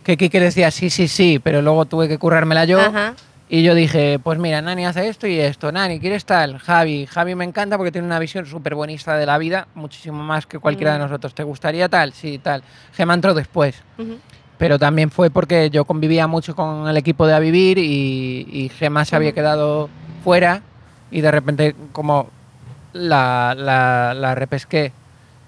que 0.03 0.17
Kiki 0.17 0.39
decía 0.39 0.71
sí, 0.71 0.89
sí, 0.89 1.07
sí, 1.07 1.39
pero 1.39 1.61
luego 1.61 1.85
tuve 1.85 2.07
que 2.07 2.17
currármela 2.17 2.65
yo. 2.65 2.79
Ajá. 2.79 3.13
Y 3.49 3.63
yo 3.63 3.75
dije, 3.75 4.17
pues 4.23 4.39
mira, 4.39 4.61
Nani 4.61 4.85
hace 4.85 5.09
esto 5.09 5.27
y 5.27 5.37
esto. 5.37 5.71
Nani, 5.73 5.99
¿quieres 5.99 6.23
tal? 6.23 6.57
Javi. 6.57 7.05
Javi 7.05 7.35
me 7.35 7.43
encanta 7.43 7.75
porque 7.77 7.91
tiene 7.91 8.07
una 8.07 8.17
visión 8.17 8.45
súper 8.45 8.75
buenista 8.75 9.17
de 9.17 9.25
la 9.25 9.37
vida, 9.37 9.67
muchísimo 9.75 10.23
más 10.23 10.45
que 10.45 10.57
cualquiera 10.57 10.93
de 10.93 10.99
Mm. 10.99 11.01
nosotros. 11.01 11.35
¿Te 11.35 11.43
gustaría 11.43 11.89
tal? 11.89 12.13
Sí, 12.13 12.37
tal. 12.39 12.63
Gema 12.93 13.13
entró 13.13 13.33
después. 13.33 13.75
Pero 14.57 14.79
también 14.79 15.11
fue 15.11 15.29
porque 15.31 15.69
yo 15.69 15.83
convivía 15.83 16.27
mucho 16.27 16.55
con 16.55 16.87
el 16.87 16.95
equipo 16.95 17.27
de 17.27 17.33
A 17.33 17.39
Vivir 17.39 17.77
y, 17.77 18.47
y 18.49 18.69
Gema 18.69 19.03
se 19.03 19.15
había 19.17 19.33
quedado 19.33 19.89
fuera 20.23 20.61
y 21.09 21.19
de 21.19 21.31
repente 21.31 21.75
como 21.91 22.29
la, 22.93 23.53
la, 23.57 24.13
la 24.13 24.33
repesqué. 24.35 24.93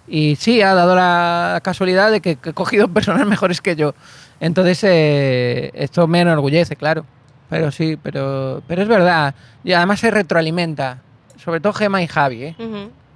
Y 0.07 0.35
sí, 0.35 0.61
ha 0.61 0.73
dado 0.73 0.95
la 0.95 1.61
casualidad 1.63 2.11
de 2.11 2.19
que, 2.19 2.35
que 2.35 2.49
he 2.49 2.53
cogido 2.53 2.87
personas 2.93 3.25
mejores 3.27 3.61
que 3.61 3.75
yo. 3.77 3.95
Entonces, 4.43 4.83
eh, 4.83 5.71
esto 5.73 6.05
me 6.07 6.19
enorgullece, 6.19 6.75
claro. 6.75 7.05
Pero 7.49 7.71
sí, 7.71 7.97
pero, 8.01 8.61
pero 8.67 8.81
es 8.81 8.87
verdad. 8.89 9.33
Y 9.63 9.71
además 9.73 9.99
se 10.01 10.11
retroalimenta. 10.11 10.99
Sobre 11.41 11.59
todo 11.61 11.71
Gema 11.73 12.01
y 12.01 12.07
Javi, 12.07 12.43
¿eh? 12.43 12.55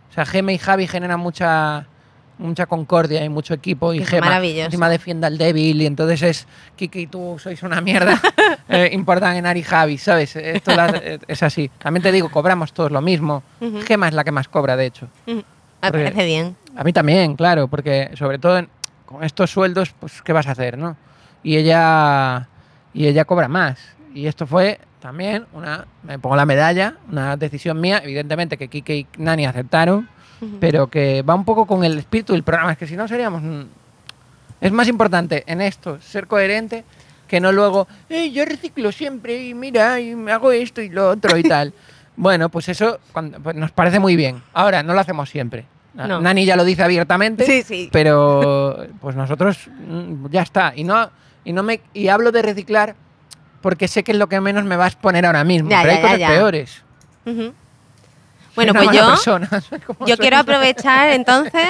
O 0.10 0.14
sea, 0.14 0.26
Gema 0.26 0.54
y 0.54 0.58
Javi 0.58 0.88
generan 0.88 1.20
mucha 1.20 1.86
mucha 2.40 2.68
concordia 2.68 3.26
y 3.26 3.30
mucho 3.30 3.56
equipo 3.56 3.94
y 3.96 4.00
Gema 4.06 4.28
encima 4.66 4.90
defiende 4.90 5.26
al 5.26 5.40
débil 5.40 5.82
y 5.82 5.88
entonces 5.88 6.22
es 6.22 6.48
Kiki 6.76 7.00
y 7.00 7.08
tú 7.08 7.38
sois 7.40 7.64
una 7.64 7.82
mierda 7.82 8.22
eh, 8.70 8.92
importan 8.94 9.38
en 9.38 9.48
Ari 9.48 9.62
y 9.62 9.64
Javi, 9.64 9.98
¿sabes? 9.98 10.36
Esto 10.36 10.76
la- 10.76 11.02
es 11.28 11.42
así. 11.42 11.72
También 11.80 12.04
te 12.04 12.12
digo, 12.12 12.30
cobramos 12.30 12.74
todos 12.74 12.92
lo 12.92 13.02
mismo. 13.02 13.42
Ujú. 13.60 13.82
Gema 13.82 14.08
es 14.08 14.14
la 14.14 14.24
que 14.24 14.32
más 14.32 14.48
cobra, 14.48 14.78
de 14.78 14.86
hecho. 14.86 15.08
Me 15.26 15.44
parece 15.82 16.26
bien. 16.26 16.56
A 16.76 16.84
mí 16.84 16.94
también, 16.94 17.36
claro, 17.36 17.68
porque 17.70 18.12
sobre 18.16 18.38
todo 18.38 18.60
en- 18.60 18.70
con 19.08 19.24
estos 19.24 19.50
sueldos, 19.50 19.96
pues 20.00 20.22
¿qué 20.22 20.32
vas 20.32 20.46
a 20.48 20.52
hacer, 20.52 20.78
no? 20.78 20.96
Y 21.48 21.56
ella 21.56 22.46
y 22.94 23.08
ella 23.08 23.24
cobra 23.24 23.48
más. 23.48 23.80
Y 24.14 24.28
esto 24.28 24.46
fue 24.46 24.80
también 25.00 25.46
una, 25.54 25.86
me 26.04 26.20
pongo 26.20 26.36
la 26.36 26.46
medalla, 26.46 26.96
una 27.10 27.38
decisión 27.38 27.80
mía, 27.80 28.02
evidentemente 28.04 28.58
que 28.58 28.68
Kike 28.68 28.96
y 28.98 29.08
Nani 29.18 29.46
aceptaron, 29.46 30.10
Ujú. 30.42 30.58
pero 30.60 30.88
que 30.88 31.22
va 31.22 31.36
un 31.36 31.46
poco 31.46 31.66
con 31.66 31.86
el 31.86 31.98
espíritu 32.00 32.34
del 32.34 32.44
programa, 32.44 32.74
es 32.74 32.78
que 32.78 32.86
si 32.88 32.98
no 32.98 33.08
seríamos... 33.08 33.42
un- 33.44 33.70
Es 34.60 34.72
más 34.74 34.88
importante 34.90 35.44
en 35.48 35.62
esto 35.62 36.02
ser 36.02 36.28
coherente 36.28 36.84
que 37.30 37.40
no 37.40 37.52
luego, 37.54 37.88
"Eh, 38.10 38.32
yo 38.32 38.44
reciclo 38.44 38.92
siempre 38.92 39.42
y 39.46 39.54
mira, 39.54 40.02
y 40.02 40.16
me 40.16 40.34
hago 40.34 40.52
esto 40.52 40.82
y 40.82 40.90
lo 40.90 41.10
otro 41.12 41.38
y 41.38 41.44
tal. 41.44 41.74
bueno, 42.18 42.50
pues 42.50 42.68
eso 42.68 43.00
cuando- 43.14 43.40
pues 43.40 43.56
nos 43.56 43.72
parece 43.72 44.00
muy 44.00 44.18
bien. 44.18 44.42
Ahora, 44.54 44.84
no 44.84 44.94
lo 44.94 45.00
hacemos 45.00 45.30
siempre. 45.30 45.64
No. 45.94 46.20
Nani 46.20 46.44
ya 46.46 46.56
lo 46.58 46.64
dice 46.66 46.84
abiertamente, 46.84 47.46
Sí, 47.46 47.64
sí. 47.64 47.90
pero 47.92 48.86
pues 49.00 49.16
nosotros 49.16 49.70
mm, 49.88 50.28
ya 50.30 50.42
está. 50.42 50.74
Y 50.76 50.84
no, 50.84 51.10
y 51.48 51.54
no 51.54 51.64
me 51.64 51.80
y 51.94 52.10
hablo 52.10 52.34
de 52.34 52.42
reciclar 52.42 52.96
porque 53.62 53.88
sé 53.88 54.04
que 54.04 54.12
es 54.12 54.18
lo 54.18 54.28
que 54.28 54.42
menos 54.42 54.66
me 54.66 54.76
vas 54.76 54.96
a 54.96 55.00
poner 55.00 55.26
ahora 55.26 55.46
mismo. 55.46 55.70
Ya, 55.70 55.82
pero 55.82 55.92
hay 55.94 55.98
ya, 55.98 56.02
cosas 56.02 56.20
ya. 56.20 56.28
peores. 56.28 56.84
Bueno, 58.54 58.74
pues 58.74 58.90
yo, 58.92 59.08
persona, 59.08 59.50
yo 60.06 60.18
quiero 60.18 60.38
aprovechar 60.38 61.10
entonces 61.10 61.70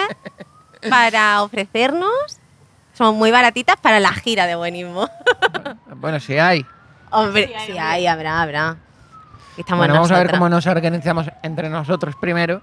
para 0.90 1.44
ofrecernos, 1.44 2.12
somos 2.98 3.14
muy 3.14 3.30
baratitas 3.30 3.76
para 3.78 4.00
la 4.00 4.14
gira 4.14 4.48
de 4.48 4.56
buenismo. 4.56 5.08
Bueno, 5.96 6.20
si 6.20 6.40
hay. 6.40 6.66
Hombre, 7.12 7.54
sí, 7.68 7.78
hay, 7.78 8.08
habrá, 8.08 8.42
habrá. 8.42 8.78
Estamos 9.58 9.80
bueno, 9.80 9.94
vamos 9.94 10.12
a 10.12 10.18
ver 10.18 10.32
cómo 10.32 10.50
nos 10.50 10.66
organizamos 10.66 11.28
entre 11.44 11.70
nosotros 11.70 12.16
primero 12.20 12.62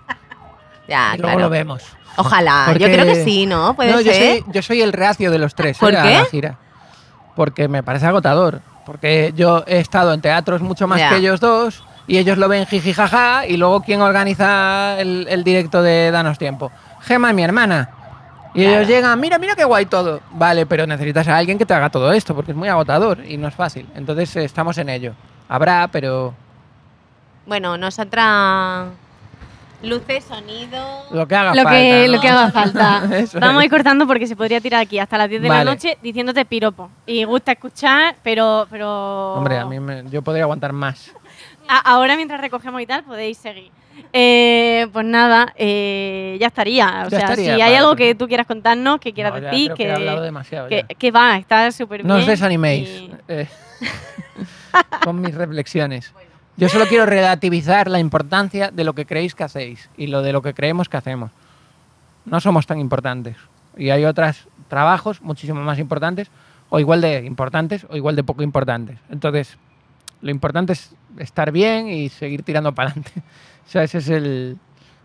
Ya, 0.88 1.12
y 1.14 1.18
luego 1.18 1.36
claro. 1.36 1.40
lo 1.40 1.50
vemos. 1.50 1.82
Ojalá, 2.16 2.64
Porque- 2.66 2.84
yo 2.84 2.86
creo 2.88 3.04
que 3.06 3.24
sí, 3.24 3.46
¿no? 3.46 3.74
Puede 3.74 3.92
No, 3.92 4.00
yo 4.00 4.12
ser. 4.12 4.42
soy, 4.42 4.52
yo 4.52 4.62
soy 4.62 4.82
el 4.82 4.92
reacio 4.92 5.30
de 5.30 5.38
los 5.38 5.54
tres 5.54 5.78
¿Por 5.78 5.92
¿eh? 5.94 5.98
a 5.98 6.02
qué? 6.02 6.10
la 6.14 6.24
gira. 6.26 6.58
Porque 7.37 7.68
me 7.68 7.82
parece 7.82 8.07
agotador. 8.07 8.61
Porque 8.87 9.32
yo 9.35 9.64
he 9.66 9.78
estado 9.78 10.12
en 10.12 10.20
teatros 10.20 10.61
mucho 10.61 10.87
más 10.87 11.01
que 11.01 11.16
ellos 11.16 11.41
dos 11.41 11.85
y 12.07 12.18
ellos 12.18 12.37
lo 12.37 12.49
ven 12.49 12.66
jiji 12.66 12.93
jaja 12.93 13.47
y 13.47 13.57
luego 13.57 13.80
¿quién 13.80 14.03
organiza 14.03 15.01
el, 15.01 15.26
el 15.30 15.43
directo 15.43 15.82
de 15.82 16.11
Danos 16.11 16.37
Tiempo? 16.39 16.70
Gema 17.01 17.30
y 17.30 17.35
mi 17.35 17.43
hermana. 17.43 17.89
Y 18.53 18.61
Claro. 18.62 18.76
ellos 18.76 18.89
llegan, 18.89 19.18
mira, 19.20 19.39
mira 19.39 19.57
qué 19.57 19.64
guay 19.64 19.87
todo. 19.87 20.20
Vale, 20.32 20.64
pero 20.66 20.87
necesitas 20.87 21.26
a 21.28 21.37
alguien 21.39 21.59
que 21.59 21.66
te 21.66 21.74
haga 21.74 21.91
todo 21.91 22.12
esto 22.12 22.35
porque 22.37 22.53
es 22.53 22.57
muy 22.57 22.68
agotador 22.68 23.24
y 23.24 23.37
no 23.37 23.49
es 23.49 23.55
fácil. 23.55 23.89
Entonces 23.97 24.37
eh, 24.37 24.45
estamos 24.45 24.78
en 24.78 24.91
ello. 24.91 25.12
Habrá, 25.49 25.89
pero 25.91 26.35
Bueno, 27.47 27.76
nosotras. 27.76 28.87
Luces, 29.82 30.24
sonido. 30.24 30.78
lo 31.10 31.28
que 31.28 31.34
haga 31.36 31.54
Lo 31.54 31.62
falta. 31.62 31.70
que, 31.78 32.06
¿no? 32.06 32.12
lo 32.14 32.20
que 32.20 32.28
haga 32.28 32.50
falta. 32.50 33.02
Vamos 33.40 33.62
a 33.62 33.64
ir 33.64 33.70
cortando 33.70 34.06
porque 34.06 34.26
se 34.26 34.34
podría 34.36 34.60
tirar 34.60 34.80
aquí 34.80 34.98
hasta 34.98 35.18
las 35.18 35.28
10 35.28 35.42
de 35.42 35.48
Vale. 35.48 35.64
la 35.64 35.70
noche 35.72 35.98
diciéndote 36.02 36.44
piropo. 36.46 36.90
Y 37.06 37.24
gusta 37.24 37.52
escuchar, 37.52 38.16
pero. 38.22 38.66
pero... 38.70 39.34
Hombre, 39.34 39.58
a 39.58 39.66
mí 39.66 39.78
me- 39.80 40.04
yo 40.10 40.22
podría 40.22 40.44
aguantar 40.44 40.72
más. 40.72 41.12
A- 41.68 41.78
ahora, 41.92 42.16
mientras 42.16 42.40
recogemos 42.40 42.80
y 42.80 42.86
tal, 42.86 43.04
podéis 43.04 43.36
seguir. 43.38 43.70
Eh, 44.12 44.86
pues 44.92 45.04
nada, 45.06 45.52
eh, 45.56 46.36
ya 46.40 46.46
estaría. 46.48 47.04
O 47.06 47.10
Ya 47.10 47.10
sea, 47.10 47.18
estaría, 47.20 47.54
si 47.56 47.60
hay 47.60 47.74
algo 47.74 47.94
que 47.96 48.14
tú 48.14 48.26
quieras 48.26 48.46
contarnos, 48.46 48.98
que 49.00 49.12
quieras 49.12 49.34
No, 49.34 49.38
ya 49.40 49.50
decir, 49.50 49.72
que 49.74 49.84
he 49.86 49.92
hablado 49.92 50.22
demasiado 50.22 50.68
que, 50.68 50.84
que 50.98 51.10
va, 51.10 51.36
está 51.36 51.70
súper 51.72 51.98
bien. 52.02 52.08
No 52.08 52.16
os 52.16 52.26
desaniméis 52.26 52.88
y- 52.88 53.10
eh, 53.28 53.48
con 55.04 55.20
mis 55.20 55.34
reflexiones. 55.34 56.12
Yo 56.57 56.68
solo 56.68 56.86
quiero 56.86 57.05
relativizar 57.07 57.90
la 57.90 57.98
importancia 57.98 58.70
de 58.70 58.84
lo 58.84 58.94
que 58.94 59.07
creéis 59.07 59.34
que 59.34 59.42
hacéis 59.42 59.90
y 59.96 60.07
lo 60.07 60.22
de 60.22 60.32
lo 60.32 60.40
que 60.40 60.55
creemos 60.55 60.88
que 60.88 60.96
hacemos. 60.96 61.32
No 62.24 62.40
somos 62.40 62.66
tan 62.66 62.78
importantes. 62.78 63.36
Y 63.76 63.90
hay 63.90 64.05
otros 64.05 64.48
trabajos 64.68 65.20
muchísimo 65.20 65.61
más 65.62 65.78
importantes, 65.78 66.30
o 66.70 66.78
igual 66.78 67.00
de 67.00 67.24
importantes, 67.24 67.86
o 67.90 67.96
igual 67.96 68.14
de 68.16 68.22
poco 68.22 68.42
importantes. 68.42 68.98
Entonces, 69.11 69.59
lo 70.20 70.30
importante 70.30 70.74
es 70.74 70.94
estar 71.18 71.50
bien 71.50 71.88
y 71.88 72.09
seguir 72.09 72.42
tirando 72.42 72.74
para 72.74 72.90
adelante. 72.90 73.12
O 73.66 73.66
sea, 73.66 73.82
ese 73.82 73.96
es 73.96 74.11
el, 74.11 74.59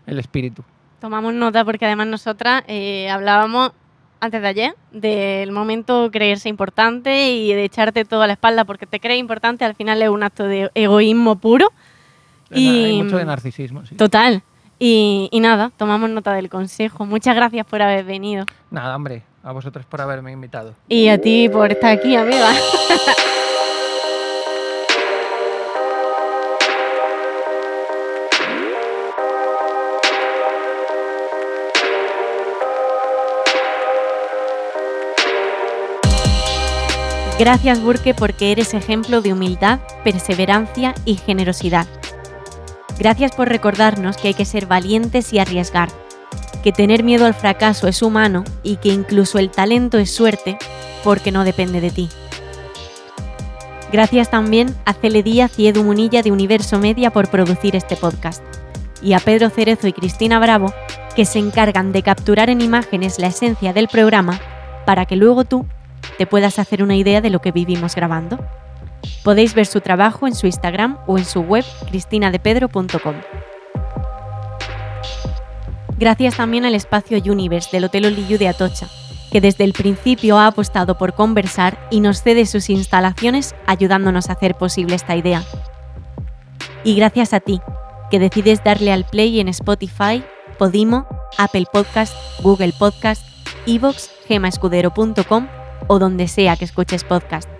el 0.06 0.18
espíritu. 0.18 0.62
tomamos 1.00 1.32
nota 1.32 1.64
porque 1.64 1.86
además 1.86 2.08
nosotras 2.08 2.62
eh, 2.68 3.08
hablábamos 3.08 3.72
antes 4.20 4.42
de 4.42 4.48
ayer 4.48 4.74
del 4.92 5.52
momento 5.52 6.10
creerse 6.10 6.48
importante 6.48 7.32
y 7.32 7.52
de 7.52 7.64
echarte 7.64 8.04
todo 8.04 8.22
a 8.22 8.26
la 8.26 8.34
espalda 8.34 8.64
porque 8.64 8.86
te 8.86 9.00
crees 9.00 9.18
importante, 9.18 9.64
al 9.64 9.74
final 9.74 10.02
es 10.02 10.08
un 10.08 10.22
acto 10.22 10.44
de 10.44 10.70
egoísmo 10.74 11.36
puro. 11.36 11.72
Y, 12.50 12.84
Hay 12.84 13.02
mucho 13.02 13.16
de 13.16 13.24
narcisismo, 13.24 13.86
sí. 13.86 13.94
Total. 13.94 14.42
Y, 14.78 15.28
y 15.30 15.40
nada, 15.40 15.70
tomamos 15.76 16.10
nota 16.10 16.32
del 16.32 16.48
consejo. 16.48 17.06
Muchas 17.06 17.34
gracias 17.36 17.66
por 17.66 17.82
haber 17.82 18.04
venido. 18.04 18.46
Nada, 18.70 18.96
hombre, 18.96 19.22
a 19.42 19.52
vosotros 19.52 19.86
por 19.86 20.00
haberme 20.00 20.32
invitado. 20.32 20.74
Y 20.88 21.08
a 21.08 21.20
ti 21.20 21.48
por 21.48 21.70
estar 21.70 21.92
aquí, 21.92 22.16
amiga. 22.16 22.50
Gracias, 37.40 37.80
Burke, 37.80 38.12
porque 38.12 38.52
eres 38.52 38.74
ejemplo 38.74 39.22
de 39.22 39.32
humildad, 39.32 39.80
perseverancia 40.04 40.94
y 41.06 41.14
generosidad. 41.14 41.86
Gracias 42.98 43.32
por 43.32 43.48
recordarnos 43.48 44.18
que 44.18 44.28
hay 44.28 44.34
que 44.34 44.44
ser 44.44 44.66
valientes 44.66 45.32
y 45.32 45.38
arriesgar, 45.38 45.88
que 46.62 46.70
tener 46.70 47.02
miedo 47.02 47.24
al 47.24 47.32
fracaso 47.32 47.88
es 47.88 48.02
humano 48.02 48.44
y 48.62 48.76
que 48.76 48.90
incluso 48.90 49.38
el 49.38 49.50
talento 49.50 49.96
es 49.96 50.14
suerte 50.14 50.58
porque 51.02 51.32
no 51.32 51.44
depende 51.44 51.80
de 51.80 51.90
ti. 51.90 52.10
Gracias 53.90 54.30
también 54.30 54.76
a 54.84 54.92
Cele 54.92 55.22
Díaz 55.22 55.58
y 55.58 55.68
Edu 55.68 55.82
Munilla 55.82 56.20
de 56.20 56.32
Universo 56.32 56.78
Media 56.78 57.10
por 57.10 57.30
producir 57.30 57.74
este 57.74 57.96
podcast, 57.96 58.42
y 59.00 59.14
a 59.14 59.18
Pedro 59.18 59.48
Cerezo 59.48 59.88
y 59.88 59.94
Cristina 59.94 60.40
Bravo, 60.40 60.74
que 61.16 61.24
se 61.24 61.38
encargan 61.38 61.92
de 61.92 62.02
capturar 62.02 62.50
en 62.50 62.60
imágenes 62.60 63.18
la 63.18 63.28
esencia 63.28 63.72
del 63.72 63.88
programa 63.88 64.38
para 64.84 65.06
que 65.06 65.16
luego 65.16 65.44
tú 65.44 65.64
te 66.18 66.26
puedas 66.26 66.58
hacer 66.58 66.82
una 66.82 66.96
idea 66.96 67.20
de 67.20 67.30
lo 67.30 67.40
que 67.40 67.52
vivimos 67.52 67.94
grabando. 67.94 68.38
Podéis 69.24 69.54
ver 69.54 69.66
su 69.66 69.80
trabajo 69.80 70.26
en 70.26 70.34
su 70.34 70.46
Instagram 70.46 70.98
o 71.06 71.18
en 71.18 71.24
su 71.24 71.40
web 71.40 71.64
cristinadepedro.com. 71.88 73.14
Gracias 75.98 76.36
también 76.36 76.64
al 76.64 76.74
espacio 76.74 77.18
Universe 77.18 77.68
del 77.72 77.84
Hotel 77.84 78.06
Oliyu 78.06 78.38
de 78.38 78.48
Atocha, 78.48 78.88
que 79.30 79.42
desde 79.42 79.64
el 79.64 79.74
principio 79.74 80.38
ha 80.38 80.46
apostado 80.46 80.96
por 80.96 81.12
conversar 81.12 81.78
y 81.90 82.00
nos 82.00 82.22
cede 82.22 82.46
sus 82.46 82.70
instalaciones 82.70 83.54
ayudándonos 83.66 84.30
a 84.30 84.32
hacer 84.32 84.54
posible 84.54 84.94
esta 84.94 85.14
idea. 85.14 85.42
Y 86.84 86.94
gracias 86.94 87.34
a 87.34 87.40
ti, 87.40 87.60
que 88.10 88.18
decides 88.18 88.64
darle 88.64 88.92
al 88.92 89.04
play 89.04 89.40
en 89.40 89.48
Spotify, 89.48 90.24
Podimo, 90.58 91.06
Apple 91.36 91.66
Podcast, 91.70 92.14
Google 92.42 92.72
Podcast, 92.78 93.22
Evox, 93.66 94.10
gemaescudero.com 94.26 95.59
o 95.90 95.98
donde 95.98 96.28
sea 96.28 96.54
que 96.54 96.64
escuches 96.64 97.02
podcast. 97.02 97.50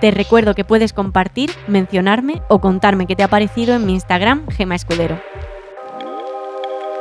Te 0.00 0.10
recuerdo 0.10 0.56
que 0.56 0.64
puedes 0.64 0.92
compartir, 0.92 1.52
mencionarme 1.68 2.42
o 2.48 2.60
contarme 2.60 3.06
qué 3.06 3.14
te 3.14 3.22
ha 3.22 3.28
parecido 3.28 3.76
en 3.76 3.86
mi 3.86 3.92
Instagram, 3.92 4.48
Gema 4.48 4.74
Escudero. 4.74 5.20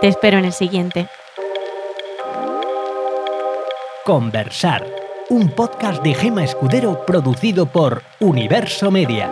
Te 0.02 0.08
espero 0.08 0.38
en 0.38 0.46
el 0.46 0.54
siguiente. 0.54 1.08
Conversar, 4.06 4.86
un 5.32 5.50
podcast 5.50 6.04
de 6.04 6.14
Gema 6.14 6.44
Escudero 6.44 7.04
producido 7.08 7.66
por 7.66 8.04
Universo 8.20 8.92
Media. 8.92 9.32